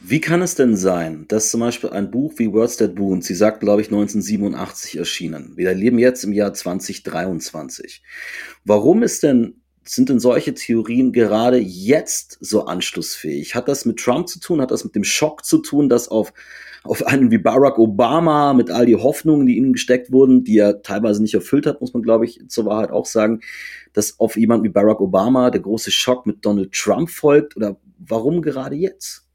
Wie 0.00 0.20
kann 0.20 0.42
es 0.42 0.54
denn 0.54 0.76
sein, 0.76 1.26
dass 1.28 1.50
zum 1.50 1.60
Beispiel 1.60 1.90
ein 1.90 2.10
Buch 2.10 2.34
wie 2.36 2.52
Words 2.52 2.76
That 2.78 2.98
Wound, 2.98 3.24
sie 3.24 3.34
sagt, 3.34 3.60
glaube 3.60 3.82
ich, 3.82 3.88
1987 3.88 4.98
erschienen, 4.98 5.56
wir 5.56 5.72
leben 5.74 5.98
jetzt 5.98 6.24
im 6.24 6.32
Jahr 6.32 6.52
2023. 6.52 8.02
Warum 8.64 9.02
ist 9.02 9.22
denn 9.22 9.62
sind 9.88 10.08
denn 10.08 10.20
solche 10.20 10.54
Theorien 10.54 11.12
gerade 11.12 11.58
jetzt 11.58 12.38
so 12.40 12.64
anschlussfähig? 12.64 13.54
Hat 13.54 13.68
das 13.68 13.84
mit 13.84 13.98
Trump 13.98 14.28
zu 14.28 14.40
tun? 14.40 14.60
Hat 14.60 14.70
das 14.70 14.84
mit 14.84 14.94
dem 14.94 15.04
Schock 15.04 15.44
zu 15.44 15.58
tun, 15.58 15.88
dass 15.88 16.08
auf, 16.08 16.32
auf 16.84 17.06
einen 17.06 17.30
wie 17.30 17.38
Barack 17.38 17.78
Obama 17.78 18.52
mit 18.52 18.70
all 18.70 18.86
die 18.86 18.96
Hoffnungen, 18.96 19.46
die 19.46 19.56
ihnen 19.56 19.72
gesteckt 19.72 20.12
wurden, 20.12 20.44
die 20.44 20.58
er 20.58 20.82
teilweise 20.82 21.22
nicht 21.22 21.34
erfüllt 21.34 21.66
hat, 21.66 21.80
muss 21.80 21.94
man, 21.94 22.02
glaube 22.02 22.24
ich, 22.24 22.40
zur 22.48 22.66
Wahrheit 22.66 22.90
auch 22.90 23.06
sagen, 23.06 23.40
dass 23.92 24.18
auf 24.18 24.36
jemanden 24.36 24.64
wie 24.64 24.70
Barack 24.70 25.00
Obama 25.00 25.50
der 25.50 25.60
große 25.60 25.90
Schock 25.90 26.26
mit 26.26 26.44
Donald 26.44 26.72
Trump 26.72 27.10
folgt? 27.10 27.56
Oder 27.56 27.76
warum 27.98 28.42
gerade 28.42 28.76
jetzt? 28.76 29.26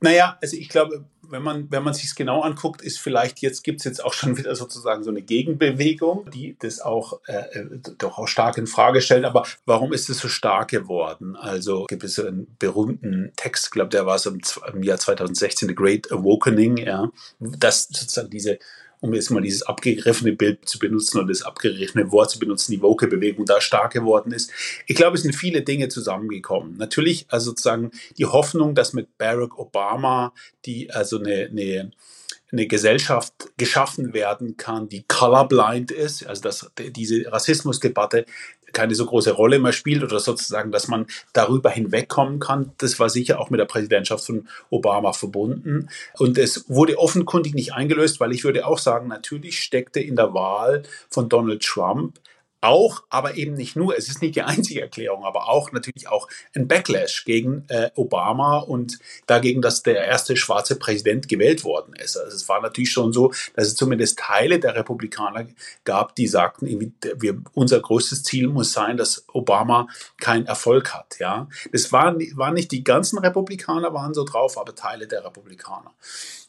Naja, 0.00 0.36
also 0.42 0.56
ich 0.56 0.68
glaube, 0.68 1.04
wenn 1.32 1.42
man, 1.42 1.70
wenn 1.70 1.82
man 1.82 1.94
sich 1.94 2.04
es 2.04 2.14
genau 2.14 2.42
anguckt, 2.42 2.82
ist 2.82 2.98
vielleicht 2.98 3.40
jetzt, 3.40 3.64
gibt 3.64 3.80
es 3.80 3.84
jetzt 3.84 4.04
auch 4.04 4.12
schon 4.12 4.36
wieder 4.36 4.54
sozusagen 4.54 5.02
so 5.02 5.10
eine 5.10 5.22
Gegenbewegung, 5.22 6.30
die 6.30 6.56
das 6.58 6.80
auch 6.80 7.20
äh, 7.26 7.58
äh, 7.58 7.80
doch 7.98 8.18
auch 8.18 8.28
stark 8.28 8.58
in 8.58 8.66
Frage 8.66 9.00
stellt. 9.00 9.24
Aber 9.24 9.44
warum 9.64 9.92
ist 9.92 10.08
es 10.10 10.18
so 10.18 10.28
stark 10.28 10.68
geworden? 10.68 11.34
Also 11.34 11.86
gibt 11.86 12.04
es 12.04 12.20
einen 12.20 12.54
berühmten 12.58 13.32
Text, 13.36 13.66
ich 13.66 13.70
glaube, 13.70 13.88
der 13.88 14.06
war 14.06 14.18
so 14.18 14.30
im, 14.30 14.40
im 14.72 14.82
Jahr 14.82 14.98
2016, 14.98 15.68
The 15.68 15.74
Great 15.74 16.12
Awakening, 16.12 16.76
ja, 16.76 17.10
dass 17.40 17.88
sozusagen 17.88 18.30
diese 18.30 18.58
um 19.02 19.12
jetzt 19.14 19.30
mal 19.30 19.42
dieses 19.42 19.62
abgegriffene 19.64 20.32
Bild 20.32 20.68
zu 20.68 20.78
benutzen 20.78 21.18
oder 21.18 21.26
das 21.26 21.42
abgegriffene 21.42 22.12
Wort 22.12 22.30
zu 22.30 22.38
benutzen, 22.38 22.70
die 22.70 22.80
Woke-Bewegung 22.80 23.44
da 23.44 23.60
stark 23.60 23.92
geworden 23.92 24.32
ist. 24.32 24.52
Ich 24.86 24.94
glaube, 24.94 25.16
es 25.16 25.24
sind 25.24 25.34
viele 25.34 25.62
Dinge 25.62 25.88
zusammengekommen. 25.88 26.76
Natürlich, 26.76 27.26
also 27.28 27.50
sozusagen 27.50 27.90
die 28.16 28.26
Hoffnung, 28.26 28.76
dass 28.76 28.92
mit 28.92 29.18
Barack 29.18 29.58
Obama 29.58 30.32
die, 30.64 30.90
also 30.92 31.18
eine, 31.18 31.48
eine 31.50 31.90
eine 32.52 32.66
Gesellschaft 32.66 33.32
geschaffen 33.56 34.12
werden 34.12 34.58
kann, 34.58 34.86
die 34.86 35.04
colorblind 35.08 35.90
ist, 35.90 36.26
also 36.26 36.42
dass 36.42 36.70
diese 36.76 37.32
Rassismusdebatte 37.32 38.26
keine 38.72 38.94
so 38.94 39.06
große 39.06 39.32
Rolle 39.32 39.58
mehr 39.58 39.72
spielt 39.72 40.02
oder 40.02 40.20
sozusagen, 40.20 40.72
dass 40.72 40.88
man 40.88 41.06
darüber 41.32 41.70
hinwegkommen 41.70 42.40
kann. 42.40 42.72
Das 42.78 42.98
war 42.98 43.08
sicher 43.08 43.40
auch 43.40 43.50
mit 43.50 43.60
der 43.60 43.66
Präsidentschaft 43.66 44.26
von 44.26 44.48
Obama 44.70 45.12
verbunden. 45.12 45.88
Und 46.18 46.38
es 46.38 46.68
wurde 46.68 46.98
offenkundig 46.98 47.54
nicht 47.54 47.72
eingelöst, 47.72 48.20
weil 48.20 48.32
ich 48.32 48.44
würde 48.44 48.66
auch 48.66 48.78
sagen, 48.78 49.08
natürlich 49.08 49.62
steckte 49.62 50.00
in 50.00 50.16
der 50.16 50.34
Wahl 50.34 50.82
von 51.08 51.28
Donald 51.28 51.62
Trump 51.62 52.18
auch, 52.62 53.02
aber 53.10 53.36
eben 53.36 53.54
nicht 53.54 53.76
nur, 53.76 53.96
es 53.96 54.08
ist 54.08 54.22
nicht 54.22 54.36
die 54.36 54.42
einzige 54.42 54.80
Erklärung, 54.80 55.24
aber 55.24 55.48
auch 55.48 55.72
natürlich 55.72 56.08
auch 56.08 56.28
ein 56.54 56.68
Backlash 56.68 57.24
gegen 57.24 57.64
äh, 57.68 57.90
Obama 57.96 58.58
und 58.58 58.98
dagegen, 59.26 59.60
dass 59.62 59.82
der 59.82 60.04
erste 60.04 60.36
schwarze 60.36 60.76
Präsident 60.76 61.28
gewählt 61.28 61.64
worden 61.64 61.94
ist. 61.94 62.16
Also 62.16 62.36
es 62.36 62.48
war 62.48 62.60
natürlich 62.60 62.92
schon 62.92 63.12
so, 63.12 63.32
dass 63.54 63.66
es 63.66 63.74
zumindest 63.74 64.18
Teile 64.18 64.60
der 64.60 64.76
Republikaner 64.76 65.46
gab, 65.84 66.14
die 66.14 66.28
sagten, 66.28 66.94
wir, 67.16 67.42
unser 67.52 67.80
größtes 67.80 68.22
Ziel 68.22 68.48
muss 68.48 68.72
sein, 68.72 68.96
dass 68.96 69.24
Obama 69.32 69.88
keinen 70.18 70.46
Erfolg 70.46 70.94
hat. 70.94 71.16
Ja, 71.18 71.48
das 71.72 71.92
waren, 71.92 72.18
waren 72.36 72.54
nicht 72.54 72.70
die 72.70 72.84
ganzen 72.84 73.18
Republikaner 73.18 73.92
waren 73.92 74.14
so 74.14 74.24
drauf, 74.24 74.56
aber 74.56 74.74
Teile 74.74 75.08
der 75.08 75.24
Republikaner. 75.24 75.92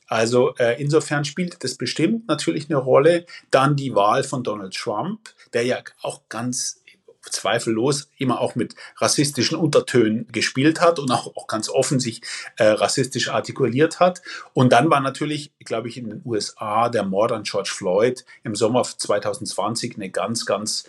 Also 0.07 0.53
äh, 0.57 0.79
insofern 0.81 1.25
spielt 1.25 1.63
das 1.63 1.75
bestimmt 1.75 2.27
natürlich 2.27 2.69
eine 2.69 2.77
Rolle. 2.77 3.25
Dann 3.51 3.75
die 3.75 3.95
Wahl 3.95 4.23
von 4.23 4.43
Donald 4.43 4.75
Trump, 4.75 5.19
der 5.53 5.63
ja 5.63 5.79
auch 6.01 6.21
ganz 6.29 6.83
zweifellos 7.29 8.09
immer 8.17 8.41
auch 8.41 8.55
mit 8.55 8.75
rassistischen 8.97 9.57
Untertönen 9.57 10.27
gespielt 10.31 10.81
hat 10.81 10.99
und 10.99 11.09
auch, 11.11 11.35
auch 11.35 11.47
ganz 11.47 11.69
offen 11.69 11.99
sich 11.99 12.21
äh, 12.57 12.65
rassistisch 12.65 13.29
artikuliert 13.29 13.99
hat. 13.99 14.21
Und 14.53 14.73
dann 14.73 14.89
war 14.89 14.99
natürlich, 14.99 15.51
glaube 15.59 15.87
ich, 15.87 15.97
in 15.97 16.09
den 16.09 16.21
USA 16.25 16.89
der 16.89 17.03
Mord 17.03 17.31
an 17.31 17.43
George 17.43 17.71
Floyd 17.73 18.25
im 18.43 18.55
Sommer 18.55 18.83
2020 18.83 19.95
eine 19.95 20.09
ganz, 20.09 20.45
ganz 20.45 20.85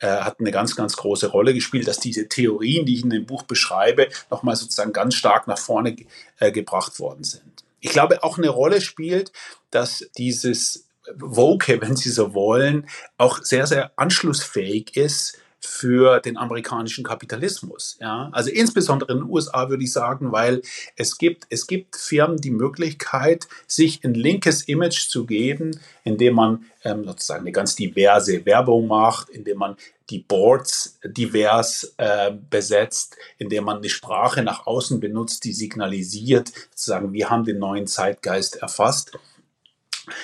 äh, 0.00 0.06
hat 0.08 0.40
eine 0.40 0.52
ganz, 0.52 0.76
ganz 0.76 0.96
große 0.96 1.28
Rolle 1.28 1.54
gespielt, 1.54 1.88
dass 1.88 1.98
diese 1.98 2.28
Theorien, 2.28 2.86
die 2.86 2.94
ich 2.94 3.02
in 3.02 3.10
dem 3.10 3.26
Buch 3.26 3.42
beschreibe, 3.42 4.08
nochmal 4.30 4.56
sozusagen 4.56 4.92
ganz 4.92 5.14
stark 5.14 5.48
nach 5.48 5.58
vorne 5.58 5.96
äh, 6.38 6.52
gebracht 6.52 7.00
worden 7.00 7.24
sind. 7.24 7.64
Ich 7.80 7.90
glaube, 7.90 8.22
auch 8.24 8.38
eine 8.38 8.48
Rolle 8.48 8.80
spielt, 8.80 9.32
dass 9.70 10.04
dieses 10.16 10.87
Woke, 11.16 11.80
wenn 11.80 11.96
Sie 11.96 12.10
so 12.10 12.34
wollen, 12.34 12.88
auch 13.16 13.42
sehr, 13.42 13.66
sehr 13.66 13.92
anschlussfähig 13.96 14.96
ist 14.96 15.38
für 15.60 16.20
den 16.20 16.36
amerikanischen 16.36 17.04
Kapitalismus. 17.04 17.96
Ja? 18.00 18.28
Also 18.32 18.50
insbesondere 18.50 19.12
in 19.12 19.18
den 19.18 19.28
USA 19.28 19.68
würde 19.68 19.82
ich 19.82 19.92
sagen, 19.92 20.30
weil 20.30 20.62
es 20.96 21.18
gibt, 21.18 21.46
es 21.50 21.66
gibt 21.66 21.96
Firmen 21.96 22.36
die 22.36 22.50
Möglichkeit, 22.50 23.48
sich 23.66 24.04
ein 24.04 24.14
linkes 24.14 24.62
Image 24.62 25.08
zu 25.08 25.26
geben, 25.26 25.78
indem 26.04 26.34
man 26.34 26.64
ähm, 26.84 27.04
sozusagen 27.04 27.40
eine 27.40 27.52
ganz 27.52 27.74
diverse 27.74 28.46
Werbung 28.46 28.86
macht, 28.86 29.30
indem 29.30 29.58
man 29.58 29.76
die 30.10 30.20
Boards 30.20 30.98
divers 31.04 31.94
äh, 31.98 32.32
besetzt, 32.48 33.16
indem 33.36 33.64
man 33.64 33.78
eine 33.78 33.88
Sprache 33.88 34.42
nach 34.42 34.66
außen 34.66 35.00
benutzt, 35.00 35.44
die 35.44 35.52
signalisiert, 35.52 36.52
sozusagen, 36.70 37.12
wir 37.12 37.28
haben 37.30 37.44
den 37.44 37.58
neuen 37.58 37.86
Zeitgeist 37.86 38.56
erfasst 38.56 39.18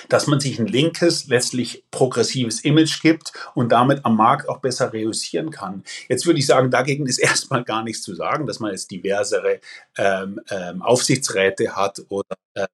dass 0.09 0.27
man 0.27 0.39
sich 0.39 0.59
ein 0.59 0.67
linkes, 0.67 1.27
letztlich 1.27 1.83
progressives 1.91 2.61
Image 2.61 3.01
gibt 3.01 3.33
und 3.53 3.71
damit 3.71 4.05
am 4.05 4.17
Markt 4.17 4.49
auch 4.49 4.59
besser 4.59 4.93
reüssieren 4.93 5.51
kann. 5.51 5.83
Jetzt 6.09 6.25
würde 6.25 6.39
ich 6.39 6.45
sagen, 6.45 6.71
dagegen 6.71 7.05
ist 7.07 7.17
erstmal 7.19 7.63
gar 7.63 7.83
nichts 7.83 8.03
zu 8.03 8.15
sagen, 8.15 8.45
dass 8.47 8.59
man 8.59 8.71
jetzt 8.71 8.91
diversere 8.91 9.59
ähm, 9.97 10.39
ähm, 10.49 10.81
Aufsichtsräte 10.81 11.75
hat 11.75 12.01
oder 12.09 12.35
äh, 12.53 12.67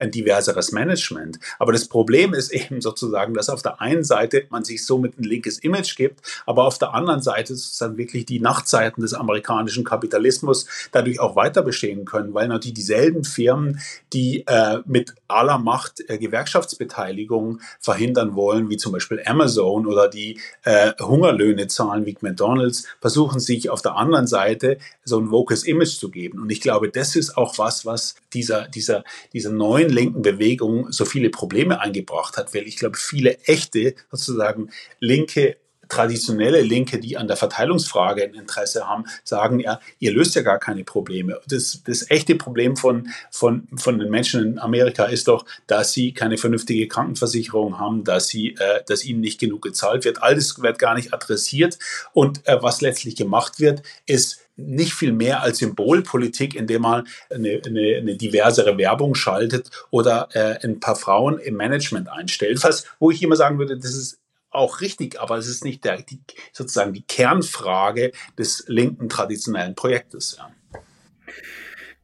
ein 0.00 0.10
diverseres 0.10 0.72
Management. 0.72 1.38
Aber 1.58 1.72
das 1.72 1.86
Problem 1.86 2.34
ist 2.34 2.50
eben 2.52 2.80
sozusagen, 2.80 3.34
dass 3.34 3.48
auf 3.48 3.62
der 3.62 3.80
einen 3.80 4.02
Seite 4.02 4.46
man 4.50 4.64
sich 4.64 4.84
somit 4.84 5.18
ein 5.18 5.24
linkes 5.24 5.58
Image 5.58 5.96
gibt, 5.96 6.20
aber 6.46 6.64
auf 6.64 6.78
der 6.78 6.94
anderen 6.94 7.22
Seite 7.22 7.54
sozusagen 7.54 7.96
wirklich 7.96 8.26
die 8.26 8.40
Nachtzeiten 8.40 9.02
des 9.02 9.14
amerikanischen 9.14 9.84
Kapitalismus 9.84 10.66
dadurch 10.92 11.20
auch 11.20 11.36
weiter 11.36 11.62
bestehen 11.62 12.04
können, 12.04 12.34
weil 12.34 12.48
natürlich 12.48 12.74
dieselben 12.74 13.24
Firmen, 13.24 13.80
die 14.12 14.44
äh, 14.46 14.78
mit 14.86 15.14
aller 15.28 15.58
Macht 15.58 16.02
äh, 16.08 16.18
Gewerkschaftsbeteiligung 16.18 17.60
verhindern 17.78 18.34
wollen, 18.34 18.70
wie 18.70 18.76
zum 18.76 18.92
Beispiel 18.92 19.22
Amazon 19.24 19.86
oder 19.86 20.08
die 20.08 20.40
äh, 20.64 20.92
Hungerlöhne 21.00 21.66
zahlen 21.66 22.06
wie 22.06 22.16
McDonald's, 22.20 22.86
versuchen 23.00 23.40
sich 23.40 23.70
auf 23.70 23.82
der 23.82 23.96
anderen 23.96 24.26
Seite 24.26 24.78
so 25.04 25.18
ein 25.20 25.30
vokes 25.30 25.64
Image 25.64 25.98
zu 25.98 26.10
geben. 26.10 26.40
Und 26.40 26.50
ich 26.50 26.60
glaube, 26.60 26.88
das 26.88 27.16
ist 27.16 27.36
auch 27.36 27.58
was, 27.58 27.84
was 27.86 28.14
dieser, 28.32 28.68
dieser, 28.68 29.04
dieser 29.32 29.50
neuen 29.50 29.89
linken 29.90 30.22
Bewegung 30.22 30.90
so 30.92 31.04
viele 31.04 31.30
Probleme 31.30 31.80
eingebracht 31.80 32.36
hat, 32.36 32.54
weil 32.54 32.66
ich 32.66 32.76
glaube, 32.76 32.96
viele 32.96 33.38
echte, 33.40 33.94
sozusagen 34.10 34.70
linke 34.98 35.56
traditionelle 35.90 36.62
Linke, 36.62 36.98
die 36.98 37.18
an 37.18 37.26
der 37.26 37.36
Verteilungsfrage 37.36 38.24
ein 38.24 38.34
Interesse 38.34 38.88
haben, 38.88 39.04
sagen 39.24 39.60
ja, 39.60 39.80
ihr 39.98 40.12
löst 40.12 40.34
ja 40.34 40.42
gar 40.42 40.58
keine 40.58 40.84
Probleme. 40.84 41.40
Das, 41.46 41.82
das 41.84 42.10
echte 42.10 42.36
Problem 42.36 42.76
von, 42.76 43.08
von, 43.30 43.68
von 43.76 43.98
den 43.98 44.08
Menschen 44.08 44.42
in 44.42 44.58
Amerika 44.58 45.04
ist 45.04 45.28
doch, 45.28 45.44
dass 45.66 45.92
sie 45.92 46.12
keine 46.12 46.38
vernünftige 46.38 46.88
Krankenversicherung 46.88 47.78
haben, 47.78 48.04
dass, 48.04 48.28
sie, 48.28 48.54
äh, 48.54 48.82
dass 48.86 49.04
ihnen 49.04 49.20
nicht 49.20 49.40
genug 49.40 49.62
gezahlt 49.62 50.04
wird. 50.04 50.22
All 50.22 50.34
das 50.34 50.62
wird 50.62 50.78
gar 50.78 50.94
nicht 50.94 51.12
adressiert. 51.12 51.78
Und 52.12 52.46
äh, 52.46 52.62
was 52.62 52.80
letztlich 52.80 53.16
gemacht 53.16 53.60
wird, 53.60 53.82
ist 54.06 54.46
nicht 54.66 54.94
viel 54.94 55.12
mehr 55.12 55.42
als 55.42 55.58
Symbolpolitik, 55.58 56.54
indem 56.54 56.82
man 56.82 57.08
eine, 57.30 57.60
eine, 57.64 57.96
eine 57.98 58.16
diversere 58.16 58.76
Werbung 58.78 59.14
schaltet 59.14 59.70
oder 59.90 60.28
äh, 60.32 60.64
ein 60.64 60.80
paar 60.80 60.96
Frauen 60.96 61.38
im 61.38 61.56
Management 61.56 62.08
einstellt. 62.08 62.62
Was, 62.62 62.84
wo 62.98 63.10
ich 63.10 63.22
immer 63.22 63.36
sagen 63.36 63.58
würde, 63.58 63.76
das 63.76 63.94
ist 63.94 64.18
auch 64.50 64.80
richtig, 64.80 65.20
aber 65.20 65.38
es 65.38 65.48
ist 65.48 65.64
nicht 65.64 65.84
der, 65.84 66.02
die, 66.02 66.20
sozusagen 66.52 66.92
die 66.92 67.02
Kernfrage 67.02 68.12
des 68.36 68.64
linken 68.66 69.08
traditionellen 69.08 69.74
Projektes. 69.74 70.36
Ja. 70.38 70.50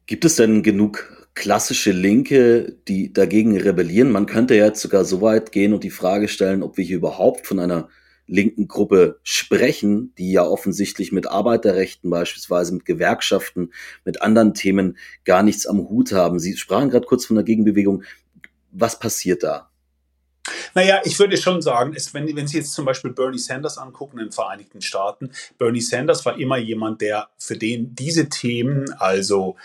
Gibt 0.07 0.25
es 0.25 0.37
denn 0.37 0.63
genug 0.63 1.29
klassische 1.35 1.91
Linke, 1.91 2.77
die 2.87 3.13
dagegen 3.13 3.61
rebellieren? 3.61 4.13
Man 4.13 4.27
könnte 4.27 4.55
ja 4.55 4.67
jetzt 4.67 4.81
sogar 4.81 5.05
so 5.05 5.21
weit 5.21 5.51
gehen 5.51 5.75
und 5.75 5.83
die 5.83 5.91
Frage 5.91 6.29
stellen, 6.29 6.63
ob 6.63 6.77
wir 6.77 6.85
hier 6.85 6.97
überhaupt 6.97 7.47
von 7.47 7.59
einer 7.59 7.89
linken 8.27 8.69
Gruppe 8.69 9.21
sprechen, 9.23 10.13
die 10.19 10.33
ja 10.33 10.45
offensichtlich 10.45 11.13
mit 11.13 11.27
Arbeiterrechten 11.27 12.11
beispielsweise, 12.11 12.75
mit 12.75 12.85
Gewerkschaften, 12.85 13.73
mit 14.05 14.23
anderen 14.23 14.55
Themen 14.55 14.99
gar 15.25 15.43
nichts 15.43 15.67
am 15.67 15.89
Hut 15.89 16.13
haben. 16.13 16.39
Sie 16.39 16.57
sprachen 16.57 16.91
gerade 16.91 17.07
kurz 17.07 17.27
von 17.27 17.37
der 17.37 17.45
Gegenbewegung. 17.45 18.03
Was 18.73 18.99
passiert 18.99 19.43
da? 19.43 19.71
Naja, 20.75 21.01
ich 21.05 21.19
würde 21.19 21.37
schon 21.37 21.63
sagen, 21.63 21.93
es, 21.97 22.13
wenn, 22.15 22.35
wenn 22.37 22.47
Sie 22.47 22.59
jetzt 22.59 22.73
zum 22.73 22.85
Beispiel 22.85 23.13
Bernie 23.13 23.39
Sanders 23.39 23.79
angucken 23.79 24.19
in 24.19 24.27
den 24.27 24.33
Vereinigten 24.33 24.81
Staaten, 24.81 25.31
Bernie 25.59 25.81
Sanders 25.81 26.25
war 26.25 26.39
immer 26.39 26.59
jemand, 26.59 27.01
der 27.01 27.29
für 27.39 27.57
den 27.57 27.95
diese 27.95 28.29
Themen, 28.29 28.93
also 28.99 29.57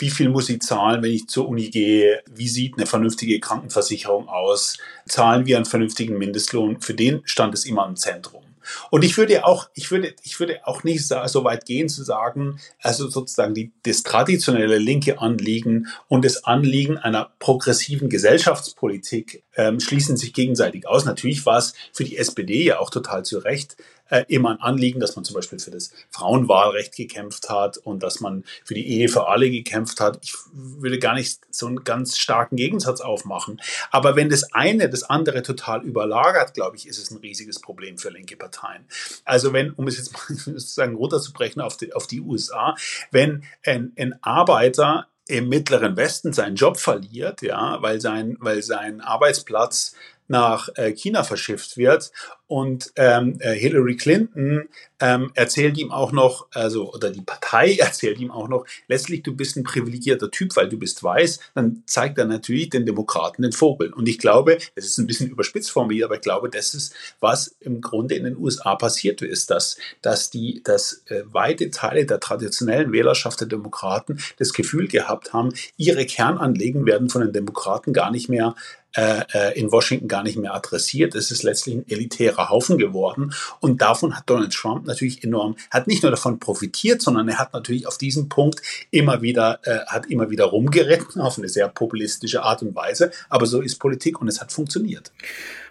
wie 0.00 0.10
viel 0.10 0.28
muss 0.28 0.48
ich 0.48 0.60
zahlen, 0.60 1.02
wenn 1.02 1.12
ich 1.12 1.28
zur 1.28 1.48
Uni 1.48 1.70
gehe? 1.70 2.22
Wie 2.30 2.48
sieht 2.48 2.76
eine 2.76 2.86
vernünftige 2.86 3.38
Krankenversicherung 3.38 4.28
aus? 4.28 4.78
Zahlen 5.06 5.46
wir 5.46 5.56
einen 5.56 5.66
vernünftigen 5.66 6.18
Mindestlohn? 6.18 6.80
Für 6.80 6.94
den 6.94 7.20
stand 7.24 7.54
es 7.54 7.64
immer 7.64 7.86
im 7.86 7.96
Zentrum. 7.96 8.42
Und 8.90 9.04
ich 9.04 9.16
würde 9.16 9.44
auch, 9.44 9.68
ich 9.74 9.90
würde, 9.90 10.14
ich 10.22 10.38
würde 10.38 10.66
auch 10.66 10.84
nicht 10.84 11.06
so 11.06 11.44
weit 11.44 11.66
gehen 11.66 11.88
zu 11.88 12.02
sagen, 12.04 12.60
also 12.80 13.08
sozusagen 13.08 13.54
die, 13.54 13.72
das 13.82 14.02
traditionelle 14.02 14.78
linke 14.78 15.20
Anliegen 15.20 15.88
und 16.08 16.24
das 16.24 16.44
Anliegen 16.44 16.96
einer 16.96 17.30
progressiven 17.38 18.08
Gesellschaftspolitik 18.08 19.42
ähm, 19.56 19.80
schließen 19.80 20.16
sich 20.16 20.32
gegenseitig 20.32 20.86
aus. 20.86 21.04
Natürlich 21.04 21.44
war 21.46 21.58
es 21.58 21.74
für 21.92 22.04
die 22.04 22.16
SPD 22.16 22.64
ja 22.64 22.78
auch 22.78 22.90
total 22.90 23.24
zu 23.24 23.38
Recht 23.38 23.76
äh, 24.10 24.24
immer 24.28 24.50
ein 24.50 24.60
Anliegen, 24.60 25.00
dass 25.00 25.16
man 25.16 25.24
zum 25.24 25.34
Beispiel 25.34 25.58
für 25.58 25.70
das 25.70 25.92
Frauenwahlrecht 26.10 26.96
gekämpft 26.96 27.48
hat 27.48 27.78
und 27.78 28.02
dass 28.02 28.20
man 28.20 28.44
für 28.64 28.74
die 28.74 28.86
Ehe 28.86 29.08
für 29.08 29.28
alle 29.28 29.50
gekämpft 29.50 30.00
hat. 30.00 30.18
Ich 30.22 30.34
würde 30.52 30.98
gar 30.98 31.14
nicht 31.14 31.40
so 31.50 31.66
einen 31.66 31.84
ganz 31.84 32.18
starken 32.18 32.56
Gegensatz 32.56 33.00
aufmachen. 33.00 33.60
Aber 33.90 34.16
wenn 34.16 34.28
das 34.28 34.52
eine 34.52 34.88
das 34.90 35.04
andere 35.04 35.42
total 35.42 35.82
überlagert, 35.82 36.54
glaube 36.54 36.76
ich, 36.76 36.86
ist 36.86 36.98
es 36.98 37.10
ein 37.10 37.18
riesiges 37.18 37.60
Problem 37.60 37.98
für 37.98 38.10
linke 38.10 38.36
Parteien. 38.36 38.84
Also 39.24 39.52
wenn, 39.52 39.70
um 39.72 39.86
es 39.86 39.96
jetzt 39.96 40.12
mal 40.12 40.20
sozusagen 40.28 40.94
runterzubrechen 40.94 41.62
auf 41.62 41.76
die, 41.76 41.92
auf 41.92 42.06
die 42.06 42.20
USA, 42.20 42.74
wenn 43.10 43.44
ein, 43.64 43.92
ein 43.96 44.14
Arbeiter 44.22 45.06
im 45.30 45.48
mittleren 45.48 45.96
Westen 45.96 46.32
seinen 46.32 46.56
Job 46.56 46.76
verliert, 46.76 47.42
ja, 47.42 47.80
weil 47.82 48.00
sein, 48.00 48.36
weil 48.40 48.62
sein 48.62 49.00
Arbeitsplatz 49.00 49.94
nach 50.30 50.68
äh, 50.76 50.92
China 50.92 51.24
verschifft 51.24 51.76
wird 51.76 52.12
und 52.50 52.92
ähm, 52.96 53.36
äh, 53.38 53.52
Hillary 53.52 53.96
Clinton 53.96 54.68
ähm, 54.98 55.30
erzählt 55.34 55.78
ihm 55.78 55.92
auch 55.92 56.10
noch, 56.10 56.48
also, 56.52 56.92
oder 56.92 57.10
die 57.10 57.20
Partei 57.20 57.76
erzählt 57.78 58.18
ihm 58.18 58.32
auch 58.32 58.48
noch, 58.48 58.66
letztlich, 58.88 59.22
du 59.22 59.36
bist 59.36 59.56
ein 59.56 59.62
privilegierter 59.62 60.32
Typ, 60.32 60.56
weil 60.56 60.68
du 60.68 60.76
bist 60.76 61.02
weiß, 61.04 61.38
dann 61.54 61.84
zeigt 61.86 62.18
er 62.18 62.24
natürlich 62.24 62.70
den 62.70 62.86
Demokraten 62.86 63.42
den 63.42 63.52
Vogel. 63.52 63.92
Und 63.92 64.08
ich 64.08 64.18
glaube, 64.18 64.58
es 64.74 64.84
ist 64.84 64.98
ein 64.98 65.06
bisschen 65.06 65.30
überspitzt 65.30 65.70
formuliert, 65.70 66.06
aber 66.06 66.16
ich 66.16 66.22
glaube, 66.22 66.50
das 66.50 66.74
ist, 66.74 66.92
was 67.20 67.54
im 67.60 67.80
Grunde 67.80 68.16
in 68.16 68.24
den 68.24 68.36
USA 68.36 68.74
passiert 68.74 69.22
ist, 69.22 69.50
dass, 69.50 69.76
dass 70.02 70.30
die, 70.30 70.60
dass 70.64 71.04
äh, 71.06 71.22
weite 71.26 71.70
Teile 71.70 72.04
der 72.04 72.18
traditionellen 72.18 72.90
Wählerschaft 72.90 73.40
der 73.40 73.48
Demokraten 73.48 74.18
das 74.38 74.52
Gefühl 74.52 74.88
gehabt 74.88 75.32
haben, 75.32 75.50
ihre 75.76 76.04
Kernanliegen 76.04 76.84
werden 76.84 77.10
von 77.10 77.22
den 77.22 77.32
Demokraten 77.32 77.92
gar 77.92 78.10
nicht 78.10 78.28
mehr 78.28 78.56
äh, 78.96 79.22
äh, 79.32 79.58
in 79.58 79.70
Washington 79.70 80.08
gar 80.08 80.22
nicht 80.22 80.36
mehr 80.36 80.54
adressiert. 80.54 81.14
Es 81.14 81.30
ist 81.30 81.42
letztlich 81.42 81.76
ein 81.76 81.88
elitärer 81.88 82.50
Haufen 82.50 82.78
geworden. 82.78 83.32
Und 83.60 83.80
davon 83.80 84.16
hat 84.16 84.24
Donald 84.26 84.52
Trump 84.52 84.86
natürlich 84.86 85.22
enorm, 85.22 85.56
hat 85.70 85.86
nicht 85.86 86.02
nur 86.02 86.10
davon 86.10 86.38
profitiert, 86.38 87.02
sondern 87.02 87.28
er 87.28 87.38
hat 87.38 87.52
natürlich 87.52 87.86
auf 87.86 87.98
diesem 87.98 88.28
Punkt 88.28 88.62
immer 88.90 89.22
wieder, 89.22 89.60
äh, 89.64 89.78
hat 89.86 90.06
immer 90.06 90.30
wieder 90.30 90.46
rumgeritten 90.46 91.20
auf 91.20 91.38
eine 91.38 91.48
sehr 91.48 91.68
populistische 91.68 92.42
Art 92.42 92.62
und 92.62 92.74
Weise. 92.74 93.10
Aber 93.28 93.46
so 93.46 93.60
ist 93.60 93.78
Politik 93.78 94.20
und 94.20 94.28
es 94.28 94.40
hat 94.40 94.52
funktioniert. 94.52 95.12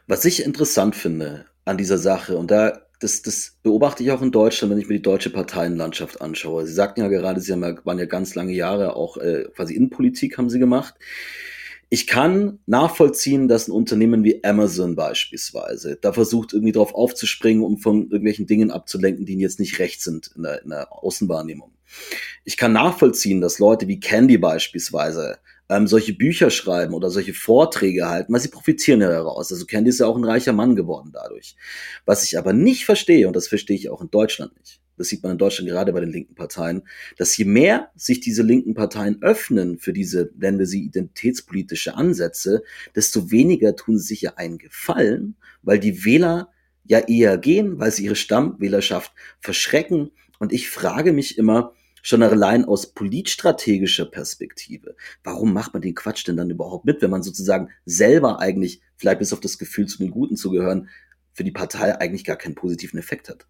Was 0.08 0.25
ich 0.25 0.43
interessant 0.43 0.95
finde 0.95 1.45
an 1.65 1.77
dieser 1.77 1.97
Sache, 1.97 2.38
und 2.38 2.51
da 2.51 2.82
das, 2.99 3.21
das 3.21 3.53
beobachte 3.63 4.03
ich 4.03 4.12
auch 4.12 4.21
in 4.21 4.32
Deutschland, 4.32 4.71
wenn 4.71 4.79
ich 4.79 4.89
mir 4.89 4.95
die 4.95 5.01
deutsche 5.01 5.29
Parteienlandschaft 5.29 6.21
anschaue. 6.21 6.67
Sie 6.67 6.73
sagten 6.73 6.99
ja 6.99 7.08
gerade, 7.08 7.39
Sie 7.39 7.53
haben 7.53 7.63
ja, 7.63 7.75
waren 7.86 7.97
ja 7.97 8.05
ganz 8.05 8.36
lange 8.36 8.51
Jahre 8.51 8.95
auch 8.95 9.17
äh, 9.17 9.45
quasi 9.55 9.73
Innenpolitik 9.75 10.38
haben 10.38 10.49
Sie 10.49 10.60
gemacht. 10.60 10.95
Ich 11.91 12.06
kann 12.06 12.60
nachvollziehen, 12.67 13.47
dass 13.47 13.67
ein 13.67 13.71
Unternehmen 13.71 14.23
wie 14.23 14.43
Amazon 14.43 14.95
beispielsweise 14.95 15.97
da 15.99 16.13
versucht, 16.13 16.54
irgendwie 16.54 16.71
drauf 16.71 16.93
aufzuspringen, 16.93 17.63
um 17.63 17.80
von 17.80 18.04
irgendwelchen 18.04 18.45
Dingen 18.45 18.69
abzulenken, 18.69 19.25
die 19.25 19.39
jetzt 19.39 19.60
nicht 19.60 19.80
recht 19.80 20.02
sind 20.02 20.30
in 20.36 20.43
der, 20.43 20.62
in 20.63 20.69
der 20.69 20.93
Außenwahrnehmung. 20.93 21.71
Ich 22.43 22.58
kann 22.58 22.73
nachvollziehen, 22.73 23.41
dass 23.41 23.58
Leute 23.58 23.88
wie 23.88 23.99
Candy 23.99 24.38
beispielsweise 24.38 25.39
ähm, 25.67 25.88
solche 25.88 26.13
Bücher 26.13 26.52
schreiben 26.52 26.93
oder 26.93 27.10
solche 27.10 27.34
Vorträge 27.34 28.08
halten, 28.08 28.34
weil 28.34 28.39
sie 28.39 28.49
profitieren 28.49 29.02
ja 29.02 29.10
daraus. 29.10 29.52
Also 29.52 29.65
Candy 29.65 29.89
ist 29.89 29.99
ja 29.99 30.06
auch 30.06 30.17
ein 30.17 30.23
reicher 30.23 30.54
Mann 30.54 30.75
geworden 30.75 31.10
dadurch. 31.12 31.56
Was 32.06 32.23
ich 32.23 32.38
aber 32.38 32.54
nicht 32.54 32.86
verstehe, 32.86 33.28
und 33.28 33.36
das 33.36 33.47
verstehe 33.47 33.75
ich 33.75 33.89
auch 33.89 34.02
in 34.02 34.12
Deutschland 34.12 34.56
nicht, 34.60 34.80
das 34.99 35.07
sieht 35.07 35.23
man 35.23 35.31
in 35.31 35.38
Deutschland 35.38 35.69
gerade 35.69 35.93
bei 35.93 36.01
den 36.01 36.12
linken 36.12 36.35
Parteien, 36.35 36.83
dass 37.17 37.35
je 37.38 37.45
mehr 37.45 37.89
sich 37.95 38.19
diese 38.19 38.43
linken 38.43 38.73
Parteien 38.73 39.21
öffnen 39.21 39.79
für 39.79 39.93
diese, 39.93 40.31
nennen 40.38 40.59
wir 40.59 40.65
sie, 40.67 40.83
identitätspolitische 40.83 41.95
Ansätze, 41.95 42.63
desto 42.95 43.31
weniger 43.31 43.75
tun 43.75 43.97
sie 43.97 44.07
sich 44.07 44.21
ja 44.21 44.33
einen 44.35 44.57
Gefallen, 44.57 45.35
weil 45.63 45.79
die 45.79 46.05
Wähler 46.05 46.49
ja 46.83 46.99
eher 46.99 47.38
gehen, 47.38 47.79
weil 47.79 47.91
sie 47.91 48.05
ihre 48.05 48.15
Stammwählerschaft 48.15 49.13
verschrecken. 49.39 50.12
Und 50.39 50.51
ich 50.51 50.69
frage 50.69 51.13
mich 51.13 51.38
immer, 51.38 51.73
schon 52.01 52.23
allein 52.23 52.65
aus 52.65 52.93
politstrategischer 52.93 54.05
Perspektive, 54.05 54.95
warum 55.23 55.53
macht 55.53 55.73
man 55.73 55.81
den 55.81 55.95
Quatsch 55.95 56.27
denn 56.27 56.38
dann 56.38 56.49
überhaupt 56.49 56.85
mit, 56.85 57.01
wenn 57.01 57.12
man 57.12 57.23
sozusagen 57.23 57.69
selber 57.85 58.39
eigentlich, 58.39 58.81
vielleicht 58.95 59.19
bis 59.19 59.33
auf 59.33 59.39
das 59.39 59.57
Gefühl 59.57 59.88
zu 59.88 59.97
den 59.99 60.12
Guten 60.12 60.35
zu 60.35 60.49
gehören, 60.49 60.89
für 61.33 61.43
die 61.43 61.51
Partei 61.51 61.97
eigentlich 61.99 62.25
gar 62.25 62.35
keinen 62.35 62.55
positiven 62.55 62.99
Effekt 62.99 63.29
hat? 63.29 63.47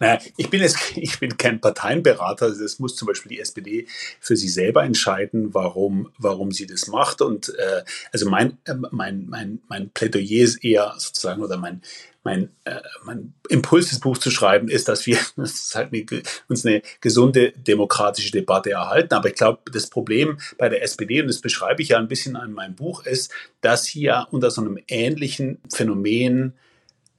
Naja, 0.00 0.20
ich 0.36 0.50
bin 0.50 0.60
jetzt, 0.60 0.78
ich 0.96 1.18
bin 1.18 1.36
kein 1.36 1.60
Parteienberater. 1.60 2.50
Das 2.50 2.78
muss 2.78 2.96
zum 2.96 3.06
Beispiel 3.06 3.30
die 3.30 3.40
SPD 3.40 3.86
für 4.20 4.36
sich 4.36 4.52
selber 4.52 4.84
entscheiden, 4.84 5.54
warum, 5.54 6.10
warum 6.18 6.52
sie 6.52 6.66
das 6.66 6.86
macht. 6.86 7.20
Und 7.20 7.50
äh, 7.58 7.82
also 8.12 8.28
mein, 8.28 8.58
äh, 8.64 8.74
mein, 8.90 9.26
mein, 9.28 9.60
mein 9.68 9.90
Plädoyer 9.90 10.44
ist 10.44 10.64
eher 10.64 10.94
sozusagen 10.98 11.42
oder 11.42 11.56
mein, 11.56 11.82
mein, 12.24 12.48
äh, 12.64 12.80
mein 13.04 13.34
Impuls, 13.50 13.90
das 13.90 14.00
Buch 14.00 14.18
zu 14.18 14.30
schreiben, 14.30 14.68
ist, 14.68 14.88
dass 14.88 15.06
wir 15.06 15.18
das 15.36 15.72
halt 15.74 15.92
eine, 15.92 16.22
uns 16.48 16.66
eine 16.66 16.82
gesunde 17.00 17.52
demokratische 17.52 18.32
Debatte 18.32 18.72
erhalten. 18.72 19.14
Aber 19.14 19.28
ich 19.28 19.34
glaube, 19.34 19.70
das 19.70 19.88
Problem 19.88 20.38
bei 20.58 20.68
der 20.68 20.82
SPD, 20.82 21.20
und 21.20 21.28
das 21.28 21.40
beschreibe 21.40 21.82
ich 21.82 21.90
ja 21.90 21.98
ein 21.98 22.08
bisschen 22.08 22.36
in 22.36 22.52
meinem 22.52 22.74
Buch, 22.74 23.04
ist, 23.04 23.30
dass 23.60 23.86
hier 23.86 24.26
unter 24.30 24.50
so 24.50 24.62
einem 24.62 24.78
ähnlichen 24.88 25.60
Phänomen 25.72 26.54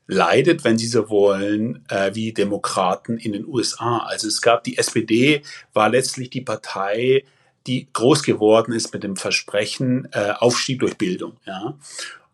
leidet, 0.07 0.63
wenn 0.63 0.77
Sie 0.77 0.87
so 0.87 1.09
wollen, 1.09 1.83
äh, 1.89 2.13
wie 2.13 2.33
Demokraten 2.33 3.17
in 3.17 3.33
den 3.33 3.45
USA. 3.45 3.99
Also 3.99 4.27
es 4.27 4.41
gab 4.41 4.63
die 4.63 4.77
SPD, 4.77 5.41
war 5.73 5.89
letztlich 5.89 6.29
die 6.29 6.41
Partei, 6.41 7.23
die 7.67 7.87
groß 7.91 8.23
geworden 8.23 8.71
ist 8.71 8.93
mit 8.93 9.03
dem 9.03 9.15
Versprechen 9.15 10.07
äh, 10.11 10.33
Aufstieg 10.37 10.79
durch 10.79 10.97
Bildung. 10.97 11.33
Ja. 11.45 11.75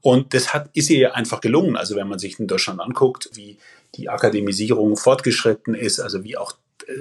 Und 0.01 0.33
das 0.33 0.53
hat, 0.53 0.69
ist 0.73 0.89
ihr 0.89 1.15
einfach 1.15 1.41
gelungen. 1.41 1.77
Also 1.77 1.95
wenn 1.95 2.07
man 2.07 2.19
sich 2.19 2.39
in 2.39 2.47
Deutschland 2.47 2.81
anguckt, 2.81 3.29
wie 3.33 3.57
die 3.95 4.09
Akademisierung 4.09 4.97
fortgeschritten 4.97 5.75
ist, 5.75 5.99
also 5.99 6.23
wie 6.23 6.37
auch 6.37 6.53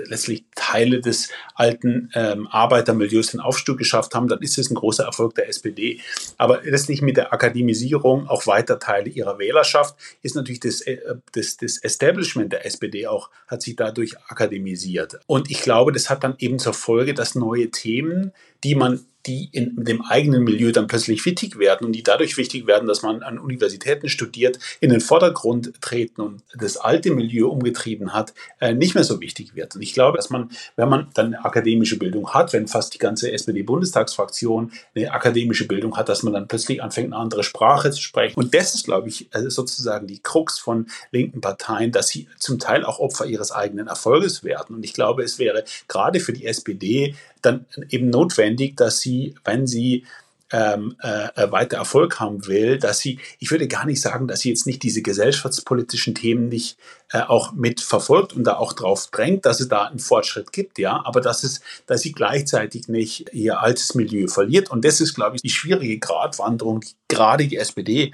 letztlich 0.06 0.44
Teile 0.54 1.00
des 1.00 1.30
alten 1.54 2.10
ähm, 2.14 2.46
Arbeitermilieus 2.48 3.28
den 3.28 3.40
Aufstieg 3.40 3.78
geschafft 3.78 4.14
haben, 4.14 4.28
dann 4.28 4.40
ist 4.40 4.58
es 4.58 4.70
ein 4.70 4.74
großer 4.74 5.04
Erfolg 5.04 5.34
der 5.34 5.48
SPD. 5.48 6.00
Aber 6.36 6.60
letztlich 6.62 7.02
mit 7.02 7.16
der 7.16 7.32
Akademisierung 7.32 8.28
auch 8.28 8.46
weiter 8.46 8.78
Teile 8.78 9.08
ihrer 9.08 9.38
Wählerschaft 9.38 9.96
ist 10.22 10.36
natürlich 10.36 10.60
das, 10.60 10.80
äh, 10.82 10.98
das, 11.32 11.56
das 11.56 11.78
Establishment 11.78 12.52
der 12.52 12.66
SPD 12.66 13.06
auch, 13.06 13.30
hat 13.46 13.62
sich 13.62 13.76
dadurch 13.76 14.16
akademisiert. 14.28 15.20
Und 15.26 15.50
ich 15.50 15.60
glaube, 15.62 15.92
das 15.92 16.10
hat 16.10 16.24
dann 16.24 16.34
eben 16.38 16.58
zur 16.58 16.74
Folge, 16.74 17.14
dass 17.14 17.34
neue 17.34 17.70
Themen, 17.70 18.32
die 18.64 18.74
man 18.74 19.04
die 19.26 19.50
in 19.52 19.84
dem 19.84 20.02
eigenen 20.02 20.44
Milieu 20.44 20.72
dann 20.72 20.86
plötzlich 20.86 21.24
wichtig 21.26 21.58
werden 21.58 21.86
und 21.86 21.92
die 21.92 22.02
dadurch 22.02 22.36
wichtig 22.36 22.66
werden, 22.66 22.88
dass 22.88 23.02
man 23.02 23.22
an 23.22 23.38
Universitäten 23.38 24.08
studiert, 24.08 24.58
in 24.80 24.90
den 24.90 25.00
Vordergrund 25.00 25.72
treten 25.80 26.22
und 26.22 26.42
das 26.54 26.76
alte 26.76 27.10
Milieu 27.10 27.48
umgetrieben 27.48 28.14
hat, 28.14 28.32
äh, 28.60 28.74
nicht 28.74 28.94
mehr 28.94 29.04
so 29.04 29.20
wichtig 29.20 29.54
wird. 29.54 29.76
Und 29.76 29.82
ich 29.82 29.92
glaube, 29.92 30.16
dass 30.16 30.30
man, 30.30 30.50
wenn 30.76 30.88
man 30.88 31.08
dann 31.14 31.26
eine 31.26 31.44
akademische 31.44 31.98
Bildung 31.98 32.32
hat, 32.32 32.52
wenn 32.52 32.66
fast 32.66 32.94
die 32.94 32.98
ganze 32.98 33.30
SPD-Bundestagsfraktion 33.30 34.72
eine 34.94 35.12
akademische 35.12 35.66
Bildung 35.66 35.96
hat, 35.96 36.08
dass 36.08 36.22
man 36.22 36.32
dann 36.32 36.48
plötzlich 36.48 36.82
anfängt, 36.82 37.12
eine 37.12 37.20
andere 37.20 37.44
Sprache 37.44 37.90
zu 37.90 38.00
sprechen. 38.00 38.38
Und 38.38 38.54
das 38.54 38.74
ist, 38.74 38.84
glaube 38.84 39.08
ich, 39.08 39.28
äh, 39.34 39.50
sozusagen 39.50 40.06
die 40.06 40.20
Krux 40.20 40.58
von 40.58 40.86
linken 41.10 41.42
Parteien, 41.42 41.92
dass 41.92 42.08
sie 42.08 42.26
zum 42.38 42.58
Teil 42.58 42.84
auch 42.84 42.98
Opfer 42.98 43.26
ihres 43.26 43.52
eigenen 43.52 43.86
Erfolges 43.86 44.44
werden. 44.44 44.76
Und 44.76 44.84
ich 44.84 44.94
glaube, 44.94 45.22
es 45.22 45.38
wäre 45.38 45.64
gerade 45.88 46.20
für 46.20 46.32
die 46.32 46.46
SPD 46.46 47.14
dann 47.42 47.66
eben 47.88 48.10
notwendig, 48.10 48.49
dass 48.80 49.00
sie, 49.00 49.34
wenn 49.44 49.66
sie 49.66 50.04
ähm, 50.52 50.96
äh, 51.00 51.50
weiter 51.52 51.76
Erfolg 51.76 52.18
haben 52.18 52.46
will, 52.46 52.78
dass 52.78 52.98
sie, 52.98 53.20
ich 53.38 53.50
würde 53.50 53.68
gar 53.68 53.86
nicht 53.86 54.00
sagen, 54.00 54.26
dass 54.26 54.40
sie 54.40 54.48
jetzt 54.48 54.66
nicht 54.66 54.82
diese 54.82 55.02
gesellschaftspolitischen 55.02 56.14
Themen 56.14 56.48
nicht 56.48 56.76
äh, 57.12 57.20
auch 57.20 57.52
mitverfolgt 57.52 58.32
und 58.32 58.44
da 58.44 58.56
auch 58.56 58.72
drauf 58.72 59.08
drängt, 59.12 59.46
dass 59.46 59.60
es 59.60 59.68
da 59.68 59.84
einen 59.84 60.00
Fortschritt 60.00 60.52
gibt, 60.52 60.78
ja, 60.78 61.02
aber 61.04 61.20
dass 61.20 61.44
es, 61.44 61.60
dass 61.86 62.02
sie 62.02 62.12
gleichzeitig 62.12 62.88
nicht 62.88 63.32
ihr 63.32 63.60
altes 63.60 63.94
Milieu 63.94 64.26
verliert. 64.26 64.70
Und 64.70 64.84
das 64.84 65.00
ist, 65.00 65.14
glaube 65.14 65.36
ich, 65.36 65.42
die 65.42 65.50
schwierige 65.50 65.98
Gratwanderung, 65.98 66.80
die 66.80 66.94
gerade 67.08 67.46
die 67.46 67.56
SPD 67.56 68.12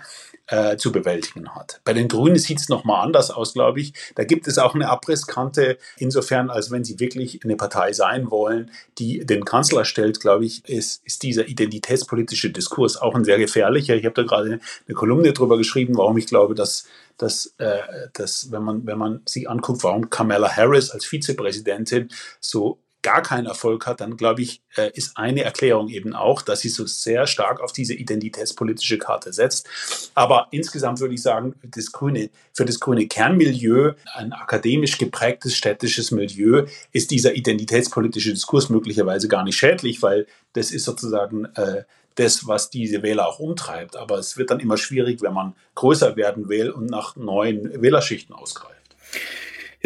äh, 0.49 0.77
zu 0.77 0.93
bewältigen 0.93 1.55
hat. 1.55 1.81
Bei 1.85 1.93
den 1.93 2.09
Grünen 2.09 2.39
sieht 2.39 2.61
es 2.61 2.69
nochmal 2.69 3.05
anders 3.05 3.31
aus, 3.31 3.55
glaube 3.55 3.81
ich. 3.81 3.93
Da 4.15 4.25
gibt 4.25 4.47
es 4.47 4.59
auch 4.59 4.75
eine 4.75 4.89
Abrisskante, 4.89 5.79
insofern, 5.99 6.51
als 6.51 6.71
wenn 6.71 6.85
sie 6.85 7.01
wirklich 7.01 7.45
eine 7.45 7.57
Partei 7.57 7.93
sein 7.93 8.31
wollen, 8.31 8.71
die 8.99 9.25
den 9.27 9.45
Kanzler 9.45 9.85
stellt, 9.85 10.21
glaube 10.21 10.45
ich, 10.45 10.65
ist, 10.69 11.05
ist 11.05 11.23
dieser 11.23 11.49
identitätspolitische 11.49 12.51
Diskurs 12.51 12.97
auch 12.97 13.15
ein 13.15 13.25
sehr 13.25 13.39
gefährlicher. 13.39 13.97
Ich 13.97 14.05
habe 14.05 14.15
da 14.15 14.23
gerade 14.23 14.61
eine 14.87 14.95
Kolumne 14.95 15.33
drüber 15.33 15.57
geschrieben, 15.57 15.97
warum 15.97 16.17
ich 16.19 16.27
glaube, 16.27 16.55
dass 16.55 16.87
dass, 17.19 17.55
äh, 17.57 17.79
dass 18.13 18.53
wenn, 18.53 18.63
man, 18.63 18.87
wenn 18.87 18.99
man 18.99 19.23
sich 19.25 19.49
anguckt, 19.49 19.83
warum 19.85 20.11
Kamala 20.11 20.55
Harris 20.55 20.91
als 20.91 21.07
Vizepräsidentin 21.07 22.11
so 22.41 22.79
gar 23.07 23.23
keinen 23.23 23.47
Erfolg 23.47 23.87
hat, 23.87 24.01
dann 24.01 24.17
glaube 24.17 24.43
ich, 24.43 24.63
äh, 24.77 24.91
ist 24.95 25.17
eine 25.17 25.45
Erklärung 25.45 25.89
eben 25.91 26.13
auch, 26.13 26.43
dass 26.43 26.59
sie 26.59 26.69
so 26.69 26.87
sehr 26.87 27.29
stark 27.29 27.61
auf 27.61 27.73
diese 27.73 27.95
identitätspolitische 27.95 28.99
Karte 28.99 29.33
setzt. 29.33 29.69
Aber 30.17 30.49
insgesamt 30.51 30.99
würde 30.99 31.15
ich 31.15 31.23
sagen, 31.23 31.55
das 31.63 31.93
grüne, 31.93 32.31
für 32.53 32.65
das 32.65 32.81
grüne 32.81 33.07
Kernmilieu, 33.07 33.93
ein 34.13 34.33
akademisch 34.33 34.99
geprägtes 34.99 35.55
städtisches 35.55 36.11
Milieu, 36.11 36.67
ist 36.91 37.13
dieser 37.13 37.37
identitätspolitische 37.37 38.33
Diskurs 38.33 38.71
möglicherweise 38.71 39.29
gar 39.29 39.45
nicht 39.45 39.57
schädlich, 39.57 40.03
weil 40.03 40.27
das 40.55 40.73
ist 40.73 40.83
sozusagen 40.83 41.45
äh, 41.55 41.85
das, 42.17 42.49
was 42.49 42.71
diese 42.71 43.05
Wähler 43.05 43.29
auch 43.29 43.39
umtreibt. 43.39 43.95
Aber 43.95 44.19
es 44.19 44.37
wird 44.37 44.51
dann 44.51 44.59
immer 44.59 44.79
schwierig, 44.79 45.23
wenn 45.23 45.33
man 45.33 45.55
größer 45.77 46.17
werden 46.17 46.49
will 46.49 46.71
und 46.71 46.87
nach 46.87 47.15
neuen 47.15 47.81
Wählerschichten 47.81 48.35
ausgreift. 48.35 48.97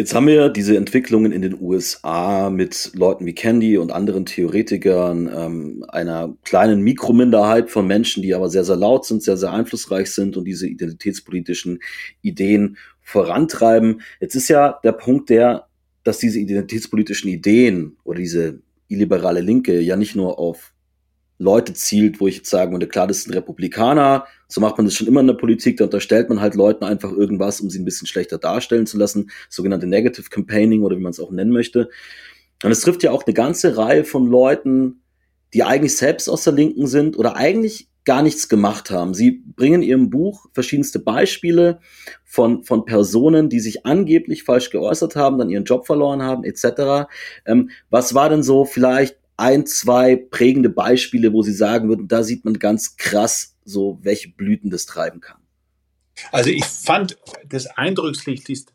Jetzt 0.01 0.15
haben 0.15 0.25
wir 0.25 0.49
diese 0.49 0.77
Entwicklungen 0.77 1.31
in 1.31 1.43
den 1.43 1.61
USA 1.61 2.49
mit 2.49 2.89
Leuten 2.95 3.23
wie 3.27 3.35
Candy 3.35 3.77
und 3.77 3.91
anderen 3.91 4.25
Theoretikern, 4.25 5.29
ähm, 5.31 5.85
einer 5.89 6.35
kleinen 6.43 6.81
Mikrominderheit 6.81 7.69
von 7.69 7.85
Menschen, 7.85 8.23
die 8.23 8.33
aber 8.33 8.49
sehr, 8.49 8.63
sehr 8.63 8.77
laut 8.77 9.05
sind, 9.05 9.21
sehr, 9.21 9.37
sehr 9.37 9.51
einflussreich 9.51 10.11
sind 10.11 10.37
und 10.37 10.45
diese 10.45 10.65
identitätspolitischen 10.65 11.81
Ideen 12.23 12.77
vorantreiben. 13.03 14.01
Jetzt 14.19 14.33
ist 14.33 14.47
ja 14.47 14.79
der 14.83 14.93
Punkt 14.93 15.29
der, 15.29 15.67
dass 16.03 16.17
diese 16.17 16.39
identitätspolitischen 16.39 17.29
Ideen 17.29 17.95
oder 18.03 18.17
diese 18.17 18.59
illiberale 18.87 19.41
Linke 19.41 19.79
ja 19.81 19.97
nicht 19.97 20.15
nur 20.15 20.39
auf 20.39 20.73
Leute 21.37 21.75
zielt, 21.75 22.19
wo 22.19 22.27
ich 22.27 22.37
jetzt 22.37 22.49
sagen 22.49 22.71
würde, 22.71 22.87
klar, 22.87 23.05
das 23.05 23.21
sind 23.21 23.35
Republikaner, 23.35 24.25
so 24.51 24.59
macht 24.59 24.77
man 24.77 24.85
das 24.85 24.95
schon 24.95 25.07
immer 25.07 25.21
in 25.21 25.27
der 25.27 25.33
Politik, 25.33 25.77
da 25.77 25.85
unterstellt 25.85 26.29
man 26.29 26.41
halt 26.41 26.55
Leuten 26.55 26.83
einfach 26.83 27.11
irgendwas, 27.11 27.61
um 27.61 27.69
sie 27.69 27.79
ein 27.79 27.85
bisschen 27.85 28.07
schlechter 28.07 28.37
darstellen 28.37 28.85
zu 28.85 28.97
lassen, 28.97 29.31
sogenannte 29.49 29.87
Negative 29.87 30.29
Campaigning 30.29 30.83
oder 30.83 30.97
wie 30.97 31.01
man 31.01 31.11
es 31.11 31.19
auch 31.19 31.31
nennen 31.31 31.51
möchte. 31.51 31.89
Und 32.63 32.71
es 32.71 32.81
trifft 32.81 33.03
ja 33.03 33.11
auch 33.11 33.25
eine 33.25 33.33
ganze 33.33 33.77
Reihe 33.77 34.03
von 34.03 34.27
Leuten, 34.27 35.01
die 35.53 35.63
eigentlich 35.63 35.95
selbst 35.95 36.29
aus 36.29 36.43
der 36.43 36.53
Linken 36.53 36.87
sind 36.87 37.17
oder 37.17 37.35
eigentlich 37.35 37.87
gar 38.03 38.23
nichts 38.23 38.49
gemacht 38.49 38.89
haben. 38.89 39.13
Sie 39.13 39.43
bringen 39.55 39.83
in 39.83 39.89
ihrem 39.89 40.09
Buch 40.09 40.47
verschiedenste 40.53 40.99
Beispiele 40.99 41.79
von, 42.25 42.63
von 42.63 42.85
Personen, 42.85 43.49
die 43.49 43.59
sich 43.59 43.85
angeblich 43.85 44.43
falsch 44.43 44.69
geäußert 44.69 45.15
haben, 45.15 45.37
dann 45.37 45.49
ihren 45.49 45.65
Job 45.65 45.85
verloren 45.85 46.23
haben, 46.23 46.43
etc. 46.43 47.07
Ähm, 47.45 47.69
was 47.89 48.13
war 48.13 48.29
denn 48.29 48.43
so 48.43 48.65
vielleicht 48.65 49.17
ein, 49.37 49.65
zwei 49.65 50.15
prägende 50.15 50.69
Beispiele, 50.69 51.33
wo 51.33 51.41
Sie 51.41 51.53
sagen 51.53 51.89
würden, 51.89 52.07
da 52.07 52.23
sieht 52.23 52.45
man 52.45 52.59
ganz 52.59 52.97
krass 52.97 53.50
so, 53.63 53.99
welche 54.01 54.29
Blüten 54.29 54.69
das 54.69 54.85
treiben 54.85 55.21
kann? 55.21 55.37
Also 56.31 56.49
ich 56.49 56.65
fand 56.65 57.17
das 57.47 57.67
eindrücklichste, 57.67 58.73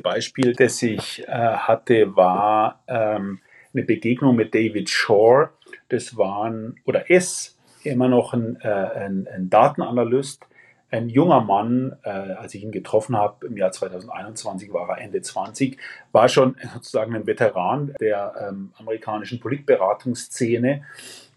Beispiel, 0.00 0.54
das 0.54 0.82
ich 0.82 1.26
äh, 1.26 1.30
hatte, 1.30 2.16
war 2.16 2.82
ähm, 2.88 3.40
eine 3.72 3.84
Begegnung 3.84 4.36
mit 4.36 4.54
David 4.54 4.90
Shore. 4.90 5.50
Das 5.88 6.16
waren 6.16 6.80
oder 6.84 7.10
ist 7.10 7.58
immer 7.84 8.08
noch 8.08 8.32
ein, 8.32 8.56
äh, 8.60 8.68
ein, 8.68 9.28
ein 9.32 9.50
Datenanalyst, 9.50 10.46
ein 10.90 11.08
junger 11.08 11.42
Mann, 11.42 11.96
äh, 12.02 12.08
als 12.08 12.54
ich 12.54 12.62
ihn 12.62 12.72
getroffen 12.72 13.16
habe 13.16 13.46
im 13.46 13.56
Jahr 13.56 13.72
2021, 13.72 14.72
war 14.72 14.88
er 14.88 14.98
Ende 14.98 15.20
20, 15.20 15.78
war 16.12 16.28
schon 16.28 16.56
sozusagen 16.74 17.14
ein 17.14 17.26
Veteran 17.26 17.94
der 18.00 18.48
ähm, 18.48 18.72
amerikanischen 18.78 19.38
Politberatungsszene, 19.38 20.84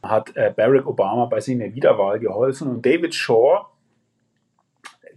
hat 0.04 0.36
äh, 0.36 0.54
Barack 0.56 0.86
Obama 0.86 1.26
bei 1.26 1.40
seiner 1.40 1.74
Wiederwahl 1.74 2.20
geholfen 2.20 2.68
und 2.68 2.86
David 2.86 3.14
Shaw, 3.14 3.66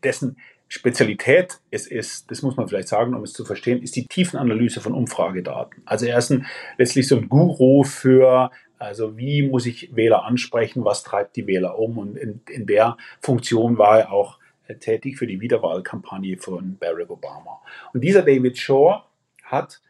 dessen 0.03 0.37
Spezialität 0.69 1.61
es 1.71 1.87
ist, 1.87 2.31
das 2.31 2.43
muss 2.43 2.57
man 2.57 2.69
vielleicht 2.69 2.89
sagen, 2.89 3.15
um 3.15 3.23
es 3.23 3.33
zu 3.33 3.45
verstehen, 3.45 3.83
ist 3.83 3.97
die 3.97 4.07
Tiefenanalyse 4.07 4.81
von 4.81 4.93
Umfragedaten. 4.93 5.83
Also 5.85 6.07
er 6.07 6.19
ist 6.19 6.31
ein, 6.31 6.47
letztlich 6.79 7.07
so 7.07 7.17
ein 7.17 7.29
Guru 7.29 7.85
für, 7.85 8.51
also 8.79 9.17
wie 9.17 9.43
muss 9.43 9.67
ich 9.67 9.95
Wähler 9.95 10.25
ansprechen, 10.25 10.85
was 10.85 11.03
treibt 11.03 11.37
die 11.37 11.47
Wähler 11.47 11.79
um 11.79 11.99
und 11.99 12.17
in, 12.17 12.41
in 12.51 12.67
der 12.67 12.97
Funktion 13.21 13.79
war 13.79 14.01
er 14.01 14.13
auch 14.13 14.39
äh, 14.67 14.75
tätig 14.75 15.19
für 15.19 15.27
die 15.27 15.41
Wiederwahlkampagne 15.41 16.39
von 16.39 16.77
Barack 16.79 17.11
Obama. 17.11 17.61
Und 17.93 18.01
dieser 18.01 18.23
David 18.23 18.59
Shaw 18.59 19.03
hat 19.45 19.81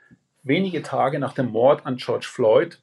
wenige 0.42 0.82
Tage 0.82 1.18
nach 1.18 1.32
dem 1.32 1.50
Mord 1.50 1.86
an 1.86 1.96
George 1.96 2.26
Floyd 2.30 2.80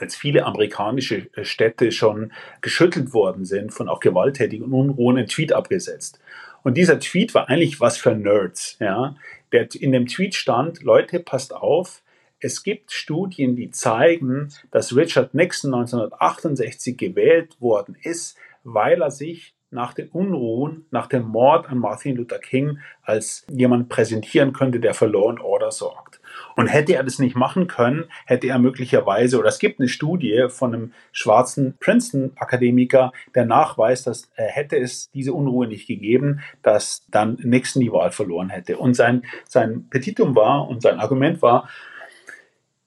als 0.00 0.16
viele 0.16 0.46
amerikanische 0.46 1.28
äh, 1.34 1.44
Städte 1.44 1.92
schon 1.92 2.32
geschüttelt 2.60 3.12
worden 3.12 3.44
sind 3.44 3.72
von 3.72 3.88
auch 3.88 4.00
gewalttätigen 4.00 4.72
Unruhen, 4.72 5.18
einen 5.18 5.26
Tweet 5.26 5.52
abgesetzt. 5.52 6.20
Und 6.62 6.76
dieser 6.76 7.00
Tweet 7.00 7.34
war 7.34 7.48
eigentlich 7.48 7.80
was 7.80 7.96
für 7.96 8.14
Nerds. 8.14 8.76
Ja? 8.80 9.16
Der, 9.52 9.68
in 9.74 9.92
dem 9.92 10.06
Tweet 10.06 10.34
stand, 10.34 10.82
Leute, 10.82 11.20
passt 11.20 11.54
auf, 11.54 12.02
es 12.40 12.62
gibt 12.62 12.90
Studien, 12.90 13.54
die 13.54 13.70
zeigen, 13.70 14.48
dass 14.70 14.96
Richard 14.96 15.34
Nixon 15.34 15.74
1968 15.74 16.96
gewählt 16.96 17.60
worden 17.60 17.96
ist, 18.02 18.36
weil 18.64 19.02
er 19.02 19.10
sich 19.10 19.54
nach 19.70 19.94
den 19.94 20.08
Unruhen, 20.08 20.86
nach 20.90 21.06
dem 21.06 21.24
Mord 21.24 21.68
an 21.68 21.78
Martin 21.78 22.16
Luther 22.16 22.38
King 22.38 22.78
als 23.02 23.46
jemand 23.48 23.88
präsentieren 23.88 24.52
könnte, 24.52 24.80
der 24.80 24.94
für 24.94 25.06
Law 25.06 25.28
and 25.28 25.40
Order 25.40 25.70
sorgt. 25.70 26.19
Und 26.56 26.66
hätte 26.66 26.94
er 26.94 27.02
das 27.02 27.18
nicht 27.18 27.36
machen 27.36 27.66
können, 27.66 28.04
hätte 28.26 28.48
er 28.48 28.58
möglicherweise, 28.58 29.38
oder 29.38 29.48
es 29.48 29.58
gibt 29.58 29.80
eine 29.80 29.88
Studie 29.88 30.46
von 30.48 30.74
einem 30.74 30.92
schwarzen 31.12 31.76
Princeton-Akademiker, 31.78 33.12
der 33.34 33.44
nachweist, 33.44 34.06
dass 34.06 34.30
äh, 34.36 34.44
hätte 34.44 34.76
es 34.76 35.10
diese 35.12 35.32
Unruhe 35.32 35.66
nicht 35.66 35.86
gegeben, 35.86 36.40
dass 36.62 37.06
dann 37.10 37.38
Nixon 37.42 37.82
die 37.82 37.92
Wahl 37.92 38.10
verloren 38.10 38.50
hätte. 38.50 38.78
Und 38.78 38.94
sein, 38.94 39.22
sein 39.46 39.88
Petitum 39.88 40.34
war 40.34 40.68
und 40.68 40.82
sein 40.82 40.98
Argument 40.98 41.42
war, 41.42 41.68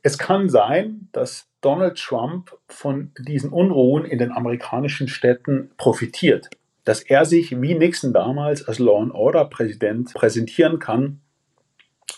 es 0.01 0.17
kann 0.17 0.49
sein, 0.49 1.07
dass 1.13 1.47
Donald 1.61 1.97
Trump 1.97 2.57
von 2.67 3.11
diesen 3.17 3.49
Unruhen 3.49 4.03
in 4.03 4.19
den 4.19 4.33
amerikanischen 4.33 5.07
Städten 5.07 5.71
profitiert. 5.77 6.49
Dass 6.83 7.01
er 7.01 7.23
sich 7.23 7.61
wie 7.61 7.73
Nixon 7.73 8.11
damals 8.11 8.67
als 8.67 8.79
Law 8.79 9.01
and 9.01 9.13
Order 9.13 9.45
Präsident 9.45 10.13
präsentieren 10.13 10.79
kann 10.79 11.21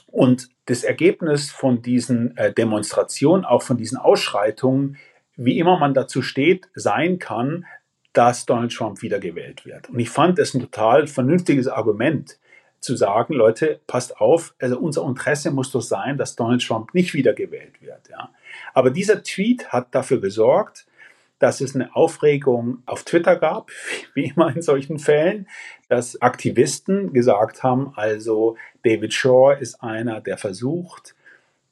und 0.08 0.50
das 0.65 0.84
Ergebnis 0.84 1.51
von 1.51 1.82
diesen 1.82 2.36
äh, 2.38 2.54
Demonstrationen, 2.54 3.45
auch 3.45 3.62
von 3.62 3.78
diesen 3.78 3.97
Ausschreitungen, 3.97 4.97
wie 5.36 5.60
immer 5.60 5.78
man 5.78 5.93
dazu 5.93 6.21
steht, 6.21 6.69
sein 6.73 7.19
kann, 7.19 7.65
dass 8.13 8.45
Donald 8.45 8.73
Trump 8.73 9.01
wiedergewählt 9.01 9.65
wird. 9.65 9.89
Und 9.89 9.99
ich 9.99 10.10
fand 10.10 10.39
es 10.39 10.54
ein 10.54 10.62
total 10.62 11.08
vernünftiges 11.08 11.67
Argument, 11.67 12.39
zu 12.86 12.95
sagen, 12.95 13.34
Leute, 13.34 13.82
passt 13.88 14.21
auf, 14.21 14.54
also 14.60 14.80
unser 14.80 15.04
Interesse 15.06 15.51
muss 15.51 15.71
doch 15.71 15.82
sein, 15.82 16.17
dass 16.17 16.36
Donald 16.36 16.65
Trump 16.65 16.93
nicht 16.93 17.13
wiedergewählt 17.13 17.82
wird. 17.82 18.10
Ja. 18.10 18.30
Aber 18.73 18.91
dieser 18.91 19.23
Tweet 19.23 19.69
hat 19.69 19.93
dafür 19.93 20.21
gesorgt, 20.21 20.86
dass 21.39 21.62
es 21.62 21.75
eine 21.75 21.93
Aufregung 21.95 22.84
auf 22.86 23.04
Twitter 23.04 23.36
gab, 23.36 23.71
wie 24.13 24.25
immer 24.25 24.56
in 24.56 24.62
solchen 24.62 24.99
Fällen, 24.99 25.47
dass 25.89 26.21
Aktivisten 26.21 27.13
gesagt 27.13 27.63
haben, 27.63 27.93
also 27.95 28.58
David 28.84 29.13
Shaw 29.13 29.56
ist 29.60 29.82
einer, 29.82 30.21
der 30.21 30.38
versucht, 30.38 31.15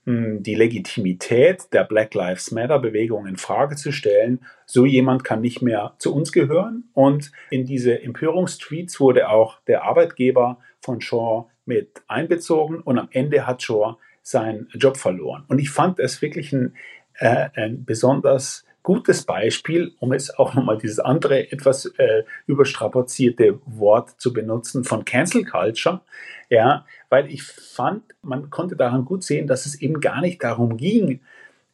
hm, 0.05 0.43
die 0.43 0.55
Legitimität 0.55 1.71
der 1.71 1.85
Black 1.85 2.13
Lives 2.13 2.51
Matter 2.51 2.79
Bewegung 2.79 3.25
in 3.25 3.37
Frage 3.37 3.75
zu 3.75 3.91
stellen. 3.91 4.39
So 4.65 4.85
jemand 4.85 5.23
kann 5.23 5.39
nicht 5.39 5.61
mehr 5.61 5.93
zu 5.97 6.13
uns 6.13 6.33
gehören. 6.33 6.83
Und 6.93 7.31
in 7.49 7.65
diese 7.65 8.01
Empörungstweets 8.01 8.99
wurde 8.99 9.29
auch 9.29 9.59
der 9.67 9.83
Arbeitgeber 9.83 10.59
von 10.81 10.99
Shaw 10.99 11.45
mit 11.65 12.01
einbezogen 12.07 12.81
und 12.81 12.99
am 12.99 13.07
Ende 13.11 13.47
hat 13.47 13.63
Shaw 13.63 13.95
seinen 14.21 14.67
Job 14.73 14.97
verloren. 14.97 15.45
Und 15.47 15.59
ich 15.59 15.69
fand 15.69 15.99
es 15.99 16.21
wirklich 16.21 16.51
ein, 16.51 16.75
äh, 17.15 17.49
ein 17.55 17.85
besonders 17.85 18.65
gutes 18.83 19.23
Beispiel, 19.23 19.95
um 19.99 20.11
es 20.11 20.37
auch 20.37 20.53
nochmal 20.53 20.77
dieses 20.77 20.99
andere 20.99 21.51
etwas 21.51 21.85
äh, 21.97 22.23
überstrapazierte 22.45 23.59
Wort 23.65 24.21
zu 24.21 24.33
benutzen 24.33 24.83
von 24.83 25.05
Cancel 25.05 25.45
Culture. 25.45 26.01
Ja, 26.49 26.85
weil 27.09 27.31
ich 27.31 27.43
fand, 27.43 28.03
man 28.21 28.49
konnte 28.49 28.75
daran 28.75 29.05
gut 29.05 29.23
sehen, 29.23 29.47
dass 29.47 29.65
es 29.65 29.81
eben 29.81 30.01
gar 30.01 30.21
nicht 30.21 30.43
darum 30.43 30.77
ging, 30.77 31.21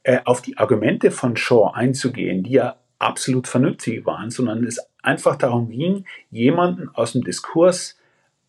äh, 0.04 0.19
auf 0.24 0.41
die 0.41 0.58
Argumente 0.58 1.12
von 1.12 1.36
Shaw 1.36 1.72
einzugehen, 1.74 2.43
die 2.43 2.52
ja 2.52 2.78
absolut 3.00 3.48
vernünftig 3.48 4.06
waren, 4.06 4.30
sondern 4.30 4.63
es 4.63 4.80
einfach 5.02 5.36
darum 5.36 5.69
ging, 5.69 6.06
jemanden 6.30 6.89
aus 6.89 7.13
dem 7.13 7.24
Diskurs 7.24 7.98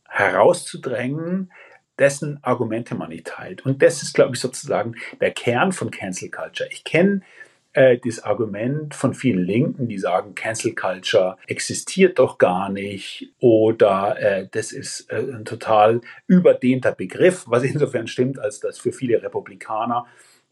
herauszudrängen, 0.09 1.51
dessen 1.99 2.43
Argumente 2.43 2.95
man 2.95 3.11
nicht 3.11 3.27
teilt. 3.27 3.65
Und 3.65 3.83
das 3.83 4.03
ist, 4.03 4.15
glaube 4.15 4.35
ich, 4.35 4.41
sozusagen 4.41 4.95
der 5.21 5.31
Kern 5.31 5.73
von 5.73 5.91
Cancel 5.91 6.31
Culture. 6.31 6.69
Ich 6.73 6.85
kenne 6.85 7.23
äh, 7.73 7.99
das 7.99 8.23
Argument 8.23 8.95
von 8.95 9.15
vielen 9.15 9.45
Linken, 9.45 9.89
die 9.89 9.99
sagen, 9.99 10.35
Cancel 10.35 10.75
Culture 10.75 11.37
existiert 11.47 12.19
doch 12.19 12.39
gar 12.39 12.71
nicht 12.71 13.33
oder 13.39 14.17
äh, 14.21 14.49
das 14.51 14.73
ist 14.73 15.11
äh, 15.11 15.17
ein 15.17 15.45
total 15.45 16.01
überdehnter 16.27 16.93
Begriff, 16.93 17.45
was 17.47 17.63
insofern 17.63 18.07
stimmt, 18.07 18.39
als 18.39 18.61
dass 18.61 18.79
für 18.79 18.93
viele 18.93 19.23
Republikaner 19.23 20.07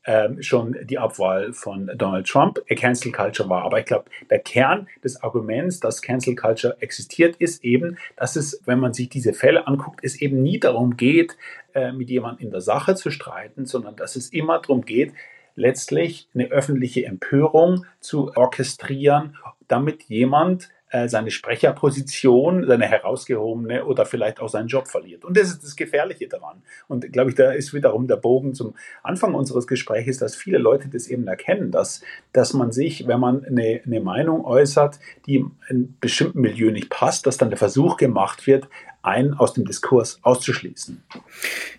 ähm, 0.04 0.40
schon 0.42 0.76
die 0.84 0.96
Abwahl 0.96 1.52
von 1.52 1.90
Donald 1.96 2.26
Trump 2.26 2.60
Cancel 2.68 3.12
Culture 3.12 3.48
war. 3.48 3.64
Aber 3.64 3.80
ich 3.80 3.84
glaube, 3.84 4.06
der 4.30 4.38
Kern 4.38 4.88
des 5.04 5.22
Arguments, 5.22 5.80
dass 5.80 6.00
Cancel 6.00 6.34
Culture 6.34 6.76
existiert, 6.80 7.36
ist 7.36 7.64
eben, 7.64 7.98
dass 8.16 8.36
es, 8.36 8.62
wenn 8.64 8.78
man 8.78 8.94
sich 8.94 9.08
diese 9.08 9.34
Fälle 9.34 9.66
anguckt, 9.66 10.00
es 10.02 10.20
eben 10.22 10.42
nie 10.42 10.60
darum 10.60 10.96
geht, 10.96 11.36
äh, 11.74 11.92
mit 11.92 12.08
jemandem 12.10 12.46
in 12.46 12.50
der 12.52 12.60
Sache 12.60 12.94
zu 12.94 13.10
streiten, 13.10 13.66
sondern 13.66 13.96
dass 13.96 14.16
es 14.16 14.30
immer 14.32 14.60
darum 14.60 14.84
geht, 14.84 15.12
letztlich 15.58 16.28
eine 16.34 16.46
öffentliche 16.48 17.04
Empörung 17.04 17.84
zu 18.00 18.32
orchestrieren, 18.36 19.36
damit 19.66 20.04
jemand 20.04 20.70
äh, 20.90 21.06
seine 21.08 21.30
Sprecherposition, 21.30 22.66
seine 22.66 22.86
herausgehobene 22.86 23.84
oder 23.84 24.06
vielleicht 24.06 24.40
auch 24.40 24.48
seinen 24.48 24.68
Job 24.68 24.88
verliert. 24.88 25.22
Und 25.22 25.36
das 25.36 25.50
ist 25.50 25.62
das 25.62 25.76
Gefährliche 25.76 26.28
daran. 26.28 26.62
Und 26.86 27.12
glaube 27.12 27.28
ich, 27.28 27.36
da 27.36 27.52
ist 27.52 27.74
wiederum 27.74 28.06
der 28.06 28.16
Bogen 28.16 28.54
zum 28.54 28.74
Anfang 29.02 29.34
unseres 29.34 29.66
Gesprächs, 29.66 30.16
dass 30.16 30.34
viele 30.34 30.56
Leute 30.56 30.88
das 30.88 31.08
eben 31.08 31.26
erkennen, 31.26 31.70
dass, 31.70 32.02
dass 32.32 32.54
man 32.54 32.72
sich, 32.72 33.06
wenn 33.06 33.20
man 33.20 33.44
eine, 33.44 33.82
eine 33.84 34.00
Meinung 34.00 34.46
äußert, 34.46 34.98
die 35.26 35.36
in 35.36 35.50
einem 35.68 35.94
bestimmten 36.00 36.40
Milieu 36.40 36.70
nicht 36.70 36.88
passt, 36.88 37.26
dass 37.26 37.36
dann 37.36 37.50
der 37.50 37.58
Versuch 37.58 37.98
gemacht 37.98 38.46
wird, 38.46 38.68
einen 39.02 39.34
aus 39.34 39.54
dem 39.54 39.64
Diskurs 39.64 40.18
auszuschließen. 40.22 41.02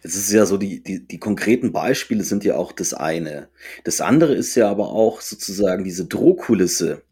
Das 0.04 0.16
ist 0.16 0.32
ja 0.32 0.46
so, 0.46 0.58
die, 0.58 0.82
die, 0.82 1.06
die 1.06 1.20
konkreten 1.20 1.72
Beispiele 1.72 2.24
sind 2.24 2.44
ja 2.44 2.56
auch 2.56 2.72
das 2.72 2.94
eine. 2.94 3.50
Das 3.84 4.02
andere 4.02 4.34
ist 4.34 4.56
ja 4.56 4.70
aber 4.70 4.90
auch 4.90 5.22
sozusagen 5.22 5.84
diese 5.84 6.06
Drohkulisse, 6.06 7.04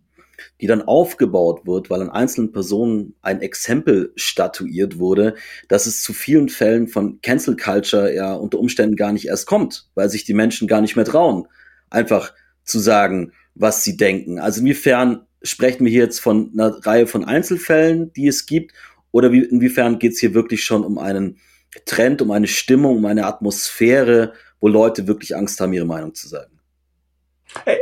die 0.62 0.68
dann 0.68 0.82
aufgebaut 0.82 1.66
wird, 1.66 1.90
weil 1.90 2.02
an 2.02 2.10
einzelnen 2.10 2.52
Personen 2.52 3.16
ein 3.22 3.42
Exempel 3.42 4.14
statuiert 4.16 4.98
wurde, 4.98 5.36
dass 5.68 5.86
es 5.86 6.02
zu 6.02 6.14
vielen 6.14 6.50
Fällen 6.50 6.88
von 6.88 7.22
Cancel 7.22 7.56
Culture 7.56 8.14
ja 8.14 8.34
unter 8.34 8.60
Umständen 8.60 8.96
gar 8.96 9.12
nicht 9.12 9.28
erst 9.28 9.46
kommt, 9.46 9.90
weil 9.96 10.10
sich 10.10 10.24
die 10.24 10.34
Menschen 10.34 10.68
gar 10.68 10.82
nicht 10.82 10.96
mehr 10.96 11.06
trauen, 11.06 11.48
einfach 11.90 12.34
zu 12.64 12.80
sagen, 12.80 13.34
was 13.56 13.84
sie 13.84 13.98
denken. 13.98 14.40
Also 14.40 14.62
inwiefern 14.62 15.26
sprechen 15.44 15.86
wir 15.86 15.92
hier 15.92 16.04
jetzt 16.04 16.20
von 16.20 16.52
einer 16.54 16.86
Reihe 16.86 17.08
von 17.08 17.24
Einzelfällen, 17.24 18.12
die 18.14 18.28
es 18.28 18.46
gibt, 18.46 18.74
oder 19.18 19.32
wie, 19.32 19.40
inwiefern 19.40 19.98
geht 19.98 20.12
es 20.12 20.20
hier 20.20 20.36
wirklich 20.36 20.64
schon 20.64 20.84
um 20.84 21.00
einen 21.00 21.40
Trend, 21.86 22.22
um 22.22 22.30
eine 22.30 22.46
Stimmung, 22.46 22.98
um 22.98 23.06
eine 23.06 23.26
Atmosphäre, 23.26 24.34
wo 24.60 24.68
Leute 24.68 25.08
wirklich 25.08 25.36
Angst 25.36 25.60
haben, 25.60 25.74
ihre 25.74 25.88
Meinung 25.88 26.14
zu 26.14 26.28
sagen? 26.28 26.60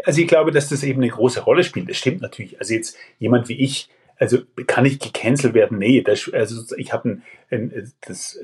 Also 0.05 0.21
ich 0.21 0.29
glaube, 0.29 0.51
dass 0.51 0.69
das 0.69 0.81
eben 0.83 1.01
eine 1.01 1.11
große 1.11 1.41
Rolle 1.41 1.65
spielt. 1.65 1.89
Das 1.89 1.97
stimmt 1.97 2.21
natürlich. 2.21 2.57
Also 2.57 2.73
jetzt 2.73 2.95
jemand 3.19 3.49
wie 3.49 3.59
ich, 3.61 3.89
also 4.17 4.37
kann 4.65 4.85
ich 4.85 4.97
gecancelt 4.97 5.53
werden? 5.53 5.77
Nee, 5.77 6.01
das, 6.03 6.31
also 6.31 6.73
ich 6.77 6.93
habe 6.93 7.09
ein, 7.09 7.23
ein, 7.51 7.91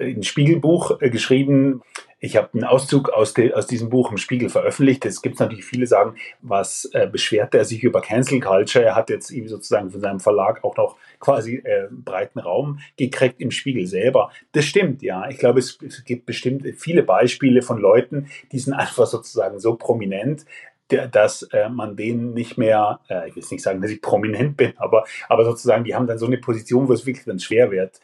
ein 0.01 0.23
Spiegelbuch 0.23 0.99
äh, 0.99 1.09
geschrieben. 1.09 1.83
Ich 2.23 2.37
habe 2.37 2.49
einen 2.53 2.65
Auszug 2.65 3.09
aus, 3.09 3.33
de, 3.33 3.51
aus 3.53 3.65
diesem 3.65 3.89
Buch 3.89 4.11
im 4.11 4.17
Spiegel 4.17 4.49
veröffentlicht. 4.49 5.03
Es 5.07 5.23
gibt 5.23 5.39
natürlich 5.39 5.65
viele 5.65 5.87
sagen, 5.87 6.15
was 6.41 6.87
äh, 6.93 7.07
beschwert 7.07 7.55
er 7.55 7.65
sich 7.65 7.83
über 7.83 7.99
Cancel 7.99 8.39
Culture? 8.39 8.85
Er 8.85 8.95
hat 8.95 9.09
jetzt 9.09 9.31
eben 9.31 9.47
sozusagen 9.47 9.89
von 9.89 10.01
seinem 10.01 10.19
Verlag 10.19 10.63
auch 10.63 10.77
noch 10.77 10.97
quasi 11.19 11.55
äh, 11.55 11.87
breiten 11.89 12.37
Raum 12.37 12.79
gekriegt 12.95 13.41
im 13.41 13.49
Spiegel 13.49 13.87
selber. 13.87 14.31
Das 14.51 14.65
stimmt, 14.65 15.01
ja. 15.01 15.27
Ich 15.29 15.39
glaube, 15.39 15.57
es, 15.57 15.79
es 15.81 16.03
gibt 16.03 16.27
bestimmt 16.27 16.63
viele 16.77 17.01
Beispiele 17.01 17.63
von 17.63 17.79
Leuten, 17.79 18.27
die 18.51 18.59
sind 18.59 18.73
einfach 18.73 19.07
sozusagen 19.07 19.59
so 19.59 19.75
prominent, 19.75 20.45
dass 21.11 21.43
äh, 21.51 21.69
man 21.69 21.95
denen 21.95 22.33
nicht 22.33 22.57
mehr, 22.57 22.99
äh, 23.09 23.29
ich 23.29 23.35
will 23.35 23.43
nicht 23.51 23.63
sagen, 23.63 23.81
dass 23.81 23.91
ich 23.91 24.01
prominent 24.01 24.57
bin, 24.57 24.73
aber, 24.77 25.05
aber 25.29 25.45
sozusagen, 25.45 25.83
die 25.83 25.95
haben 25.95 26.07
dann 26.07 26.17
so 26.17 26.25
eine 26.25 26.37
Position, 26.37 26.87
wo 26.87 26.93
es 26.93 27.05
wirklich 27.05 27.25
dann 27.25 27.39
schwer 27.39 27.71
wird. 27.71 27.99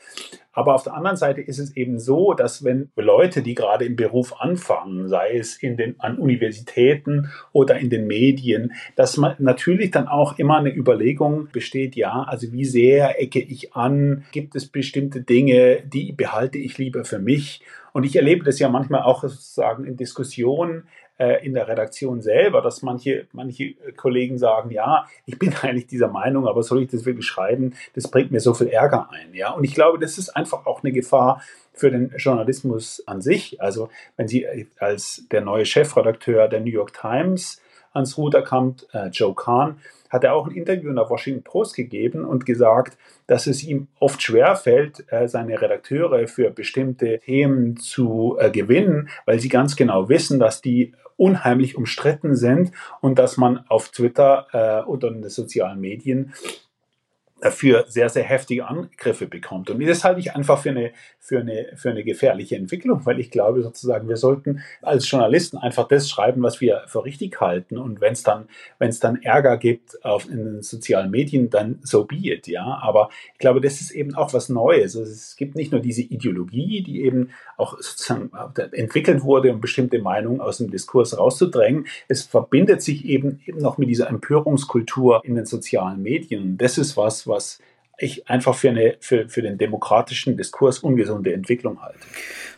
Aber 0.57 0.73
auf 0.73 0.81
der 0.81 0.95
anderen 0.95 1.17
Seite 1.17 1.39
ist 1.39 1.59
es 1.59 1.77
eben 1.77 1.99
so, 1.99 2.33
dass 2.33 2.63
wenn 2.63 2.89
Leute, 2.95 3.43
die 3.43 3.53
gerade 3.53 3.85
im 3.85 3.95
Beruf 3.95 4.41
anfangen, 4.41 5.07
sei 5.07 5.37
es 5.37 5.61
in 5.61 5.77
den, 5.77 5.99
an 5.99 6.17
Universitäten 6.17 7.29
oder 7.51 7.77
in 7.77 7.91
den 7.91 8.07
Medien, 8.07 8.73
dass 8.95 9.17
man 9.17 9.35
natürlich 9.37 9.91
dann 9.91 10.07
auch 10.07 10.39
immer 10.39 10.57
eine 10.57 10.75
Überlegung 10.75 11.49
besteht, 11.51 11.95
ja, 11.95 12.23
also 12.23 12.51
wie 12.53 12.65
sehr 12.65 13.21
ecke 13.21 13.39
ich 13.39 13.75
an? 13.75 14.25
Gibt 14.31 14.55
es 14.55 14.67
bestimmte 14.67 15.21
Dinge, 15.21 15.83
die 15.85 16.11
behalte 16.11 16.57
ich 16.57 16.79
lieber 16.79 17.05
für 17.05 17.19
mich? 17.19 17.61
Und 17.93 18.03
ich 18.03 18.15
erlebe 18.15 18.43
das 18.43 18.57
ja 18.57 18.67
manchmal 18.67 19.03
auch 19.03 19.21
sozusagen 19.21 19.85
in 19.85 19.95
Diskussionen, 19.95 20.87
äh, 21.17 21.45
in 21.45 21.53
der 21.53 21.67
Redaktion 21.67 22.21
selber, 22.21 22.61
dass 22.61 22.81
manche, 22.81 23.27
manche 23.31 23.73
Kollegen 23.95 24.37
sagen, 24.37 24.71
ja, 24.71 25.05
ich 25.25 25.37
bin 25.39 25.53
eigentlich 25.61 25.87
dieser 25.87 26.07
Meinung, 26.07 26.47
aber 26.47 26.63
soll 26.63 26.83
ich 26.83 26.89
das 26.89 27.05
wirklich 27.05 27.25
schreiben? 27.25 27.73
Das 27.93 28.09
bringt 28.09 28.31
mir 28.31 28.39
so 28.39 28.53
viel 28.53 28.67
Ärger 28.67 29.09
ein. 29.11 29.33
Ja? 29.33 29.51
Und 29.51 29.63
ich 29.63 29.73
glaube, 29.73 29.99
das 29.99 30.17
ist 30.17 30.29
einfach 30.29 30.65
auch 30.65 30.83
eine 30.83 30.91
Gefahr 30.91 31.41
für 31.73 31.91
den 31.91 32.11
Journalismus 32.17 33.03
an 33.05 33.21
sich. 33.21 33.61
Also 33.61 33.89
wenn 34.15 34.27
Sie 34.27 34.67
als 34.79 35.25
der 35.31 35.41
neue 35.41 35.65
Chefredakteur 35.65 36.47
der 36.47 36.61
New 36.61 36.71
York 36.71 36.93
Times 36.93 37.61
ans 37.93 38.17
Ruder 38.17 38.41
kommt, 38.41 38.87
äh, 38.93 39.07
Joe 39.07 39.33
Kahn, 39.35 39.77
hat 40.09 40.23
er 40.23 40.33
auch 40.33 40.47
ein 40.47 40.55
Interview 40.55 40.89
in 40.89 40.95
der 40.95 41.09
Washington 41.09 41.43
Post 41.43 41.75
gegeben 41.75 42.25
und 42.25 42.45
gesagt, 42.45 42.97
dass 43.27 43.47
es 43.47 43.63
ihm 43.63 43.87
oft 43.99 44.21
schwerfällt, 44.21 45.05
äh, 45.11 45.27
seine 45.27 45.61
Redakteure 45.61 46.27
für 46.27 46.49
bestimmte 46.49 47.19
Themen 47.19 47.77
zu 47.77 48.37
äh, 48.39 48.49
gewinnen, 48.49 49.09
weil 49.25 49.39
sie 49.39 49.49
ganz 49.49 49.75
genau 49.75 50.09
wissen, 50.09 50.39
dass 50.39 50.61
die 50.61 50.93
unheimlich 51.17 51.75
umstritten 51.75 52.35
sind 52.35 52.71
und 53.01 53.19
dass 53.19 53.37
man 53.37 53.65
auf 53.67 53.89
Twitter 53.89 54.47
äh, 54.53 54.87
oder 54.87 55.09
in 55.09 55.21
den 55.21 55.29
sozialen 55.29 55.79
Medien 55.79 56.33
dafür 57.39 57.85
sehr, 57.87 58.09
sehr 58.09 58.23
heftige 58.23 58.67
Angriffe 58.67 59.27
bekommt. 59.27 59.69
Und 59.69 59.85
das 59.85 60.03
halte 60.03 60.19
ich 60.19 60.35
einfach 60.35 60.59
für 60.59 60.71
eine, 60.71 60.91
für, 61.19 61.39
eine, 61.39 61.67
für 61.75 61.91
eine 61.91 62.03
gefährliche 62.03 62.55
Entwicklung, 62.55 63.05
weil 63.05 63.19
ich 63.19 63.29
glaube 63.29 63.61
sozusagen, 63.61 64.09
wir 64.09 64.17
sollten 64.17 64.63
als 64.81 65.09
Journalisten 65.09 65.57
einfach 65.57 65.87
das 65.87 66.09
schreiben, 66.09 66.41
was 66.41 66.61
wir 66.61 66.83
für 66.87 67.05
richtig 67.05 67.39
halten. 67.39 67.77
Und 67.77 68.01
wenn 68.01 68.13
es 68.13 68.23
dann, 68.23 68.47
wenn 68.79 68.89
es 68.89 68.99
dann 68.99 69.21
Ärger 69.21 69.57
gibt 69.57 70.03
auf, 70.03 70.27
in 70.27 70.37
den 70.37 70.61
sozialen 70.63 71.11
Medien, 71.11 71.49
dann 71.49 71.79
so 71.83 72.05
be 72.05 72.15
it, 72.15 72.47
ja. 72.47 72.79
Aber 72.81 73.09
ich 73.33 73.39
glaube, 73.39 73.61
das 73.61 73.81
ist 73.81 73.91
eben 73.91 74.15
auch 74.15 74.33
was 74.33 74.49
Neues. 74.49 74.97
Also 74.97 75.11
es 75.11 75.35
gibt 75.35 75.55
nicht 75.55 75.71
nur 75.71 75.81
diese 75.81 76.01
Ideologie, 76.01 76.81
die 76.81 77.03
eben 77.03 77.29
auch 77.55 77.77
sozusagen 77.79 78.31
entwickelt 78.71 79.23
wurde, 79.23 79.51
um 79.51 79.61
bestimmte 79.61 79.99
Meinungen 79.99 80.41
aus 80.41 80.57
dem 80.57 80.71
Diskurs 80.71 81.17
rauszudrängen. 81.17 81.85
Es 82.07 82.23
verbindet 82.23 82.81
sich 82.81 83.05
eben, 83.05 83.41
eben 83.45 83.59
noch 83.59 83.77
mit 83.77 83.89
dieser 83.89 84.09
Empörungskultur 84.09 85.21
in 85.23 85.35
den 85.35 85.45
sozialen 85.45 86.01
Medien. 86.01 86.41
Und 86.41 86.57
das 86.57 86.77
ist 86.77 86.97
was, 86.97 87.26
was 87.27 87.59
ich 87.99 88.29
einfach 88.29 88.55
für, 88.55 88.69
eine, 88.69 88.97
für, 88.99 89.27
für 89.27 89.41
den 89.41 89.57
demokratischen 89.57 90.37
Diskurs 90.37 90.79
ungesunde 90.79 91.33
Entwicklung 91.33 91.81
halte. 91.81 91.99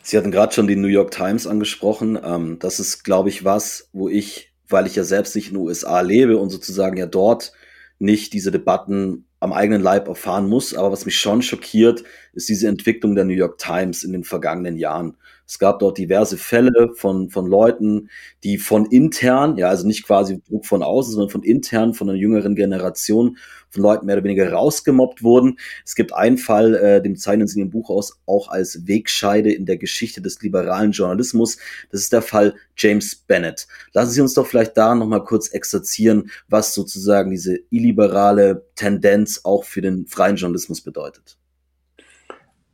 Sie 0.03 0.17
hatten 0.17 0.32
gerade 0.32 0.53
schon 0.53 0.67
die 0.67 0.76
New 0.76 0.88
York 0.88 1.11
Times 1.11 1.47
angesprochen. 1.47 2.20
Ähm, 2.24 2.57
das 2.59 2.80
ist, 2.80 3.03
glaube 3.03 3.30
ich, 3.30 3.45
was, 3.45 3.89
wo 3.93 4.09
ich, 4.09 4.51
weil 4.67 4.86
ich 4.86 4.95
ja 4.95 5.03
selbst 5.03 5.36
nicht 5.36 5.47
in 5.47 5.53
den 5.53 5.63
USA 5.63 6.01
lebe 6.01 6.38
und 6.38 6.49
sozusagen 6.49 6.97
ja 6.97 7.05
dort 7.05 7.53
nicht 7.99 8.34
diese 8.34 8.51
Debatten 8.51 9.26
am 9.39 9.53
eigenen 9.53 9.82
Leib 9.82 10.07
erfahren 10.07 10.47
muss. 10.47 10.74
Aber 10.74 10.91
was 10.91 11.05
mich 11.05 11.17
schon 11.17 11.41
schockiert, 11.41 12.03
ist 12.34 12.49
diese 12.49 12.67
Entwicklung 12.67 13.15
der 13.15 13.26
New 13.26 13.34
York 13.34 13.57
Times 13.57 14.03
in 14.03 14.11
den 14.11 14.24
vergangenen 14.26 14.76
Jahren. 14.76 15.15
Es 15.49 15.57
gab 15.57 15.79
dort 15.79 15.97
diverse 15.97 16.37
Fälle 16.37 16.91
von, 16.93 17.31
von 17.31 17.47
Leuten, 17.47 18.11
die 18.43 18.59
von 18.59 18.85
intern, 18.85 19.57
ja, 19.57 19.67
also 19.67 19.87
nicht 19.87 20.05
quasi 20.05 20.43
Druck 20.47 20.67
von 20.67 20.83
außen, 20.83 21.11
sondern 21.11 21.31
von 21.31 21.41
intern, 21.41 21.95
von 21.95 22.07
einer 22.07 22.19
jüngeren 22.19 22.53
Generation 22.53 23.35
von 23.71 23.81
Leuten 23.81 24.05
mehr 24.05 24.17
oder 24.17 24.23
weniger 24.25 24.53
rausgemobbt 24.53 25.23
wurden. 25.23 25.57
Es 25.83 25.95
gibt 25.95 26.13
einen 26.13 26.37
Fall, 26.37 26.75
äh, 26.75 27.01
dem 27.01 27.15
zeichnen 27.15 27.47
sie 27.47 27.59
in 27.59 27.65
dem 27.65 27.71
Buch 27.71 27.89
aus, 27.89 28.19
auch 28.27 28.49
als 28.49 28.85
Wegscheide 28.87 29.51
in 29.51 29.65
der 29.65 29.77
Geschichte 29.77 30.21
des 30.21 30.39
liberalen 30.43 30.91
Journalismus. 30.91 31.57
Das 31.91 32.01
ist 32.01 32.13
der 32.13 32.21
Fall 32.21 32.53
James 32.77 33.15
Bennett. 33.15 33.67
Lassen 33.93 34.11
Sie 34.11 34.21
uns 34.21 34.35
doch 34.35 34.45
vielleicht 34.45 34.77
da 34.77 34.93
nochmal 34.93 35.23
kurz 35.23 35.47
exerzieren, 35.47 36.29
was 36.47 36.75
sozusagen 36.75 37.31
diese 37.31 37.57
illiberale 37.71 38.67
Tendenz 38.75 39.41
auch 39.45 39.63
für 39.63 39.81
den 39.81 40.05
freien 40.05 40.35
Journalismus 40.35 40.81
bedeutet. 40.81 41.39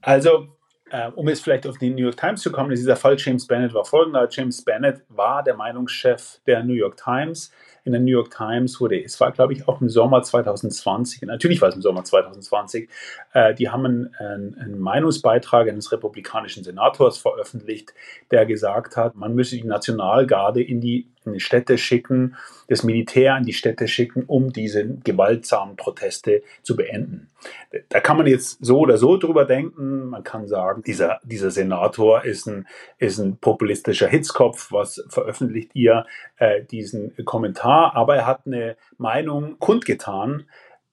Also 0.02 0.55
äh, 0.92 1.10
um 1.12 1.28
jetzt 1.28 1.44
vielleicht 1.44 1.68
auf 1.68 1.78
die 1.78 1.90
New 1.90 2.04
York 2.04 2.18
Times 2.18 2.42
zu 2.42 2.52
kommen, 2.52 2.70
dieser 2.70 2.96
Fall 2.96 3.16
James 3.18 3.48
Bennett 3.48 3.74
war 3.74 3.86
folgender. 3.86 4.28
James 4.30 4.64
Bennett 4.64 5.02
war 5.10 5.44
der 5.44 5.56
Meinungschef 5.56 6.40
der 6.46 6.64
New 6.64 6.74
York 6.74 6.98
Times 6.98 7.52
in 7.86 7.92
der 7.92 8.02
New 8.02 8.12
York 8.12 8.32
Times 8.32 8.82
wurde, 8.82 9.02
es 9.02 9.20
war 9.20 9.32
glaube 9.32 9.54
ich 9.54 9.68
auch 9.68 9.80
im 9.80 9.90
Sommer 9.90 10.24
2020, 10.24 11.22
natürlich 11.22 11.62
war 11.62 11.70
es 11.70 11.76
im 11.76 11.82
Sommer 11.82 12.04
2020, 12.04 12.84
äh, 12.84 12.88
die 13.58 13.70
haben 13.70 13.86
einen, 13.86 14.16
einen, 14.58 14.80
Meinungsbeitrag 14.80 15.68
eines 15.68 15.92
republikanischen 15.92 16.64
Senators 16.64 17.18
veröffentlicht, 17.18 17.94
der 18.32 18.46
gesagt 18.46 18.96
hat, 18.96 19.16
man 19.16 19.36
müsse 19.36 19.58
die 19.58 19.66
Nationalgarde 19.66 20.64
in 20.64 20.80
die, 20.80 21.10
in 21.26 21.34
die 21.34 21.42
Städte 21.42 21.78
schicken, 21.78 22.38
das 22.70 22.84
Militär 22.84 23.36
in 23.36 23.44
die 23.44 23.52
Städte 23.52 23.90
schicken, 23.90 24.24
um 24.26 24.54
diese 24.54 24.88
gewaltsamen 24.88 25.76
Proteste 25.76 26.44
zu 26.64 26.78
beenden. 26.78 27.30
Da 27.90 28.00
kann 28.00 28.16
man 28.16 28.28
jetzt 28.28 28.64
so 28.64 28.80
oder 28.80 28.98
so 28.98 29.18
drüber 29.18 29.44
denken. 29.44 30.06
Man 30.06 30.24
kann 30.24 30.48
sagen, 30.48 30.82
dieser, 30.84 31.20
dieser 31.24 31.52
Senator 31.52 32.24
ist 32.24 32.48
ein, 32.48 32.68
ist 33.00 33.20
ein 33.20 33.36
populistischer 33.36 34.08
Hitzkopf. 34.08 34.72
Was 34.72 35.04
veröffentlicht 35.10 35.72
ihr 35.74 36.06
äh, 36.38 36.64
diesen 36.64 37.14
Kommentar? 37.26 37.96
Aber 37.98 38.16
er 38.16 38.26
hat 38.26 38.44
eine 38.46 38.78
Meinung 38.98 39.60
kundgetan, 39.60 40.46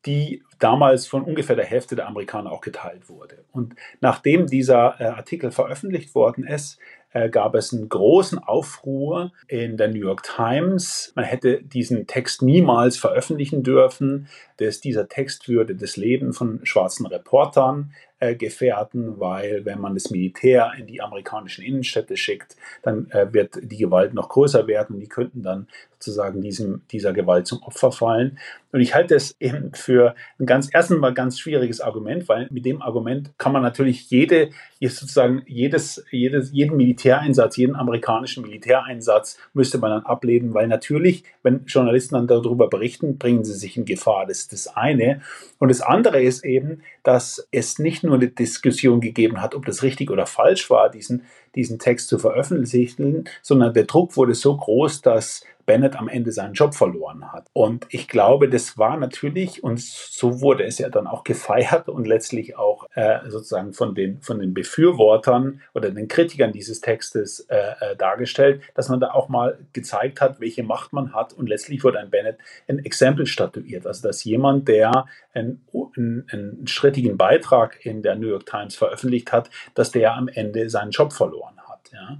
die 0.06 0.42
damals 0.62 1.06
von 1.06 1.22
ungefähr 1.24 1.56
der 1.56 1.64
Hälfte 1.64 1.96
der 1.96 2.06
Amerikaner 2.06 2.52
auch 2.52 2.60
geteilt 2.60 3.08
wurde. 3.08 3.44
Und 3.52 3.74
nachdem 4.00 4.46
dieser 4.46 5.00
äh, 5.00 5.04
Artikel 5.04 5.50
veröffentlicht 5.50 6.14
worden 6.14 6.46
ist, 6.46 6.78
äh, 7.12 7.28
gab 7.28 7.54
es 7.54 7.72
einen 7.72 7.88
großen 7.88 8.38
Aufruhr 8.38 9.32
in 9.48 9.76
der 9.76 9.88
New 9.88 10.00
York 10.00 10.22
Times. 10.22 11.12
Man 11.14 11.24
hätte 11.24 11.62
diesen 11.62 12.06
Text 12.06 12.42
niemals 12.42 12.96
veröffentlichen 12.96 13.62
dürfen. 13.62 14.28
Dass 14.56 14.80
dieser 14.80 15.08
Text 15.08 15.48
würde 15.48 15.74
das 15.74 15.96
Leben 15.96 16.32
von 16.32 16.60
schwarzen 16.64 17.06
Reportern 17.06 17.92
äh, 18.20 18.36
gefährden, 18.36 19.18
weil 19.18 19.64
wenn 19.64 19.80
man 19.80 19.94
das 19.94 20.10
Militär 20.10 20.72
in 20.78 20.86
die 20.86 21.02
amerikanischen 21.02 21.64
Innenstädte 21.64 22.16
schickt, 22.16 22.56
dann 22.82 23.10
äh, 23.10 23.32
wird 23.32 23.58
die 23.60 23.78
Gewalt 23.78 24.14
noch 24.14 24.28
größer 24.28 24.66
werden 24.66 24.94
und 24.94 25.00
die 25.00 25.08
könnten 25.08 25.42
dann 25.42 25.66
sozusagen 26.02 26.40
diesem, 26.40 26.82
dieser 26.90 27.12
Gewalt 27.12 27.46
zum 27.46 27.62
Opfer 27.62 27.92
fallen. 27.92 28.38
Und 28.72 28.80
ich 28.80 28.94
halte 28.94 29.14
es 29.14 29.36
eben 29.38 29.72
für 29.74 30.14
ein 30.40 30.46
ganz 30.46 30.68
erstens 30.72 30.98
mal 30.98 31.12
ganz 31.12 31.38
schwieriges 31.38 31.80
Argument, 31.80 32.28
weil 32.28 32.48
mit 32.50 32.64
dem 32.64 32.80
Argument 32.82 33.32
kann 33.38 33.52
man 33.52 33.62
natürlich 33.62 34.10
jede, 34.10 34.50
sozusagen 34.80 35.42
jedes, 35.46 36.04
jedes, 36.10 36.50
jeden 36.52 36.76
Militäreinsatz, 36.76 37.56
jeden 37.56 37.76
amerikanischen 37.76 38.42
Militäreinsatz 38.42 39.38
müsste 39.52 39.78
man 39.78 39.90
dann 39.90 40.06
ablehnen, 40.06 40.54
weil 40.54 40.68
natürlich, 40.68 41.24
wenn 41.42 41.64
Journalisten 41.66 42.14
dann 42.14 42.26
darüber 42.26 42.68
berichten, 42.68 43.18
bringen 43.18 43.44
sie 43.44 43.54
sich 43.54 43.76
in 43.76 43.84
Gefahr. 43.84 44.26
Das 44.26 44.38
ist 44.38 44.52
das 44.52 44.74
eine. 44.74 45.20
Und 45.58 45.68
das 45.68 45.82
andere 45.82 46.22
ist 46.22 46.44
eben, 46.44 46.82
dass 47.02 47.46
es 47.50 47.78
nicht 47.78 48.02
nur 48.02 48.14
eine 48.14 48.28
Diskussion 48.28 49.00
gegeben 49.00 49.42
hat, 49.42 49.54
ob 49.54 49.66
das 49.66 49.82
richtig 49.82 50.10
oder 50.10 50.26
falsch 50.26 50.70
war, 50.70 50.90
diesen, 50.90 51.24
diesen 51.54 51.78
Text 51.78 52.08
zu 52.08 52.18
veröffentlichen, 52.18 53.24
sondern 53.42 53.74
der 53.74 53.84
Druck 53.84 54.16
wurde 54.16 54.34
so 54.34 54.56
groß, 54.56 55.02
dass 55.02 55.42
Bennett 55.66 55.96
am 55.96 56.08
Ende 56.08 56.32
seinen 56.32 56.54
Job 56.54 56.74
verloren 56.74 57.32
hat. 57.32 57.46
Und 57.52 57.86
ich 57.90 58.08
glaube, 58.08 58.48
das 58.48 58.78
war 58.78 58.96
natürlich, 58.96 59.62
und 59.62 59.80
so 59.80 60.40
wurde 60.40 60.64
es 60.64 60.78
ja 60.78 60.88
dann 60.88 61.06
auch 61.06 61.24
gefeiert 61.24 61.88
und 61.88 62.06
letztlich 62.06 62.56
auch 62.56 62.88
äh, 62.94 63.18
sozusagen 63.28 63.72
von 63.72 63.94
den, 63.94 64.20
von 64.20 64.38
den 64.38 64.54
Befürwortern 64.54 65.60
oder 65.74 65.90
den 65.90 66.08
Kritikern 66.08 66.52
dieses 66.52 66.80
Textes 66.80 67.40
äh, 67.48 67.56
äh, 67.80 67.96
dargestellt, 67.96 68.62
dass 68.74 68.88
man 68.88 69.00
da 69.00 69.12
auch 69.12 69.28
mal 69.28 69.58
gezeigt 69.72 70.20
hat, 70.20 70.40
welche 70.40 70.62
Macht 70.62 70.92
man 70.92 71.14
hat. 71.14 71.32
Und 71.32 71.48
letztlich 71.48 71.84
wurde 71.84 72.00
ein 72.00 72.10
Bennett 72.10 72.38
ein 72.68 72.78
Exempel 72.80 73.26
statuiert. 73.26 73.86
Also, 73.86 74.06
dass 74.06 74.24
jemand, 74.24 74.68
der 74.68 75.06
einen, 75.32 75.64
einen, 75.96 76.26
einen 76.30 76.66
strittigen 76.66 77.16
Beitrag 77.16 77.84
in 77.84 78.02
der 78.02 78.16
New 78.16 78.28
York 78.28 78.46
Times 78.46 78.74
veröffentlicht 78.74 79.32
hat, 79.32 79.50
dass 79.74 79.92
der 79.92 80.14
am 80.16 80.28
Ende 80.28 80.68
seinen 80.68 80.90
Job 80.90 81.12
verloren 81.12 81.41
hat. 81.84 81.92
Ja. 81.92 82.18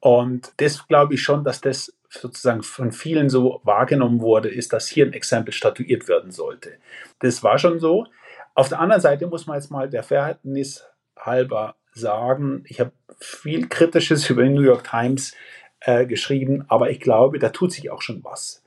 Und 0.00 0.52
das 0.58 0.86
glaube 0.86 1.14
ich 1.14 1.22
schon, 1.22 1.44
dass 1.44 1.60
das 1.60 1.92
sozusagen 2.08 2.62
von 2.62 2.92
vielen 2.92 3.28
so 3.28 3.60
wahrgenommen 3.64 4.20
wurde, 4.20 4.48
ist, 4.48 4.72
dass 4.72 4.86
hier 4.86 5.06
ein 5.06 5.12
Exempel 5.12 5.52
statuiert 5.52 6.08
werden 6.08 6.30
sollte. 6.30 6.74
Das 7.20 7.42
war 7.42 7.58
schon 7.58 7.78
so. 7.80 8.06
Auf 8.54 8.68
der 8.68 8.80
anderen 8.80 9.02
Seite 9.02 9.26
muss 9.26 9.46
man 9.46 9.56
jetzt 9.56 9.70
mal 9.70 9.88
der 9.88 10.02
Verhältnis 10.02 10.84
halber 11.18 11.74
sagen, 11.92 12.64
ich 12.66 12.80
habe 12.80 12.92
viel 13.18 13.68
Kritisches 13.68 14.28
über 14.30 14.42
die 14.42 14.50
New 14.50 14.62
York 14.62 14.88
Times 14.88 15.34
äh, 15.80 16.06
geschrieben, 16.06 16.64
aber 16.68 16.90
ich 16.90 17.00
glaube, 17.00 17.38
da 17.38 17.50
tut 17.50 17.72
sich 17.72 17.90
auch 17.90 18.02
schon 18.02 18.22
was. 18.24 18.62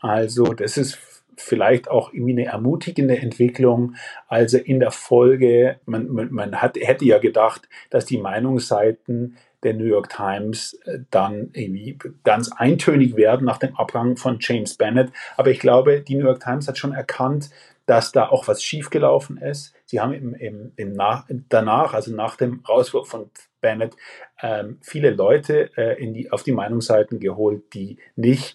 Also 0.00 0.54
das 0.54 0.76
ist 0.76 0.98
vielleicht 1.36 1.88
auch 1.88 2.12
irgendwie 2.12 2.32
eine 2.32 2.46
ermutigende 2.46 3.18
Entwicklung. 3.18 3.94
Also 4.26 4.58
in 4.58 4.80
der 4.80 4.90
Folge, 4.90 5.78
man, 5.86 6.08
man, 6.08 6.32
man 6.32 6.60
hat, 6.60 6.76
hätte 6.76 7.04
ja 7.04 7.18
gedacht, 7.18 7.68
dass 7.90 8.06
die 8.06 8.18
Meinungsseiten 8.18 9.36
der 9.62 9.74
New 9.74 9.84
York 9.84 10.08
Times 10.10 10.74
äh, 10.84 11.00
dann 11.10 11.50
irgendwie 11.52 11.98
ganz 12.24 12.50
eintönig 12.52 13.16
werden 13.16 13.44
nach 13.44 13.58
dem 13.58 13.76
Abgang 13.76 14.16
von 14.16 14.38
James 14.40 14.74
Bennett. 14.74 15.10
Aber 15.36 15.50
ich 15.50 15.58
glaube, 15.58 16.00
die 16.00 16.14
New 16.16 16.26
York 16.26 16.40
Times 16.40 16.68
hat 16.68 16.78
schon 16.78 16.92
erkannt, 16.92 17.50
dass 17.86 18.12
da 18.12 18.28
auch 18.28 18.48
was 18.48 18.62
schiefgelaufen 18.62 19.38
ist. 19.38 19.74
Sie 19.86 19.98
haben 19.98 20.12
im, 20.12 20.34
im, 20.34 20.72
im 20.76 20.92
nach, 20.92 21.24
danach, 21.48 21.94
also 21.94 22.14
nach 22.14 22.36
dem 22.36 22.62
Rauswurf 22.68 23.08
von 23.08 23.30
Bennett, 23.60 23.96
ähm, 24.42 24.78
viele 24.82 25.10
Leute 25.10 25.70
äh, 25.76 26.00
in 26.00 26.12
die, 26.12 26.30
auf 26.30 26.42
die 26.42 26.52
Meinungsseiten 26.52 27.18
geholt, 27.18 27.74
die 27.74 27.98
nicht 28.14 28.54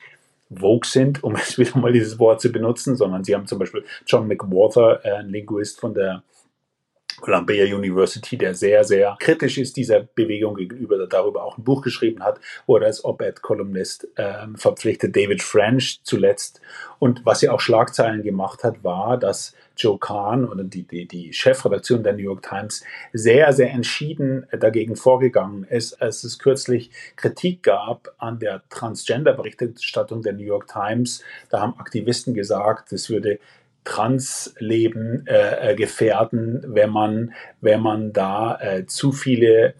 Vogue 0.54 0.88
sind, 0.88 1.24
um 1.24 1.36
es 1.36 1.58
wieder 1.58 1.78
mal 1.80 1.92
dieses 1.92 2.20
Wort 2.20 2.42
zu 2.42 2.52
benutzen, 2.52 2.96
sondern 2.96 3.24
sie 3.24 3.34
haben 3.34 3.48
zum 3.48 3.60
Beispiel 3.60 3.84
John 4.06 4.28
McWhorter, 4.28 5.04
äh, 5.04 5.14
ein 5.14 5.30
Linguist 5.30 5.80
von 5.80 5.94
der 5.94 6.24
Columbia 7.24 7.64
University, 7.64 8.38
der 8.38 8.54
sehr, 8.54 8.84
sehr 8.84 9.16
kritisch 9.18 9.58
ist 9.58 9.78
dieser 9.78 10.02
Bewegung 10.02 10.56
gegenüber, 10.56 10.98
der 10.98 11.08
darüber 11.08 11.46
auch 11.46 11.58
ein 11.58 11.64
Buch 11.64 11.82
geschrieben 11.82 12.22
hat, 12.22 12.42
oder 12.66 12.88
als 12.88 13.06
Op-Ed-Kolumnist 13.06 14.10
äh, 14.16 14.46
verpflichtet 14.56 15.16
David 15.16 15.42
French 15.42 16.02
zuletzt. 16.04 16.60
Und 17.00 17.26
was 17.26 17.42
er 17.42 17.54
auch 17.54 17.62
Schlagzeilen 17.62 18.24
gemacht 18.24 18.66
hat, 18.66 18.84
war, 18.84 19.18
dass 19.18 19.56
Joe 19.78 19.98
Kahn 19.98 20.46
oder 20.46 20.66
die, 20.66 20.84
die, 20.84 21.08
die 21.08 21.32
Chefredaktion 21.32 22.04
der 22.04 22.14
New 22.14 22.24
York 22.24 22.44
Times 22.44 22.84
sehr, 23.14 23.54
sehr 23.54 23.72
entschieden 23.72 24.46
dagegen 24.52 24.98
vorgegangen 24.98 25.64
ist, 25.64 26.02
als 26.02 26.26
es 26.26 26.40
kürzlich 26.40 26.92
Kritik 27.16 27.64
gab 27.64 28.14
an 28.18 28.40
der 28.40 28.64
Transgender-Berichterstattung 28.70 30.24
der 30.24 30.34
New 30.34 30.44
York 30.44 30.68
Times. 30.68 31.24
Da 31.50 31.62
haben 31.62 31.80
Aktivisten 31.80 32.34
gesagt, 32.34 32.92
es 32.92 33.10
würde 33.10 33.40
Transleben 33.84 35.26
äh, 35.28 35.72
äh, 35.72 35.76
gefährden, 35.76 36.64
wenn 36.68 36.90
man, 36.90 37.34
wenn 37.62 37.82
man 37.82 38.14
da 38.14 38.58
äh, 38.62 38.86
zu 38.86 39.12
viele 39.12 39.74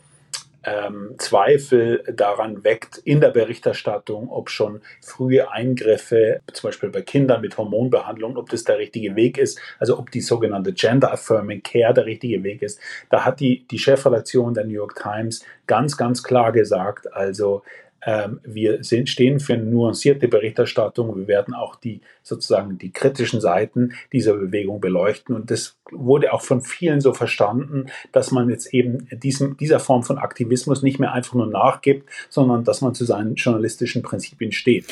ähm, 0.64 1.16
Zweifel 1.18 2.04
daran 2.16 2.64
weckt 2.64 2.98
in 2.98 3.22
der 3.22 3.32
Berichterstattung, 3.32 4.30
ob 4.30 4.50
schon 4.50 4.82
frühe 5.02 5.52
Eingriffe, 5.52 6.42
zum 6.52 6.70
Beispiel 6.70 6.90
bei 6.90 7.02
Kindern 7.02 7.42
mit 7.42 7.58
Hormonbehandlung, 7.58 8.38
ob 8.38 8.50
das 8.50 8.64
der 8.64 8.78
richtige 8.78 9.16
Weg 9.16 9.38
ist, 9.38 9.60
also 9.80 10.00
ob 10.00 10.12
die 10.12 10.22
sogenannte 10.22 10.74
Gender 10.74 11.12
Affirming 11.12 11.64
Care 11.64 11.94
der 11.94 12.06
richtige 12.06 12.44
Weg 12.44 12.62
ist. 12.62 12.80
Da 13.10 13.26
hat 13.26 13.40
die, 13.40 13.66
die 13.70 13.80
Chefredaktion 13.80 14.54
der 14.54 14.66
New 14.66 14.74
York 14.74 14.96
Times 15.02 15.46
ganz, 15.68 15.98
ganz 15.98 16.24
klar 16.24 16.52
gesagt, 16.52 17.14
also 17.14 17.64
wir 18.06 18.84
sind, 18.84 19.10
stehen 19.10 19.40
für 19.40 19.54
eine 19.54 19.64
nuancierte 19.64 20.28
Berichterstattung. 20.28 21.16
Wir 21.16 21.28
werden 21.28 21.54
auch 21.54 21.76
die 21.76 22.02
sozusagen 22.22 22.78
die 22.78 22.92
kritischen 22.92 23.42
Seiten 23.42 23.94
dieser 24.12 24.34
Bewegung 24.34 24.82
beleuchten. 24.82 25.36
Und 25.36 25.52
das 25.52 25.78
wurde 25.92 26.34
auch 26.34 26.42
von 26.42 26.62
vielen 26.62 27.02
so 27.02 27.14
verstanden, 27.14 27.88
dass 28.12 28.32
man 28.32 28.50
jetzt 28.50 28.74
eben 28.74 29.08
diesem, 29.12 29.58
dieser 29.58 29.80
Form 29.80 30.04
von 30.04 30.18
Aktivismus 30.18 30.82
nicht 30.84 31.00
mehr 31.00 31.14
einfach 31.14 31.36
nur 31.36 31.48
nachgibt, 31.48 32.10
sondern 32.30 32.64
dass 32.64 32.82
man 32.82 32.94
zu 32.94 33.06
seinen 33.06 33.36
journalistischen 33.36 34.02
Prinzipien 34.02 34.52
steht. 34.52 34.86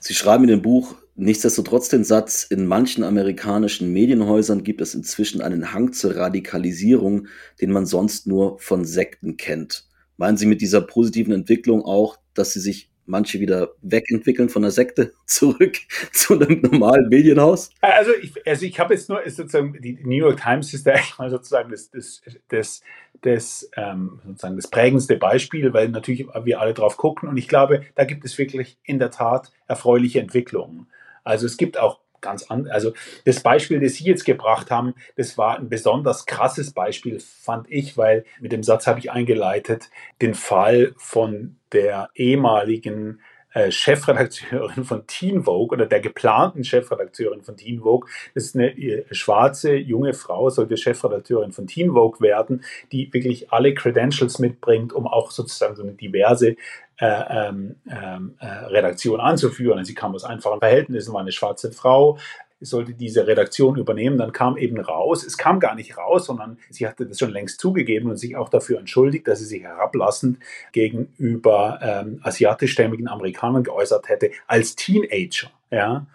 Sie 0.00 0.14
schreiben 0.14 0.44
in 0.44 0.50
dem 0.50 0.62
Buch 0.62 0.94
nichtsdestotrotz 1.16 1.88
den 1.88 2.04
Satz, 2.04 2.44
in 2.44 2.66
manchen 2.66 3.02
amerikanischen 3.02 3.92
Medienhäusern 3.92 4.62
gibt 4.62 4.80
es 4.80 4.94
inzwischen 4.94 5.42
einen 5.42 5.72
Hang 5.72 5.92
zur 5.92 6.16
Radikalisierung, 6.16 7.26
den 7.60 7.72
man 7.72 7.86
sonst 7.86 8.26
nur 8.26 8.58
von 8.60 8.84
Sekten 8.84 9.36
kennt. 9.36 9.84
Meinen 10.16 10.36
Sie 10.36 10.46
mit 10.46 10.60
dieser 10.60 10.80
positiven 10.80 11.32
Entwicklung 11.32 11.84
auch, 11.84 12.18
dass 12.38 12.52
sie 12.52 12.60
sich 12.60 12.90
manche 13.08 13.40
wieder 13.40 13.70
wegentwickeln 13.80 14.48
von 14.48 14.62
der 14.62 14.70
Sekte 14.70 15.14
zurück 15.26 15.78
zu 16.12 16.34
einem 16.34 16.60
normalen 16.60 17.08
Medienhaus? 17.08 17.70
Also 17.80 18.12
ich, 18.20 18.46
also 18.46 18.66
ich 18.66 18.78
habe 18.78 18.94
jetzt 18.94 19.08
nur 19.08 19.22
sozusagen, 19.26 19.76
die 19.80 19.98
New 20.02 20.16
York 20.16 20.40
Times 20.40 20.72
ist 20.74 20.86
da 20.86 20.92
echt 20.94 21.18
mal 21.18 21.30
sozusagen 21.30 21.70
das, 21.70 21.90
das, 21.90 22.20
das, 22.48 22.82
das, 23.22 23.70
ähm, 23.76 24.20
sozusagen 24.24 24.56
das 24.56 24.68
prägendste 24.68 25.16
Beispiel, 25.16 25.72
weil 25.72 25.88
natürlich 25.88 26.26
wir 26.44 26.60
alle 26.60 26.74
drauf 26.74 26.96
gucken 26.96 27.28
und 27.28 27.36
ich 27.36 27.48
glaube, 27.48 27.84
da 27.94 28.04
gibt 28.04 28.24
es 28.24 28.38
wirklich 28.38 28.78
in 28.84 28.98
der 28.98 29.10
Tat 29.10 29.50
erfreuliche 29.66 30.20
Entwicklungen. 30.20 30.86
Also 31.24 31.46
es 31.46 31.56
gibt 31.56 31.78
auch 31.78 32.00
ganz 32.20 32.44
anders. 32.44 32.72
Also 32.72 32.92
das 33.24 33.40
Beispiel, 33.40 33.80
das 33.80 33.94
Sie 33.94 34.04
jetzt 34.04 34.24
gebracht 34.24 34.70
haben, 34.70 34.94
das 35.16 35.38
war 35.38 35.58
ein 35.58 35.68
besonders 35.68 36.26
krasses 36.26 36.72
Beispiel, 36.72 37.20
fand 37.20 37.70
ich, 37.70 37.96
weil 37.96 38.24
mit 38.40 38.52
dem 38.52 38.62
Satz 38.62 38.86
habe 38.86 38.98
ich 38.98 39.10
eingeleitet, 39.10 39.90
den 40.20 40.34
Fall 40.34 40.94
von 40.96 41.56
der 41.72 42.10
ehemaligen 42.14 43.20
äh, 43.54 43.70
Chefredakteurin 43.70 44.84
von 44.84 45.06
Teen 45.06 45.44
Vogue 45.44 45.76
oder 45.76 45.86
der 45.86 46.00
geplanten 46.00 46.64
Chefredakteurin 46.64 47.42
von 47.42 47.56
Teen 47.56 47.80
Vogue. 47.80 48.08
Das 48.34 48.44
ist 48.44 48.54
eine 48.54 48.76
äh, 48.76 49.04
schwarze 49.10 49.74
junge 49.74 50.14
Frau, 50.14 50.50
sollte 50.50 50.76
Chefredakteurin 50.76 51.52
von 51.52 51.66
Teen 51.66 51.92
Vogue 51.92 52.20
werden, 52.20 52.64
die 52.92 53.12
wirklich 53.12 53.52
alle 53.52 53.74
Credentials 53.74 54.38
mitbringt, 54.38 54.92
um 54.92 55.06
auch 55.06 55.30
sozusagen 55.30 55.76
so 55.76 55.82
eine 55.82 55.92
diverse 55.92 56.56
äh, 57.00 57.46
ähm, 57.48 57.76
ähm, 57.88 58.34
äh, 58.40 58.46
Redaktion 58.46 59.20
anzuführen. 59.20 59.84
Sie 59.84 59.94
kam 59.94 60.14
aus 60.14 60.24
einfachen 60.24 60.58
Verhältnissen, 60.58 61.12
war 61.14 61.20
eine 61.20 61.32
schwarze 61.32 61.70
Frau, 61.70 62.18
sollte 62.60 62.94
diese 62.94 63.26
Redaktion 63.26 63.76
übernehmen. 63.76 64.18
Dann 64.18 64.32
kam 64.32 64.56
eben 64.56 64.80
raus, 64.80 65.24
es 65.24 65.38
kam 65.38 65.60
gar 65.60 65.74
nicht 65.74 65.96
raus, 65.96 66.26
sondern 66.26 66.58
sie 66.70 66.86
hatte 66.86 67.06
das 67.06 67.18
schon 67.18 67.30
längst 67.30 67.60
zugegeben 67.60 68.10
und 68.10 68.16
sich 68.16 68.36
auch 68.36 68.48
dafür 68.48 68.78
entschuldigt, 68.78 69.28
dass 69.28 69.38
sie 69.38 69.44
sich 69.44 69.62
herablassend 69.62 70.38
gegenüber 70.72 71.78
ähm, 71.82 72.20
asiatischstämmigen 72.22 73.08
Amerikanern 73.08 73.62
geäußert 73.62 74.08
hätte 74.08 74.30
als 74.46 74.76
Teenager. 74.76 75.50
Ja. 75.70 76.06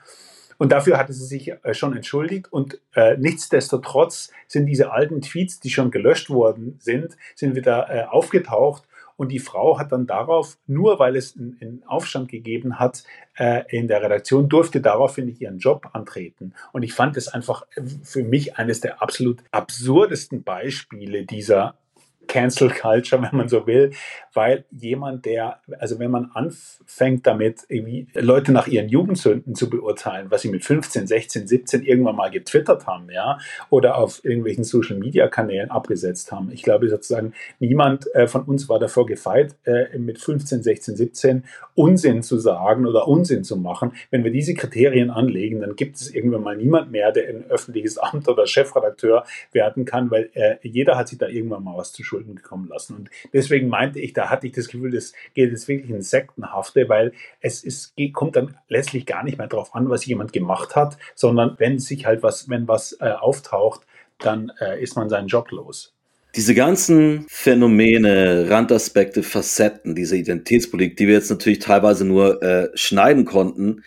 Und 0.57 0.71
dafür 0.71 0.97
hatte 0.97 1.13
sie 1.13 1.25
sich 1.25 1.51
äh, 1.51 1.73
schon 1.73 1.95
entschuldigt. 1.95 2.51
Und 2.51 2.79
äh, 2.95 3.17
nichtsdestotrotz 3.17 4.31
sind 4.47 4.65
diese 4.65 4.91
alten 4.91 5.21
Tweets, 5.21 5.59
die 5.59 5.69
schon 5.69 5.91
gelöscht 5.91 6.29
worden 6.29 6.77
sind, 6.79 7.17
sind 7.35 7.55
wieder 7.55 7.89
äh, 7.89 8.03
aufgetaucht. 8.05 8.83
Und 9.15 9.31
die 9.31 9.39
Frau 9.39 9.79
hat 9.79 9.91
dann 9.91 10.07
darauf, 10.07 10.57
nur 10.67 10.99
weil 10.99 11.15
es 11.15 11.35
einen 11.37 11.83
Aufstand 11.85 12.29
gegeben 12.29 12.79
hat 12.79 13.03
äh, 13.37 13.63
in 13.69 13.87
der 13.87 14.01
Redaktion, 14.01 14.49
durfte 14.49 14.81
daraufhin 14.81 15.25
nicht 15.25 15.41
ihren 15.41 15.59
Job 15.59 15.89
antreten. 15.93 16.53
Und 16.71 16.83
ich 16.83 16.93
fand 16.93 17.17
es 17.17 17.27
einfach 17.27 17.65
für 18.03 18.23
mich 18.23 18.57
eines 18.57 18.81
der 18.81 19.01
absolut 19.01 19.43
absurdesten 19.51 20.43
Beispiele 20.43 21.25
dieser 21.25 21.75
Cancel 22.27 22.69
Culture, 22.69 23.21
wenn 23.31 23.37
man 23.37 23.49
so 23.49 23.67
will, 23.67 23.91
weil 24.33 24.65
jemand, 24.71 25.25
der, 25.25 25.59
also 25.79 25.99
wenn 25.99 26.11
man 26.11 26.31
anfängt 26.33 27.27
damit, 27.27 27.61
irgendwie 27.67 28.07
Leute 28.13 28.51
nach 28.51 28.67
ihren 28.67 28.89
Jugendsünden 28.89 29.55
zu 29.55 29.69
beurteilen, 29.69 30.27
was 30.29 30.41
sie 30.41 30.49
mit 30.49 30.63
15, 30.63 31.07
16, 31.07 31.47
17 31.47 31.83
irgendwann 31.83 32.15
mal 32.15 32.31
getwittert 32.31 32.87
haben, 32.87 33.09
ja, 33.11 33.37
oder 33.69 33.97
auf 33.97 34.23
irgendwelchen 34.23 34.63
Social 34.63 34.97
Media 34.97 35.27
Kanälen 35.27 35.71
abgesetzt 35.71 36.31
haben. 36.31 36.51
Ich 36.51 36.63
glaube 36.63 36.89
sozusagen, 36.89 37.33
niemand 37.59 38.13
äh, 38.15 38.27
von 38.27 38.43
uns 38.43 38.69
war 38.69 38.79
davor 38.79 39.05
gefeit, 39.05 39.55
äh, 39.65 39.97
mit 39.97 40.19
15, 40.19 40.63
16, 40.63 40.95
17 40.95 41.43
Unsinn 41.75 42.23
zu 42.23 42.37
sagen 42.37 42.85
oder 42.85 43.07
Unsinn 43.07 43.43
zu 43.43 43.57
machen. 43.57 43.93
Wenn 44.11 44.23
wir 44.23 44.31
diese 44.31 44.53
Kriterien 44.53 45.09
anlegen, 45.09 45.61
dann 45.61 45.75
gibt 45.75 45.97
es 45.97 46.13
irgendwann 46.13 46.43
mal 46.43 46.57
niemand 46.57 46.91
mehr, 46.91 47.11
der 47.11 47.29
ein 47.29 47.45
öffentliches 47.49 47.97
Amt 47.97 48.27
oder 48.27 48.45
Chefredakteur 48.47 49.25
werden 49.51 49.85
kann, 49.85 50.11
weil 50.11 50.29
äh, 50.33 50.55
jeder 50.61 50.97
hat 50.97 51.07
sich 51.07 51.17
da 51.17 51.27
irgendwann 51.27 51.63
mal 51.63 51.77
was 51.77 51.93
zu 51.93 52.03
Schulden 52.13 52.35
gekommen 52.35 52.67
lassen. 52.67 52.95
Und 52.95 53.09
deswegen 53.33 53.67
meinte 53.69 53.99
ich, 53.99 54.13
da 54.13 54.29
hatte 54.29 54.47
ich 54.47 54.53
das 54.53 54.67
Gefühl, 54.67 54.91
das 54.91 55.13
geht 55.33 55.51
jetzt 55.51 55.67
wirklich 55.67 55.89
ins 55.89 56.09
Sektenhafte, 56.09 56.87
weil 56.89 57.13
es 57.41 57.63
ist, 57.63 57.93
kommt 58.13 58.35
dann 58.35 58.55
letztlich 58.69 59.05
gar 59.05 59.23
nicht 59.23 59.37
mehr 59.37 59.47
darauf 59.47 59.73
an, 59.73 59.89
was 59.89 60.05
jemand 60.05 60.31
gemacht 60.33 60.75
hat, 60.75 60.97
sondern 61.15 61.55
wenn 61.57 61.79
sich 61.79 62.05
halt 62.05 62.21
was, 62.23 62.49
wenn 62.49 62.67
was 62.67 62.97
äh, 62.99 63.09
auftaucht, 63.09 63.81
dann 64.19 64.51
äh, 64.59 64.81
ist 64.81 64.95
man 64.95 65.09
seinen 65.09 65.27
Job 65.27 65.51
los. 65.51 65.93
Diese 66.35 66.55
ganzen 66.55 67.25
Phänomene, 67.29 68.49
Randaspekte, 68.49 69.21
Facetten 69.21 69.93
dieser 69.93 70.15
Identitätspolitik, 70.15 70.97
die 70.97 71.07
wir 71.07 71.13
jetzt 71.13 71.29
natürlich 71.29 71.59
teilweise 71.59 72.05
nur 72.05 72.41
äh, 72.41 72.69
schneiden 72.75 73.25
konnten, 73.25 73.83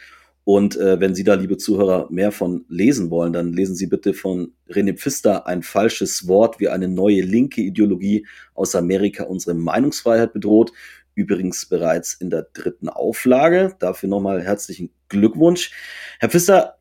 und 0.49 0.77
äh, 0.77 1.01
wenn 1.01 1.17
Sie 1.17 1.25
da, 1.25 1.35
liebe 1.35 1.57
Zuhörer, 1.57 2.07
mehr 2.09 2.31
von 2.31 2.67
lesen 2.69 3.11
wollen, 3.11 3.33
dann 3.33 3.53
lesen 3.53 3.75
Sie 3.75 3.89
bitte 3.89 4.15
von 4.15 4.53
René 4.69 4.97
Pfister 4.97 5.45
ein 5.49 5.65
falsches 5.65 6.29
Wort, 6.29 6.61
wie 6.61 6.69
eine 6.69 6.87
neue 6.87 7.23
linke 7.23 7.63
Ideologie 7.63 8.25
aus 8.55 8.77
Amerika 8.77 9.25
unsere 9.25 9.57
Meinungsfreiheit 9.57 10.33
bedroht. 10.33 10.71
Übrigens 11.17 11.67
bereits 11.67 12.15
in 12.15 12.31
der 12.31 12.47
dritten 12.53 12.89
Auflage. 12.89 13.75
Dafür 13.81 14.09
nochmal 14.09 14.41
herzlichen 14.41 14.91
Glückwunsch. 15.09 15.73
Herr 16.21 16.29
Pfister, 16.29 16.79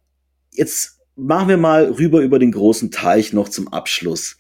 jetzt 0.52 1.00
machen 1.16 1.50
wir 1.50 1.58
mal 1.58 1.86
rüber 1.86 2.22
über 2.22 2.38
den 2.38 2.52
großen 2.52 2.92
Teich 2.92 3.34
noch 3.34 3.50
zum 3.50 3.68
Abschluss. 3.70 4.38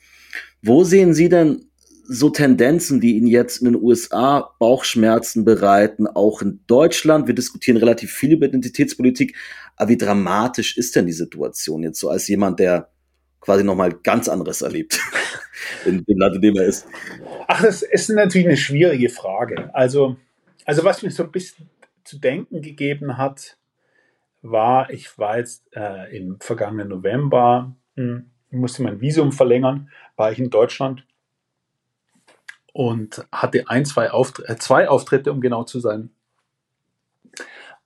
Wo 0.61 0.84
sehen 0.84 1.15
Sie 1.15 1.30
denn 1.30 1.64
so 2.08 2.30
Tendenzen, 2.30 3.01
die 3.01 3.18
Ihnen 3.18 3.28
jetzt 3.28 3.62
in 3.62 3.66
den 3.66 3.82
USA 3.82 4.51
Bauchschmerzen 4.60 5.45
bereiten, 5.45 6.08
auch 6.08 6.41
in 6.41 6.62
Deutschland. 6.68 7.28
Wir 7.28 7.36
diskutieren 7.36 7.78
relativ 7.78 8.12
viel 8.12 8.34
über 8.34 8.45
Identitätspolitik. 8.45 9.36
Aber 9.76 9.89
wie 9.89 9.97
dramatisch 9.97 10.78
ist 10.78 10.95
denn 10.95 11.06
die 11.06 11.14
Situation 11.14 11.84
jetzt 11.84 11.99
so 11.99 12.10
als 12.10 12.28
jemand, 12.28 12.60
der 12.60 12.89
quasi 13.41 13.64
nochmal 13.64 13.91
ganz 13.91 14.28
anderes 14.28 14.62
erlebt 14.62 14.99
in 15.86 16.03
dem 16.03 16.18
Land, 16.18 16.36
in 16.36 16.41
dem 16.41 16.56
er 16.56 16.66
ist? 16.66 16.88
Ach, 17.47 17.62
das 17.62 17.82
ist 17.82 18.10
natürlich 18.10 18.47
eine 18.47 18.58
schwierige 18.58 19.10
Frage. 19.10 19.74
Also, 19.74 20.18
also 20.66 20.84
was 20.84 21.03
mir 21.03 21.12
so 21.12 21.24
ein 21.24 21.32
bisschen 21.32 21.70
zu 22.03 22.20
denken 22.20 22.62
gegeben 22.62 23.18
hat, 23.18 23.58
war, 24.41 24.89
ich 24.91 25.18
war 25.18 25.38
jetzt 25.39 25.64
äh, 25.76 26.16
im 26.16 26.39
vergangenen 26.39 26.89
November, 26.89 27.76
hm, 27.95 28.32
musste 28.51 28.84
mein 28.84 29.01
Visum 29.01 29.32
verlängern, 29.32 29.89
war 30.16 30.32
ich 30.32 30.39
in 30.39 30.49
Deutschland 30.49 31.06
und 32.76 33.26
hatte 33.32 33.63
ein, 33.69 33.86
zwei, 33.86 34.11
Auftr 34.11 34.49
äh, 34.49 34.57
zwei 34.57 34.89
Auftritte, 34.89 35.32
um 35.32 35.39
genau 35.39 35.63
zu 35.63 35.80
sein, 35.80 36.09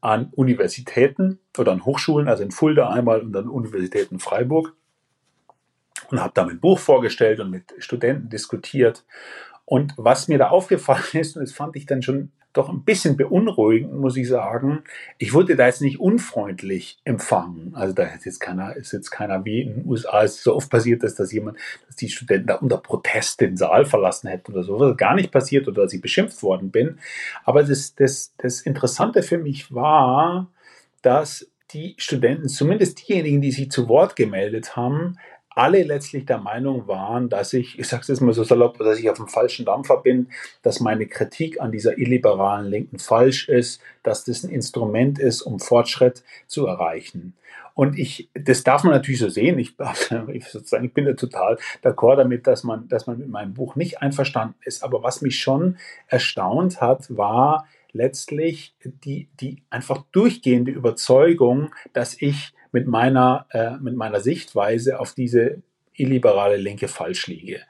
an 0.01 0.31
Universitäten 0.31 1.37
oder 1.59 1.73
an 1.73 1.85
Hochschulen, 1.85 2.27
also 2.27 2.41
in 2.41 2.49
Fulda 2.49 2.89
einmal 2.89 3.21
und 3.21 3.37
an 3.37 3.49
Universitäten 3.49 4.17
Freiburg 4.17 4.73
und 6.09 6.19
habe 6.19 6.31
da 6.33 6.43
mein 6.43 6.59
Buch 6.59 6.79
vorgestellt 6.79 7.39
und 7.39 7.51
mit 7.51 7.71
Studenten 7.77 8.29
diskutiert. 8.29 9.05
Und 9.63 9.93
was 9.95 10.27
mir 10.27 10.39
da 10.39 10.49
aufgefallen 10.49 11.03
ist, 11.13 11.37
und 11.37 11.43
das 11.43 11.51
fand 11.51 11.75
ich 11.75 11.85
dann 11.85 12.01
schon 12.01 12.31
doch 12.60 12.70
ein 12.70 12.84
bisschen 12.84 13.16
beunruhigend, 13.16 13.93
muss 13.93 14.18
ich 14.18 14.28
sagen. 14.28 14.84
Ich 15.18 15.34
wurde 15.34 15.55
da 15.55 15.66
jetzt 15.66 15.82
nicht 15.82 15.99
unfreundlich 15.99 16.99
empfangen. 17.05 17.72
Also 17.74 17.93
da 17.93 18.03
ist 18.03 18.26
jetzt 18.26 18.39
keiner, 18.39 18.76
ist 18.76 18.91
jetzt 18.91 19.10
keiner 19.12 19.45
wie 19.45 19.62
in 19.62 19.76
den 19.76 19.86
USA 19.89 20.24
es 20.24 20.43
so 20.43 20.55
oft 20.55 20.70
passiert 20.70 21.03
dass 21.03 21.32
jemand, 21.32 21.57
dass 21.88 21.95
die 21.95 22.10
Studenten 22.10 22.47
da 22.47 22.55
unter 22.55 22.78
Protest 22.78 23.41
den 23.41 23.55
Saal 23.55 23.86
verlassen 23.86 24.28
hätten 24.28 24.51
oder 24.51 24.64
so. 24.64 24.78
Das 24.78 24.91
ist 24.91 24.97
gar 24.97 25.16
nicht 25.16 25.32
passiert 25.32 25.68
oder 25.68 25.84
dass 25.84 25.93
ich 25.93 26.01
beschimpft 26.01 26.43
worden 26.43 26.70
bin. 26.70 26.99
Aber 27.45 27.64
das, 27.64 27.95
das, 27.95 28.34
das 28.38 28.62
Interessante 28.62 29.24
für 29.24 29.38
mich 29.38 29.74
war, 29.74 30.47
dass 31.01 31.49
die 31.72 31.95
Studenten, 31.97 32.49
zumindest 32.49 33.07
diejenigen, 33.07 33.41
die 33.41 33.51
sich 33.51 33.72
zu 33.72 33.88
Wort 33.88 34.16
gemeldet 34.16 34.76
haben, 34.76 35.18
alle 35.60 35.84
letztlich 35.84 36.26
der 36.26 36.38
Meinung 36.38 36.88
waren, 36.88 37.28
dass 37.28 37.51
ich, 37.51 37.78
ich 37.78 37.88
sage 37.88 38.03
es 38.03 38.07
jetzt 38.07 38.22
mal 38.22 38.34
so 38.34 38.45
salopp, 38.45 38.78
dass 38.78 38.97
ich 38.97 39.10
auf 39.10 39.18
dem 39.18 39.28
falschen 39.28 39.66
Dampfer 39.66 39.97
bin, 39.97 40.30
dass 40.62 40.80
meine 40.80 41.05
Kritik 41.05 41.60
an 41.60 41.74
dieser 41.74 41.97
illiberalen 41.97 42.68
Linken 42.68 42.97
falsch 42.97 43.49
ist, 43.49 43.82
dass 44.01 44.24
das 44.24 44.43
ein 44.43 44.51
Instrument 44.51 45.20
ist, 45.20 45.41
um 45.41 45.60
Fortschritt 45.60 46.24
zu 46.47 46.66
erreichen. 46.66 47.34
Und 47.74 47.99
ich, 47.99 48.30
das 48.34 48.64
darf 48.64 48.86
man 48.86 48.93
natürlich 48.93 49.20
so 49.20 49.28
sehen. 49.28 49.60
Ich, 49.60 49.76
sozusagen, 50.49 50.86
ich 50.86 50.93
bin 50.93 51.05
da 51.05 51.14
total 51.14 51.57
d'accord 51.84 52.16
damit, 52.16 52.47
dass 52.47 52.64
man, 52.64 52.88
dass 52.88 53.05
man 53.05 53.18
mit 53.18 53.28
meinem 53.28 53.53
Buch 53.53 53.76
nicht 53.76 54.01
einverstanden 54.01 54.55
ist. 54.64 54.82
Aber 54.82 55.03
was 55.03 55.22
mich 55.22 55.39
schon 55.39 55.78
erstaunt 56.07 56.80
hat, 56.80 57.18
war 57.18 57.68
letztlich 57.91 58.76
die, 58.84 59.28
die 59.41 59.62
einfach 59.70 60.03
durchgehende 60.14 60.72
Überzeugung, 60.72 61.74
dass 61.91 62.16
ich 62.22 62.53
mit 62.72 62.88
meiner, 62.88 63.45
äh, 63.51 63.78
mit 63.78 63.95
meiner 63.95 64.20
Sichtweise 64.20 64.99
auf 64.99 65.13
diese 65.13 65.61
illiberale 66.00 66.58
Linke 66.58 66.88
falsch 66.88 67.28
liege. 67.28 67.62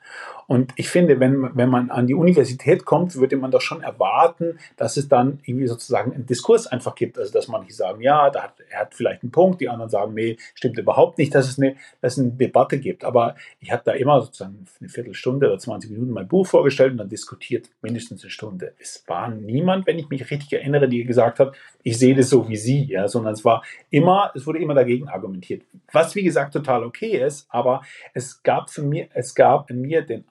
Und 0.50 0.74
ich 0.78 0.90
finde, 0.90 1.20
wenn, 1.20 1.56
wenn 1.56 1.70
man 1.70 1.92
an 1.92 2.08
die 2.08 2.16
Universität 2.16 2.84
kommt, 2.84 3.16
würde 3.16 3.38
man 3.38 3.52
doch 3.52 3.62
schon 3.62 3.84
erwarten, 3.84 4.58
dass 4.78 4.98
es 4.98 5.08
dann 5.08 5.38
irgendwie 5.46 5.68
sozusagen 5.68 6.12
einen 6.12 6.26
Diskurs 6.26 6.66
einfach 6.66 6.96
gibt. 6.96 7.20
Also, 7.20 7.32
dass 7.32 7.48
manche 7.48 7.72
sagen, 7.72 8.02
ja, 8.02 8.32
da 8.32 8.42
hat, 8.42 8.54
er 8.68 8.80
hat 8.80 8.96
vielleicht 8.96 9.22
einen 9.22 9.32
Punkt, 9.32 9.62
die 9.62 9.70
anderen 9.70 9.92
sagen, 9.92 10.16
nee, 10.16 10.38
stimmt 10.56 10.80
überhaupt 10.80 11.20
nicht, 11.20 11.36
dass 11.36 11.48
es 11.48 11.60
eine, 11.60 11.76
dass 12.02 12.14
es 12.14 12.24
eine 12.24 12.32
Debatte 12.32 12.80
gibt. 12.80 13.04
Aber 13.04 13.36
ich 13.60 13.72
habe 13.72 13.84
da 13.86 13.92
immer 13.92 14.22
sozusagen 14.22 14.66
eine 14.80 14.90
Viertelstunde 14.90 15.46
oder 15.50 15.60
20 15.60 15.92
Minuten 15.92 16.14
mein 16.14 16.28
Buch 16.28 16.48
vorgestellt 16.48 16.94
und 16.94 16.98
dann 16.98 17.10
diskutiert 17.10 17.70
mindestens 17.84 18.24
eine 18.24 18.32
Stunde. 18.32 18.74
Es 18.80 19.04
war 19.06 19.30
niemand, 19.30 19.86
wenn 19.86 20.00
ich 20.00 20.10
mich 20.10 20.32
richtig 20.32 20.52
erinnere, 20.52 20.90
die 20.90 21.04
gesagt 21.04 21.40
hat, 21.40 21.56
ich 21.84 22.00
sehe 22.00 22.16
das 22.16 22.28
so 22.28 22.50
wie 22.50 22.58
Sie, 22.58 22.86
ja, 22.86 23.08
sondern 23.08 23.34
es 23.34 23.46
war 23.46 23.64
immer, 23.92 24.32
es 24.34 24.48
wurde 24.48 24.58
immer 24.58 24.74
dagegen 24.74 25.08
argumentiert. 25.08 25.62
Was 25.92 26.16
wie 26.16 26.24
gesagt 26.24 26.54
total 26.54 26.84
okay 26.84 27.24
ist, 27.24 27.46
aber 27.50 27.84
es 28.20 28.44
gab 28.44 28.70
für 28.70 28.84
mir, 28.84 29.08
es 29.14 29.34
gab 29.34 29.70
in 29.70 29.82
mir 29.82 30.02
den 30.04 30.26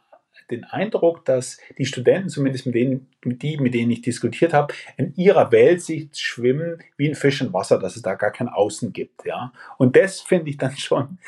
den 0.50 0.64
Eindruck, 0.64 1.24
dass 1.24 1.58
die 1.76 1.86
Studenten, 1.86 2.28
zumindest 2.28 2.66
mit 2.66 2.74
denen, 2.74 3.08
mit 3.24 3.42
die, 3.42 3.58
mit 3.58 3.74
denen 3.74 3.90
ich 3.90 4.02
diskutiert 4.02 4.52
habe, 4.52 4.72
in 4.96 5.14
ihrer 5.16 5.52
Welt 5.52 5.82
sich 5.82 6.08
schwimmen 6.12 6.82
wie 6.96 7.08
ein 7.08 7.14
Fisch 7.14 7.40
im 7.40 7.52
Wasser, 7.52 7.78
dass 7.78 7.96
es 7.96 8.02
da 8.02 8.14
gar 8.14 8.30
kein 8.30 8.48
Außen 8.48 8.92
gibt. 8.92 9.24
Ja? 9.24 9.52
Und 9.76 9.96
das 9.96 10.20
finde 10.20 10.50
ich 10.50 10.56
dann 10.56 10.76
schon 10.76 11.02
ein 11.04 11.18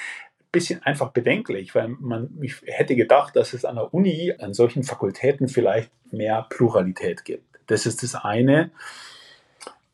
bisschen 0.52 0.82
einfach 0.82 1.11
bedenklich, 1.11 1.74
weil 1.74 1.88
man 1.88 2.30
ich 2.40 2.56
hätte 2.64 2.96
gedacht, 2.96 3.36
dass 3.36 3.52
es 3.52 3.64
an 3.64 3.76
der 3.76 3.92
Uni, 3.92 4.32
an 4.38 4.54
solchen 4.54 4.82
Fakultäten 4.82 5.48
vielleicht 5.48 5.90
mehr 6.11 6.46
Pluralität 6.48 7.24
gibt. 7.24 7.44
Das 7.66 7.86
ist 7.86 8.02
das 8.02 8.14
eine. 8.14 8.70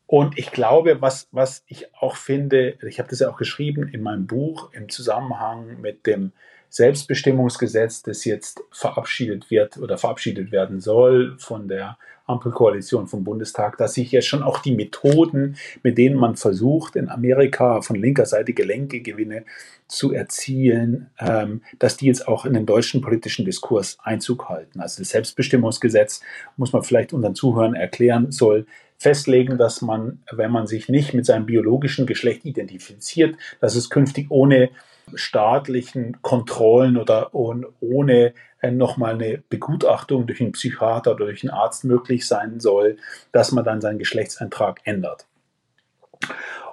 Und 0.07 0.39
ich 0.39 0.51
glaube, 0.51 1.01
was, 1.01 1.27
was 1.31 1.65
ich 1.67 1.93
auch 1.95 2.15
finde, 2.15 2.77
ich 2.87 2.97
habe 2.97 3.09
das 3.09 3.19
ja 3.19 3.29
auch 3.29 3.37
geschrieben 3.37 3.89
in 3.89 4.01
meinem 4.01 4.25
Buch 4.25 4.71
im 4.71 4.87
Zusammenhang 4.87 5.81
mit 5.81 6.07
dem 6.07 6.31
Selbstbestimmungsgesetz, 6.69 8.03
das 8.03 8.25
jetzt 8.25 8.61
verabschiedet 8.71 9.49
wird 9.49 9.77
oder 9.77 9.97
verabschiedet 9.97 10.51
werden 10.51 10.79
soll 10.79 11.37
von 11.39 11.67
der 11.67 11.97
Ampelkoalition 12.27 13.07
vom 13.07 13.23
Bundestag, 13.23 13.77
dass 13.77 13.93
sich 13.93 14.11
jetzt 14.11 14.27
schon 14.27 14.43
auch 14.43 14.59
die 14.59 14.75
Methoden, 14.75 15.55
mit 15.81 15.97
denen 15.97 16.17
man 16.17 16.35
versucht, 16.35 16.95
in 16.95 17.09
Amerika 17.09 17.81
von 17.81 17.95
linker 17.95 18.25
Seite 18.25 18.53
Gelenkegewinne 18.53 19.45
zu 19.87 20.11
erzielen, 20.13 21.09
ähm, 21.19 21.61
dass 21.79 21.95
die 21.95 22.07
jetzt 22.07 22.27
auch 22.27 22.45
in 22.45 22.53
den 22.53 22.65
deutschen 22.65 23.01
politischen 23.01 23.45
Diskurs 23.45 23.97
Einzug 24.03 24.49
halten. 24.49 24.81
Also 24.81 25.01
das 25.01 25.09
Selbstbestimmungsgesetz, 25.09 26.21
muss 26.57 26.73
man 26.73 26.83
vielleicht 26.83 27.13
unseren 27.13 27.35
Zuhörern 27.35 27.75
erklären, 27.75 28.31
soll 28.31 28.65
festlegen, 28.97 29.57
dass 29.57 29.81
man, 29.81 30.19
wenn 30.31 30.51
man 30.51 30.67
sich 30.67 30.89
nicht 30.89 31.13
mit 31.13 31.25
seinem 31.25 31.45
biologischen 31.45 32.05
Geschlecht 32.05 32.45
identifiziert, 32.45 33.37
dass 33.61 33.75
es 33.75 33.89
künftig 33.89 34.31
ohne 34.31 34.69
staatlichen 35.13 36.21
Kontrollen 36.21 36.97
oder 36.97 37.33
ohne 37.33 38.33
äh, 38.61 38.71
nochmal 38.71 39.13
eine 39.13 39.43
Begutachtung 39.49 40.27
durch 40.27 40.41
einen 40.41 40.51
Psychiater 40.51 41.11
oder 41.11 41.25
durch 41.25 41.43
einen 41.43 41.53
Arzt 41.53 41.83
möglich 41.83 42.27
sein 42.27 42.59
soll, 42.59 42.97
dass 43.31 43.51
man 43.51 43.63
dann 43.63 43.81
seinen 43.81 43.99
Geschlechtseintrag 43.99 44.81
ändert. 44.83 45.27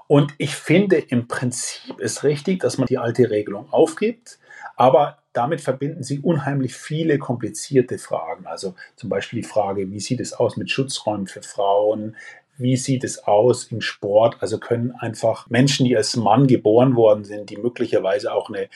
Und 0.07 0.35
ich 0.39 0.55
finde 0.55 0.97
im 0.97 1.28
Prinzip 1.28 1.99
ist 1.99 2.24
richtig, 2.24 2.61
dass 2.61 2.78
man 2.78 2.87
die 2.87 2.99
alte 2.99 3.30
Regelung 3.30 3.72
aufgibt, 3.72 4.39
aber 4.76 5.18
damit 5.32 5.61
verbinden 5.61 6.03
sie 6.03 6.20
unheimlich 6.20 6.74
viele 6.74 7.18
komplizierte 7.18 7.99
Fragen. 7.99 8.47
Also 8.47 8.74
zum 8.97 9.09
Beispiel 9.09 9.43
die 9.43 9.49
Frage, 9.49 9.91
wie 9.91 10.01
sieht 10.01 10.20
es 10.20 10.32
aus 10.32 10.57
mit 10.57 10.70
Schutzräumen 10.70 11.26
für 11.26 11.43
Frauen? 11.43 12.16
Wie 12.57 12.77
sieht 12.77 13.05
es 13.05 13.25
aus 13.25 13.65
im 13.65 13.81
Sport? 13.81 14.37
Also 14.41 14.59
können 14.59 14.93
einfach 14.93 15.49
Menschen, 15.51 15.87
die 15.87 15.97
als 15.97 16.17
Mann 16.17 16.47
geboren 16.47 16.97
worden 16.97 17.25
sind, 17.25 17.51
die 17.51 17.57
möglicherweise 17.57 18.33
auch 18.33 18.49
eine 18.49 18.69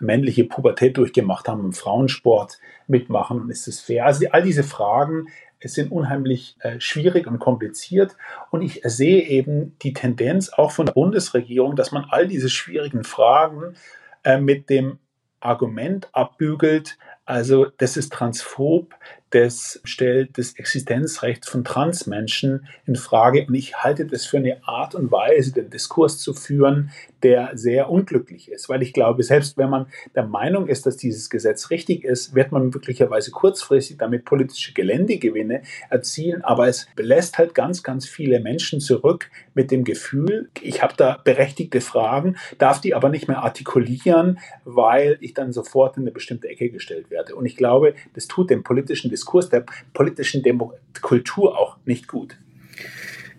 männliche 0.00 0.44
Pubertät 0.44 0.96
durchgemacht 0.96 1.48
haben, 1.48 1.64
im 1.64 1.72
Frauensport 1.72 2.58
mitmachen 2.86 3.40
und 3.40 3.50
ist 3.50 3.66
es 3.66 3.80
fair? 3.80 4.06
Also 4.06 4.26
all 4.30 4.42
diese 4.42 4.62
Fragen 4.62 5.26
sind 5.62 5.90
unheimlich 5.90 6.56
äh, 6.60 6.78
schwierig 6.80 7.26
und 7.26 7.38
kompliziert 7.38 8.16
und 8.50 8.62
ich 8.62 8.82
sehe 8.84 9.22
eben 9.22 9.76
die 9.82 9.94
Tendenz 9.94 10.50
auch 10.50 10.70
von 10.70 10.86
der 10.86 10.92
Bundesregierung, 10.92 11.76
dass 11.76 11.92
man 11.92 12.06
all 12.10 12.28
diese 12.28 12.50
schwierigen 12.50 13.04
Fragen 13.04 13.74
äh, 14.22 14.38
mit 14.38 14.70
dem 14.70 14.98
Argument 15.40 16.08
abbügelt, 16.12 16.98
also 17.24 17.66
das 17.78 17.96
ist 17.96 18.12
transphob, 18.12 18.94
das 19.36 19.82
stellt 19.84 20.38
das 20.38 20.54
Existenzrecht 20.54 21.44
von 21.44 21.62
Transmenschen 21.62 22.66
in 22.86 22.96
Frage. 22.96 23.44
Und 23.46 23.54
ich 23.54 23.76
halte 23.76 24.06
das 24.06 24.24
für 24.24 24.38
eine 24.38 24.66
Art 24.66 24.94
und 24.94 25.12
Weise, 25.12 25.52
den 25.52 25.68
Diskurs 25.68 26.18
zu 26.18 26.32
führen, 26.32 26.90
der 27.22 27.50
sehr 27.54 27.90
unglücklich 27.90 28.50
ist. 28.50 28.70
Weil 28.70 28.82
ich 28.82 28.94
glaube, 28.94 29.22
selbst 29.22 29.58
wenn 29.58 29.68
man 29.68 29.86
der 30.14 30.26
Meinung 30.26 30.68
ist, 30.68 30.86
dass 30.86 30.96
dieses 30.96 31.28
Gesetz 31.28 31.68
richtig 31.68 32.02
ist, 32.02 32.34
wird 32.34 32.50
man 32.50 32.70
möglicherweise 32.70 33.30
kurzfristig 33.30 33.98
damit 33.98 34.24
politische 34.24 34.72
Geländegewinne 34.72 35.60
erzielen. 35.90 36.42
Aber 36.42 36.66
es 36.66 36.86
belässt 36.96 37.36
halt 37.36 37.54
ganz, 37.54 37.82
ganz 37.82 38.08
viele 38.08 38.40
Menschen 38.40 38.80
zurück 38.80 39.30
mit 39.52 39.70
dem 39.70 39.84
Gefühl, 39.84 40.48
ich 40.62 40.82
habe 40.82 40.94
da 40.96 41.20
berechtigte 41.22 41.82
Fragen, 41.82 42.36
darf 42.56 42.80
die 42.80 42.94
aber 42.94 43.10
nicht 43.10 43.28
mehr 43.28 43.42
artikulieren, 43.42 44.38
weil 44.64 45.18
ich 45.20 45.34
dann 45.34 45.52
sofort 45.52 45.98
in 45.98 46.04
eine 46.04 46.12
bestimmte 46.12 46.48
Ecke 46.48 46.70
gestellt 46.70 47.10
werde. 47.10 47.34
Und 47.34 47.44
ich 47.44 47.56
glaube, 47.56 47.94
das 48.14 48.28
tut 48.28 48.48
dem 48.48 48.62
politischen 48.62 49.10
Diskurs, 49.10 49.25
der 49.52 49.64
politischen 49.92 50.42
Demo 50.42 50.72
Kultur 51.00 51.58
auch 51.58 51.76
nicht 51.84 52.08
gut. 52.08 52.36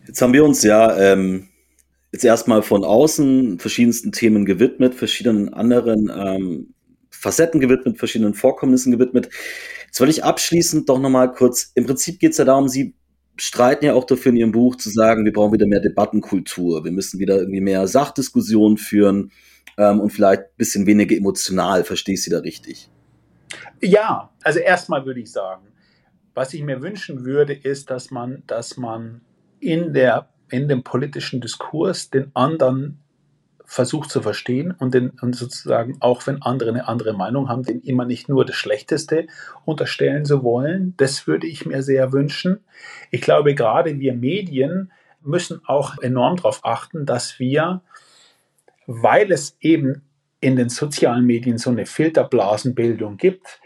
Jetzt 0.06 0.22
haben 0.22 0.34
wir 0.34 0.46
uns 0.46 0.64
ja 0.64 0.96
ähm, 0.98 1.50
jetzt 2.12 2.24
erstmal 2.24 2.62
von 2.62 2.84
außen 2.84 3.60
verschiedensten 3.60 4.12
Themen 4.12 4.46
gewidmet, 4.46 4.96
verschiedenen 4.96 5.54
anderen 5.54 6.12
ähm, 6.16 6.74
Facetten 7.10 7.60
gewidmet, 7.60 7.98
verschiedenen 7.98 8.34
Vorkommnissen 8.34 8.92
gewidmet. 8.92 9.30
Jetzt 9.86 10.00
wollte 10.00 10.12
ich 10.12 10.24
abschließend 10.24 10.88
doch 10.88 11.00
nochmal 11.00 11.32
kurz, 11.34 11.72
im 11.76 11.86
Prinzip 11.86 12.20
geht 12.20 12.32
es 12.32 12.38
ja 12.38 12.46
darum, 12.46 12.68
Sie 12.68 12.96
streiten 13.38 13.86
ja 13.86 13.94
auch 13.94 14.06
dafür 14.06 14.32
in 14.32 14.38
Ihrem 14.38 14.52
Buch 14.52 14.76
zu 14.76 14.90
sagen, 14.90 15.26
wir 15.26 15.34
brauchen 15.34 15.54
wieder 15.54 15.68
mehr 15.68 15.80
Debattenkultur, 15.80 16.84
wir 16.84 16.92
müssen 16.92 17.20
wieder 17.20 17.38
irgendwie 17.38 17.62
mehr 17.62 17.88
Sachdiskussionen 17.88 18.78
führen 18.78 19.32
ähm, 19.78 20.00
und 20.00 20.12
vielleicht 20.12 20.42
ein 20.42 20.58
bisschen 20.58 20.86
weniger 20.86 21.16
emotional, 21.16 21.84
verstehe 21.84 22.16
ich 22.16 22.24
Sie 22.24 22.30
da 22.30 22.40
richtig? 22.40 22.90
Ja, 23.82 24.32
also 24.44 24.60
erstmal 24.60 25.06
würde 25.06 25.20
ich 25.20 25.32
sagen, 25.32 25.68
was 26.38 26.54
ich 26.54 26.62
mir 26.62 26.84
wünschen 26.84 27.26
würde, 27.26 27.54
ist, 27.54 27.90
dass 27.90 28.12
man, 28.12 28.44
dass 28.46 28.78
man 28.78 29.22
in, 29.60 29.94
der, 29.94 30.30
in 30.52 30.68
dem 30.68 30.84
politischen 30.84 31.42
Diskurs 31.42 32.12
den 32.12 32.30
anderen 32.36 33.00
versucht 33.66 34.12
zu 34.12 34.22
verstehen 34.22 34.72
und, 34.72 34.94
den, 34.94 35.10
und 35.22 35.36
sozusagen, 35.36 35.98
auch 36.00 36.28
wenn 36.28 36.44
andere 36.44 36.70
eine 36.70 36.88
andere 36.88 37.14
Meinung 37.14 37.50
haben, 37.50 37.64
den 37.64 37.82
immer 37.82 38.06
nicht 38.06 38.30
nur 38.30 38.46
das 38.46 38.56
Schlechteste 38.56 39.26
unterstellen 39.66 40.26
zu 40.26 40.44
wollen. 40.44 40.94
Das 40.98 41.26
würde 41.26 41.48
ich 41.48 41.66
mir 41.66 41.82
sehr 41.82 42.14
wünschen. 42.14 42.60
Ich 43.10 43.22
glaube, 43.22 43.56
gerade 43.56 44.00
wir 44.00 44.14
Medien 44.14 44.92
müssen 45.24 45.62
auch 45.66 45.98
enorm 46.04 46.36
darauf 46.36 46.64
achten, 46.64 47.08
dass 47.08 47.40
wir 47.40 47.82
weil 48.86 49.32
es 49.32 49.58
eben 49.60 50.04
in 50.40 50.56
den 50.56 50.70
sozialen 50.70 51.26
Medien 51.26 51.58
so 51.58 51.72
eine 51.72 51.88
Filterblasenbildung 51.88 53.18
gibt, 53.18 53.60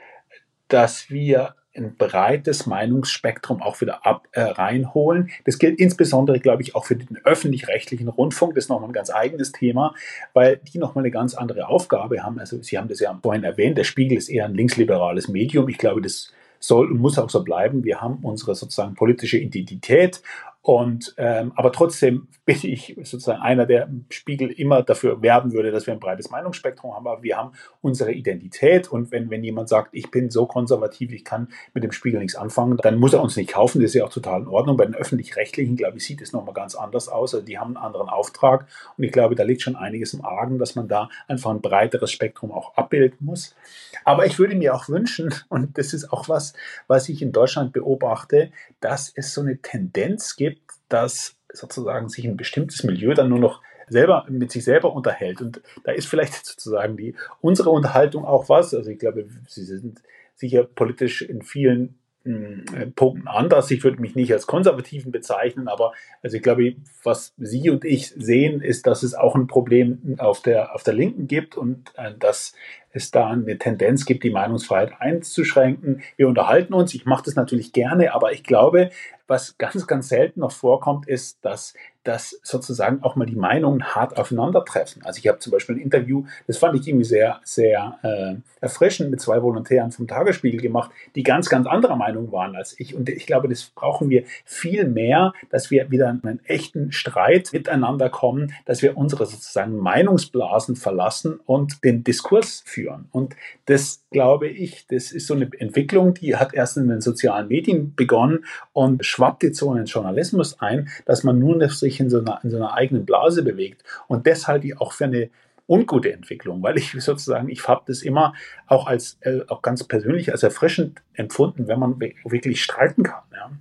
dass 0.69 1.09
wir 1.09 1.53
ein 1.76 1.95
breites 1.95 2.65
Meinungsspektrum 2.65 3.61
auch 3.61 3.80
wieder 3.82 4.05
ab, 4.05 4.28
äh, 4.34 4.41
reinholen. 4.41 5.30
Das 5.45 5.57
gilt 5.57 5.80
insbesondere, 5.80 6.39
glaube 6.39 6.61
ich, 6.61 6.76
auch 6.76 6.86
für 6.86 6.95
den 6.95 7.17
öffentlich-rechtlichen 7.24 8.09
Rundfunk. 8.09 8.55
Das 8.55 8.65
ist 8.65 8.69
nochmal 8.69 8.89
ein 8.89 8.93
ganz 8.93 9.09
eigenes 9.09 9.51
Thema, 9.51 9.95
weil 10.34 10.57
die 10.57 10.78
nochmal 10.78 11.03
eine 11.03 11.11
ganz 11.11 11.34
andere 11.34 11.67
Aufgabe 11.67 12.24
haben. 12.24 12.39
Also 12.39 12.61
Sie 12.61 12.78
haben 12.78 12.89
das 12.89 12.99
ja 12.99 13.17
vorhin 13.22 13.43
erwähnt, 13.43 13.78
der 13.78 13.86
Spiegel 13.86 14.17
ist 14.17 14.30
eher 14.30 14.45
ein 14.45 14.53
linksliberales 14.53 15.30
Medium. 15.30 15.69
Ich 15.69 15.78
glaube, 15.78 16.01
das 16.01 16.32
soll 16.59 16.91
und 16.91 16.99
muss 16.99 17.17
auch 17.17 17.30
so 17.30 17.43
bleiben. 17.43 17.84
Wir 17.84 18.01
haben 18.01 18.19
unsere 18.22 18.55
sozusagen 18.55 18.93
politische 18.95 19.38
Identität 19.38 20.22
und 20.64 21.16
ähm, 21.18 21.53
aber 21.55 21.72
trotzdem 21.72 22.28
bin 22.45 22.57
ich 22.62 22.95
sozusagen 22.97 23.41
einer, 23.41 23.66
der 23.66 23.86
im 23.88 24.05
Spiegel 24.12 24.51
immer 24.51 24.84
dafür 24.84 25.22
werben 25.24 25.53
würde, 25.53 25.72
dass 25.72 25.88
wir 25.88 25.93
ein 25.93 25.99
breites 25.99 26.30
Meinungsspektrum 26.30 26.93
haben. 26.93 27.07
Aber 27.07 27.24
wir 27.24 27.36
haben 27.36 27.53
unsere 27.82 28.12
Identität 28.12 28.91
und 28.91 29.12
wenn, 29.12 29.32
wenn 29.32 29.43
jemand 29.43 29.70
sagt, 29.70 29.89
ich 29.93 30.12
bin 30.12 30.30
so 30.30 30.45
konservativ, 30.45 31.12
ich 31.14 31.26
kann 31.26 31.47
mit 31.74 31.84
dem 31.84 31.91
Spiegel 31.91 32.20
nichts 32.20 32.36
anfangen, 32.36 32.78
dann 32.78 32.99
muss 32.99 33.14
er 33.14 33.24
uns 33.24 33.36
nicht 33.38 33.51
kaufen. 33.51 33.82
Das 33.82 33.91
ist 33.91 33.95
ja 33.95 34.05
auch 34.05 34.14
total 34.14 34.41
in 34.41 34.47
Ordnung. 34.47 34.78
Bei 34.78 34.86
den 34.86 34.93
öffentlich-rechtlichen, 34.93 35.78
glaube 35.78 35.97
ich, 35.97 36.05
sieht 36.05 36.22
es 36.22 36.32
nochmal 36.32 36.53
ganz 36.53 36.76
anders 36.76 37.09
aus. 37.09 37.34
Also 37.34 37.45
die 37.45 37.57
haben 37.57 37.76
einen 37.76 37.84
anderen 37.84 38.09
Auftrag 38.09 38.68
und 38.97 39.03
ich 39.03 39.12
glaube, 39.12 39.34
da 39.34 39.43
liegt 39.43 39.64
schon 39.64 39.76
einiges 39.76 40.14
im 40.14 40.24
Argen, 40.24 40.59
dass 40.59 40.76
man 40.76 40.88
da 40.88 41.09
einfach 41.28 41.49
ein 41.49 41.62
breiteres 41.62 42.12
Spektrum 42.12 42.51
auch 42.51 42.76
abbilden 42.76 43.18
muss. 43.22 43.55
Aber 44.03 44.26
ich 44.26 44.38
würde 44.38 44.55
mir 44.55 44.76
auch 44.76 44.89
wünschen, 44.89 45.34
und 45.49 45.78
das 45.78 45.93
ist 45.93 46.12
auch 46.12 46.30
was, 46.30 46.53
was 46.88 47.09
ich 47.09 47.22
in 47.22 47.32
Deutschland 47.32 47.74
beobachte, 47.74 48.51
dass 48.80 49.12
es 49.16 49.34
so 49.34 49.41
eine 49.41 49.57
Tendenz 49.57 50.36
gibt, 50.36 50.51
dass 50.92 51.36
sozusagen 51.54 52.10
sich 52.10 52.26
ein 52.26 52.38
bestimmtes 52.38 52.84
Milieu 52.84 53.14
dann 53.14 53.30
nur 53.30 53.39
noch 53.39 53.62
selber 53.88 54.26
mit 54.30 54.52
sich 54.52 54.64
selber 54.64 54.94
unterhält. 54.94 55.42
Und 55.42 55.62
da 55.84 55.92
ist 55.92 56.08
vielleicht 56.08 56.46
sozusagen 56.46 56.96
die 56.98 57.16
unsere 57.42 57.70
Unterhaltung 57.70 58.26
auch 58.26 58.48
was. 58.50 58.74
Also 58.74 58.89
ich 58.89 59.00
glaube, 59.00 59.28
sie 59.48 59.66
sind 59.66 60.02
sicher 60.36 60.64
politisch 60.64 61.22
in 61.22 61.42
vielen 61.42 62.00
äh, 62.24 62.86
Punkten 62.96 63.28
anders. 63.28 63.72
Ich 63.72 63.84
würde 63.84 64.00
mich 64.00 64.16
nicht 64.16 64.32
als 64.32 64.46
Konservativen 64.46 65.12
bezeichnen, 65.12 65.68
aber 65.68 65.94
also 66.22 66.38
ich 66.38 66.44
glaube, 66.44 66.76
was 67.04 67.34
Sie 67.38 67.70
und 67.70 67.84
ich 67.84 68.10
sehen, 68.10 68.62
ist, 68.62 68.86
dass 68.86 69.04
es 69.04 69.16
auch 69.16 69.36
ein 69.36 69.48
Problem 69.48 70.16
auf 70.20 70.42
der, 70.42 70.76
auf 70.76 70.84
der 70.84 70.94
Linken 70.94 71.28
gibt 71.28 71.58
und 71.58 71.92
äh, 71.98 72.14
dass 72.18 72.54
es 72.94 73.12
da 73.12 73.30
eine 73.30 73.58
Tendenz 73.58 74.06
gibt, 74.06 74.24
die 74.24 74.30
Meinungsfreiheit 74.30 74.94
einzuschränken. 75.00 76.02
Wir 76.18 76.28
unterhalten 76.28 76.74
uns. 76.74 76.94
Ich 76.94 77.06
mache 77.06 77.24
das 77.26 77.36
natürlich 77.36 77.74
gerne, 77.74 78.14
aber 78.14 78.32
ich 78.34 78.44
glaube, 78.44 78.92
was 79.32 79.58
ganz, 79.58 79.88
ganz 79.88 80.10
selten 80.10 80.42
noch 80.42 80.52
vorkommt, 80.52 81.08
ist, 81.08 81.38
dass, 81.42 81.74
dass 82.04 82.38
sozusagen 82.44 83.02
auch 83.02 83.16
mal 83.16 83.26
die 83.26 83.38
Meinungen 83.38 83.96
hart 83.96 84.18
aufeinandertreffen. 84.18 85.04
Also 85.06 85.20
ich 85.20 85.28
habe 85.30 85.39
zum 85.39 85.52
Beispiel 85.52 85.76
ein 85.76 85.82
Interview, 85.82 86.26
das 86.48 86.58
fand 86.58 86.78
ich 86.78 86.86
irgendwie 86.86 87.06
sehr, 87.06 87.39
sehr 87.46 87.98
äh, 88.04 88.36
erfrischend 88.60 89.10
mit 89.10 89.22
zwei 89.22 89.42
Volontären 89.42 89.94
vom 89.94 90.06
Tagesspiegel 90.06 90.60
gemacht, 90.60 90.92
die 91.16 91.24
ganz, 91.24 91.48
ganz 91.48 91.66
anderer 91.66 91.96
Meinung 91.96 92.34
waren 92.34 92.58
als 92.58 92.78
ich. 92.78 92.94
Und 92.94 93.08
ich 93.08 93.26
glaube, 93.26 93.48
das 93.48 93.64
brauchen 93.64 94.10
wir 94.10 94.26
viel 94.44 94.86
mehr, 94.86 95.32
dass 95.50 95.72
wir 95.72 95.89
wieder 95.92 96.10
in 96.10 96.20
einen 96.24 96.46
echten 96.46 96.92
Streit 96.92 97.54
miteinander 97.54 98.10
kommen, 98.10 98.54
dass 98.66 98.82
wir 98.82 98.98
unsere 98.98 99.26
sozusagen 99.26 99.78
Meinungsblasen 99.78 100.76
verlassen 100.76 101.39
und 101.46 101.86
den 101.86 102.04
Diskurs 102.04 102.64
führen. 102.66 102.81
Und 103.12 103.36
das 103.66 104.04
glaube 104.12 104.48
ich, 104.48 104.88
das 104.88 105.12
ist 105.12 105.28
so 105.28 105.34
eine 105.34 105.50
Entwicklung, 105.60 106.14
die 106.14 106.36
hat 106.36 106.54
erst 106.54 106.78
in 106.78 106.88
den 106.88 107.02
sozialen 107.02 107.48
Medien 107.48 107.96
begonnen 107.96 108.46
und 108.74 109.06
schwappt 109.06 109.44
jetzt 109.44 109.60
so 109.60 109.72
in 109.72 109.78
den 109.78 109.86
Journalismus 109.86 110.60
ein, 110.60 110.90
dass 111.06 111.24
man 111.24 111.40
nur 111.40 111.70
sich 111.70 112.00
in 112.00 112.10
so 112.10 112.20
einer, 112.20 112.40
in 112.44 112.50
so 112.50 112.58
einer 112.58 112.74
eigenen 112.74 113.06
Blase 113.06 113.44
bewegt. 113.44 113.84
Und 114.08 114.28
das 114.28 114.48
halte 114.48 114.68
ich 114.68 114.80
auch 114.80 114.94
für 114.94 115.06
eine 115.06 115.30
ungute 115.68 116.12
Entwicklung, 116.12 116.62
weil 116.62 116.78
ich 116.78 116.92
sozusagen, 117.00 117.50
ich 117.50 117.68
habe 117.68 117.84
das 117.88 118.02
immer 118.02 118.34
auch 118.68 118.88
als, 118.88 119.18
äh, 119.22 119.42
auch 119.48 119.62
ganz 119.62 119.84
persönlich 119.84 120.32
als 120.32 120.44
erfrischend 120.44 121.02
empfunden, 121.14 121.68
wenn 121.68 121.80
man 121.80 122.00
wirklich 122.00 122.62
streiten 122.62 123.04
kann. 123.04 123.24
Ja. 123.32 123.52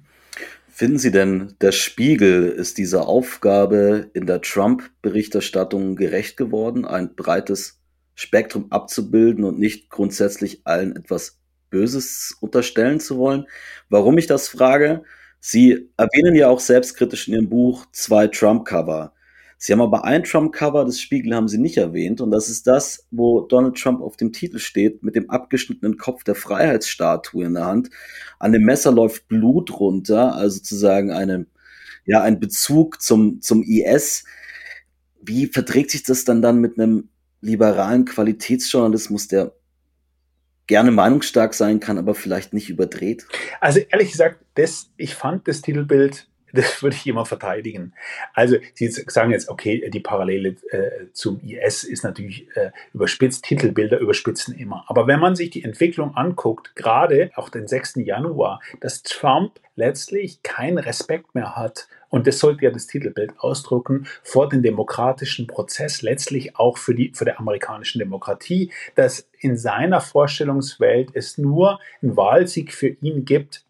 Finden 0.81 0.99
Sie 0.99 1.11
denn, 1.11 1.55
der 1.61 1.73
Spiegel 1.73 2.49
ist 2.49 2.79
dieser 2.79 3.07
Aufgabe 3.07 4.09
in 4.14 4.27
der 4.27 4.41
Trump-Berichterstattung 4.41 5.95
gerecht 5.95 6.37
geworden, 6.37 6.87
ein 6.87 7.14
breites 7.14 7.80
Spektrum 8.14 8.70
abzubilden 8.70 9.44
und 9.44 9.58
nicht 9.58 9.90
grundsätzlich 9.90 10.62
allen 10.64 10.96
etwas 10.96 11.38
Böses 11.70 12.36
unterstellen 12.40 13.00
zu 13.00 13.18
wollen? 13.18 13.46
Warum 13.88 14.18
ich 14.18 14.26
das 14.26 14.48
frage? 14.48 15.02
Sie 15.40 15.90
erwähnen 15.96 16.34
ja 16.34 16.48
auch 16.48 16.61
selbstkritisch 16.61 17.28
in 17.28 17.34
Ihrem 17.34 17.48
Buch 17.48 17.86
zwei 17.92 18.26
Trump-Cover. 18.26 19.14
Sie 19.62 19.74
haben 19.74 19.82
aber 19.82 20.04
ein 20.04 20.24
Trump-Cover 20.24 20.86
des 20.86 21.02
Spiegel 21.02 21.34
haben 21.34 21.48
Sie 21.48 21.58
nicht 21.58 21.76
erwähnt 21.76 22.22
und 22.22 22.30
das 22.30 22.48
ist 22.48 22.66
das, 22.66 23.06
wo 23.11 23.42
Donald 23.42 23.76
Trump 23.76 24.00
auf 24.00 24.16
dem 24.16 24.32
Titel 24.32 24.58
steht 24.58 25.02
mit 25.02 25.16
dem 25.16 25.28
abgeschnittenen 25.28 25.98
Kopf 25.98 26.24
der 26.24 26.34
Freiheitsstatue 26.34 27.44
in 27.44 27.52
der 27.52 27.66
Hand. 27.66 27.90
An 28.38 28.52
dem 28.52 28.62
Messer 28.62 28.90
läuft 28.90 29.28
Blut 29.28 29.78
runter, 29.78 30.34
also 30.34 30.56
sozusagen 30.56 31.11
eine, 31.11 31.46
ja, 32.06 32.22
ein 32.22 32.40
Bezug 32.40 33.02
zum, 33.02 33.42
zum 33.42 33.62
IS. 33.62 34.24
Wie 35.20 35.46
verträgt 35.46 35.90
sich 35.90 36.04
das 36.04 36.24
dann 36.24 36.40
dann 36.40 36.58
mit 36.58 36.78
einem 36.78 37.11
liberalen 37.41 38.05
Qualitätsjournalismus, 38.05 39.28
der 39.28 39.53
gerne 40.66 40.93
meinungsstark 40.93 41.55
sein 41.55 41.80
kann, 41.80 41.99
aber 41.99 42.14
vielleicht 42.14 42.53
nicht 42.53 42.70
überdreht? 42.70 43.26
Also 43.61 43.80
ehrlich 43.80 44.12
gesagt, 44.12 44.45
das, 44.55 44.91
ich 44.97 45.14
fand 45.14 45.49
das 45.49 45.62
Titelbild 45.62 46.30
das 46.53 46.82
würde 46.82 46.96
ich 46.96 47.07
immer 47.07 47.26
verteidigen. 47.26 47.92
Also 48.34 48.57
Sie 48.74 48.88
sagen 48.88 49.30
jetzt, 49.30 49.48
okay, 49.48 49.88
die 49.90 50.01
Parallele 50.01 50.57
äh, 50.70 51.07
zum 51.12 51.40
IS 51.40 51.84
ist 51.84 52.05
natürlich 52.05 52.48
äh, 52.57 52.70
überspitzt, 52.92 53.44
Titelbilder 53.44 53.98
überspitzen 53.98 54.55
immer. 54.55 54.84
Aber 54.88 55.07
wenn 55.07 55.20
man 55.20 55.36
sich 55.36 55.51
die 55.51 55.64
Entwicklung 55.64 56.16
anguckt, 56.16 56.74
gerade 56.76 57.30
auch 57.34 57.48
den 57.48 57.66
6. 57.66 57.96
Januar, 57.96 58.61
dass 58.80 59.03
Trump 59.03 59.61
letztlich 59.76 60.42
keinen 60.42 60.78
Respekt 60.78 61.34
mehr 61.34 61.57
hat 61.57 61.88
und 62.11 62.26
das 62.26 62.40
sollte 62.40 62.64
ja 62.64 62.70
das 62.70 62.86
Titelbild 62.86 63.38
ausdrucken, 63.38 64.07
vor 64.22 64.48
dem 64.48 64.62
demokratischen 64.62 65.46
Prozess, 65.46 66.03
letztlich 66.03 66.57
auch 66.57 66.76
für 66.76 66.94
die, 66.94 67.12
für 67.14 67.24
die 67.24 67.32
amerikanische 67.32 67.98
Demokratie, 67.98 68.72
dass 68.96 69.28
in 69.38 69.57
seiner 69.57 70.01
Vorstellungswelt 70.01 71.11
es 71.14 71.38
nur 71.38 71.78
einen 72.03 72.16
Wahlsieg 72.16 72.74
für 72.74 72.88
ihn 72.88 73.24
gibt, 73.24 73.64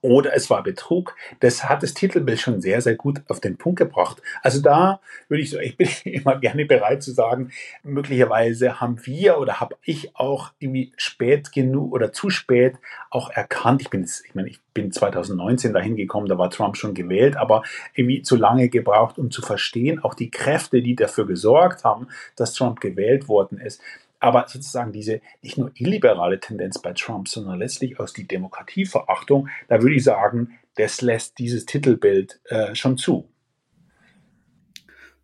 oder 0.00 0.34
es 0.34 0.50
war 0.50 0.62
Betrug. 0.62 1.16
Das 1.40 1.64
hat 1.64 1.82
das 1.82 1.94
Titelbild 1.94 2.40
schon 2.40 2.60
sehr, 2.60 2.80
sehr 2.80 2.94
gut 2.94 3.22
auf 3.28 3.40
den 3.40 3.56
Punkt 3.56 3.78
gebracht. 3.78 4.22
Also 4.42 4.60
da 4.60 5.00
würde 5.28 5.42
ich 5.42 5.50
so, 5.50 5.58
ich 5.58 5.76
bin 5.76 5.88
immer 6.04 6.38
gerne 6.38 6.64
bereit 6.64 7.02
zu 7.02 7.12
sagen, 7.12 7.50
möglicherweise 7.82 8.80
haben 8.80 9.04
wir 9.04 9.38
oder 9.38 9.60
habe 9.60 9.76
ich 9.82 10.16
auch 10.16 10.52
irgendwie 10.58 10.92
spät 10.96 11.52
genug 11.52 11.92
oder 11.92 12.12
zu 12.12 12.30
spät 12.30 12.76
auch 13.10 13.30
erkannt. 13.30 13.82
Ich 13.82 13.90
bin 13.90 14.04
ich 14.04 14.34
meine, 14.34 14.48
ich 14.48 14.60
bin 14.74 14.92
2019 14.92 15.72
dahin 15.72 15.96
gekommen, 15.96 16.28
da 16.28 16.38
war 16.38 16.50
Trump 16.50 16.76
schon 16.76 16.94
gewählt, 16.94 17.36
aber 17.36 17.62
irgendwie 17.94 18.22
zu 18.22 18.36
lange 18.36 18.68
gebraucht, 18.68 19.18
um 19.18 19.30
zu 19.30 19.42
verstehen, 19.42 20.02
auch 20.04 20.14
die 20.14 20.30
Kräfte, 20.30 20.82
die 20.82 20.94
dafür 20.94 21.26
gesorgt 21.26 21.84
haben, 21.84 22.08
dass 22.36 22.52
Trump 22.52 22.80
gewählt 22.80 23.28
worden 23.28 23.58
ist 23.58 23.80
aber 24.20 24.46
sozusagen 24.48 24.92
diese 24.92 25.20
nicht 25.42 25.58
nur 25.58 25.70
illiberale 25.74 26.40
Tendenz 26.40 26.80
bei 26.80 26.92
Trump, 26.92 27.28
sondern 27.28 27.58
letztlich 27.58 28.00
aus 28.00 28.12
die 28.12 28.26
Demokratieverachtung, 28.26 29.48
da 29.68 29.82
würde 29.82 29.94
ich 29.94 30.04
sagen, 30.04 30.58
das 30.76 31.00
lässt 31.00 31.38
dieses 31.38 31.66
Titelbild 31.66 32.40
äh, 32.46 32.74
schon 32.74 32.98
zu. 32.98 33.28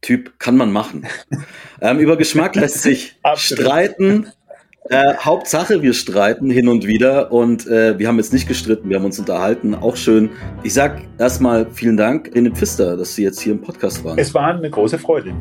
Typ 0.01 0.39
kann 0.41 0.57
man 0.57 0.73
machen. 0.73 1.07
ähm, 1.81 1.99
über 2.01 2.17
Geschmack 2.17 2.57
lässt 2.57 2.83
sich 2.83 3.21
streiten. 3.37 4.33
Äh, 4.89 5.15
Hauptsache, 5.17 5.81
wir 5.81 5.93
streiten 5.93 6.51
hin 6.51 6.67
und 6.67 6.85
wieder 6.85 7.31
und 7.31 7.69
äh, 7.69 7.97
wir 8.01 8.09
haben 8.09 8.17
jetzt 8.17 8.33
nicht 8.33 8.49
gestritten, 8.49 8.89
wir 8.89 8.97
haben 8.97 9.05
uns 9.05 9.17
unterhalten, 9.17 9.77
auch 9.77 9.95
schön. 9.95 10.31
Ich 10.65 10.75
sag 10.75 11.03
erstmal 11.19 11.71
vielen 11.71 11.97
Dank 11.97 12.35
in 12.35 12.45
den 12.45 12.57
Pfister, 12.57 12.97
dass 12.97 13.15
Sie 13.15 13.23
jetzt 13.23 13.41
hier 13.41 13.53
im 13.53 13.61
Podcast 13.61 14.05
waren. 14.05 14.19
Es 14.19 14.35
war 14.35 14.55
eine 14.57 14.69
große 14.69 14.99
Freude. 14.99 15.33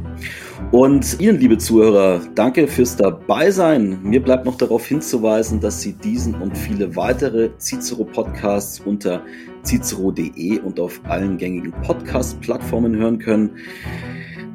Und 0.72 1.20
Ihnen, 1.20 1.40
liebe 1.40 1.58
Zuhörer, 1.58 2.22
danke 2.36 2.68
fürs 2.68 2.96
Dabeisein. 2.96 4.00
Mir 4.04 4.22
bleibt 4.22 4.46
noch 4.46 4.58
darauf 4.58 4.86
hinzuweisen, 4.86 5.60
dass 5.60 5.82
Sie 5.82 5.94
diesen 5.94 6.36
und 6.36 6.56
viele 6.56 6.96
weitere 6.96 7.50
Cicero-Podcasts 7.58 8.80
unter 8.86 9.24
cicero.de 9.66 10.60
und 10.60 10.80
auf 10.80 11.02
allen 11.06 11.40
gängigen 11.40 11.74
Podcast-Plattformen 11.82 12.96
hören 12.96 13.18
können. 13.18 13.50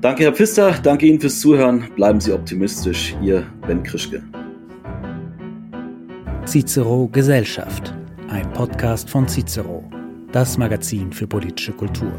Danke, 0.00 0.22
Herr 0.22 0.32
Pfister, 0.32 0.76
danke 0.80 1.06
Ihnen 1.06 1.20
fürs 1.20 1.40
Zuhören. 1.40 1.88
Bleiben 1.96 2.20
Sie 2.20 2.32
optimistisch. 2.32 3.16
Ihr 3.20 3.44
Ben 3.66 3.82
Krischke. 3.82 4.22
Cicero 6.46 7.08
Gesellschaft, 7.08 7.92
ein 8.28 8.52
Podcast 8.52 9.10
von 9.10 9.26
Cicero, 9.26 9.82
das 10.30 10.56
Magazin 10.56 11.12
für 11.12 11.26
politische 11.26 11.72
Kultur. 11.72 12.12